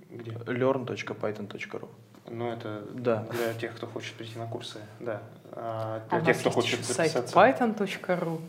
Где? 0.10 0.32
learn.python.ru 0.32 1.88
Ну, 2.30 2.52
это 2.52 2.84
Да. 2.92 3.26
для 3.32 3.54
тех, 3.54 3.74
кто 3.78 3.88
хочет 3.88 4.16
прийти 4.16 4.38
на 4.38 4.46
курсы. 4.46 4.80
Да. 5.00 5.22
А 5.54 6.04
А 6.10 6.10
для 6.10 6.20
у 6.20 6.26
тех, 6.26 6.38
кто 6.40 6.52
хочет 6.52 6.80
еще 6.82 6.94
сайт 6.94 7.12
записаться. 7.14 7.34
python.ru. 7.38 8.42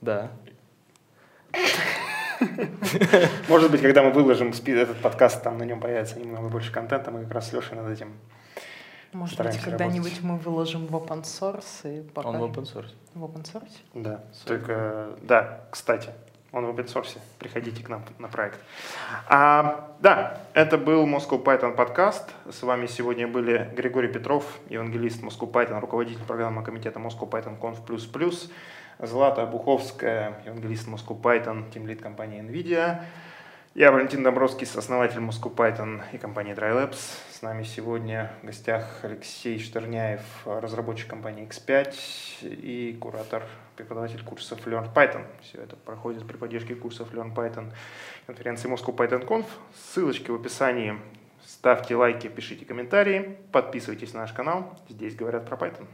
Да. 0.00 0.30
Может 3.48 3.70
быть, 3.70 3.82
когда 3.82 4.02
мы 4.02 4.10
выложим 4.10 4.50
этот 4.50 5.00
подкаст, 5.00 5.42
там 5.42 5.58
на 5.58 5.64
нем 5.64 5.80
появится 5.80 6.18
немного 6.18 6.48
больше 6.48 6.72
контента, 6.72 7.10
мы 7.10 7.22
как 7.24 7.32
раз 7.32 7.50
с 7.50 7.52
Лешей 7.52 7.76
над 7.76 7.90
этим. 7.90 8.12
Может 9.12 9.38
быть, 9.38 9.58
когда-нибудь 9.58 10.22
мы 10.22 10.38
выложим 10.38 10.86
в 10.86 10.96
open 10.96 11.22
source 11.22 11.64
и 11.84 12.00
Он 12.00 12.06
покажем. 12.08 12.40
в 12.40 12.44
open 12.44 12.62
source. 12.62 12.94
В 13.14 13.24
open 13.24 13.44
source? 13.44 13.72
Да. 13.94 14.24
Только, 14.46 15.10
да, 15.20 15.60
кстати, 15.70 16.10
он 16.50 16.64
в 16.64 16.70
open 16.70 16.86
source. 16.86 17.18
Приходите 17.38 17.84
к 17.84 17.88
нам 17.90 18.02
на 18.18 18.28
проект. 18.28 18.58
А, 19.28 19.94
да, 20.00 20.40
это 20.54 20.78
был 20.78 21.06
Moscow 21.06 21.42
Python 21.42 21.74
подкаст. 21.74 22.30
С 22.50 22.62
вами 22.62 22.86
сегодня 22.86 23.28
были 23.28 23.70
Григорий 23.76 24.08
Петров, 24.08 24.60
евангелист 24.70 25.22
Moscow 25.22 25.50
Python, 25.50 25.80
руководитель 25.80 26.24
программы 26.24 26.64
комитета 26.64 26.98
Moscow 26.98 27.28
Python 27.28 27.58
Conf++, 27.60 27.80
Злата 29.02 29.44
Буховская, 29.46 30.40
евангелист 30.46 30.86
Moscow 30.86 31.20
Python, 31.20 31.68
тимлид 31.72 32.00
компании 32.00 32.40
NVIDIA, 32.40 33.02
Я 33.74 33.90
Валентин 33.90 34.22
Домбровский, 34.22 34.64
основатель 34.64 35.18
Moscow 35.18 35.52
Python 35.52 36.02
и 36.12 36.18
компании 36.18 36.54
DryLabs. 36.54 37.00
С 37.32 37.42
нами 37.42 37.64
сегодня 37.64 38.30
в 38.42 38.46
гостях 38.46 39.00
Алексей 39.02 39.58
Штерняев, 39.58 40.20
разработчик 40.44 41.08
компании 41.08 41.48
X5 41.48 41.96
и 42.42 42.96
куратор, 43.00 43.42
преподаватель 43.74 44.22
курсов 44.22 44.64
Learn 44.68 44.94
Python. 44.94 45.24
Все 45.40 45.62
это 45.62 45.74
проходит 45.74 46.24
при 46.24 46.36
поддержке 46.36 46.76
курсов 46.76 47.12
Learn 47.12 47.34
Python 47.34 47.72
конференции 48.28 48.72
Moscow 48.72 48.94
Python 48.94 49.26
Conf. 49.26 49.46
Ссылочки 49.74 50.30
в 50.30 50.36
описании. 50.36 50.96
Ставьте 51.44 51.96
лайки, 51.96 52.28
пишите 52.28 52.64
комментарии, 52.64 53.36
подписывайтесь 53.50 54.14
на 54.14 54.20
наш 54.20 54.32
канал. 54.32 54.78
Здесь 54.88 55.16
говорят 55.16 55.44
про 55.48 55.56
Python. 55.56 55.88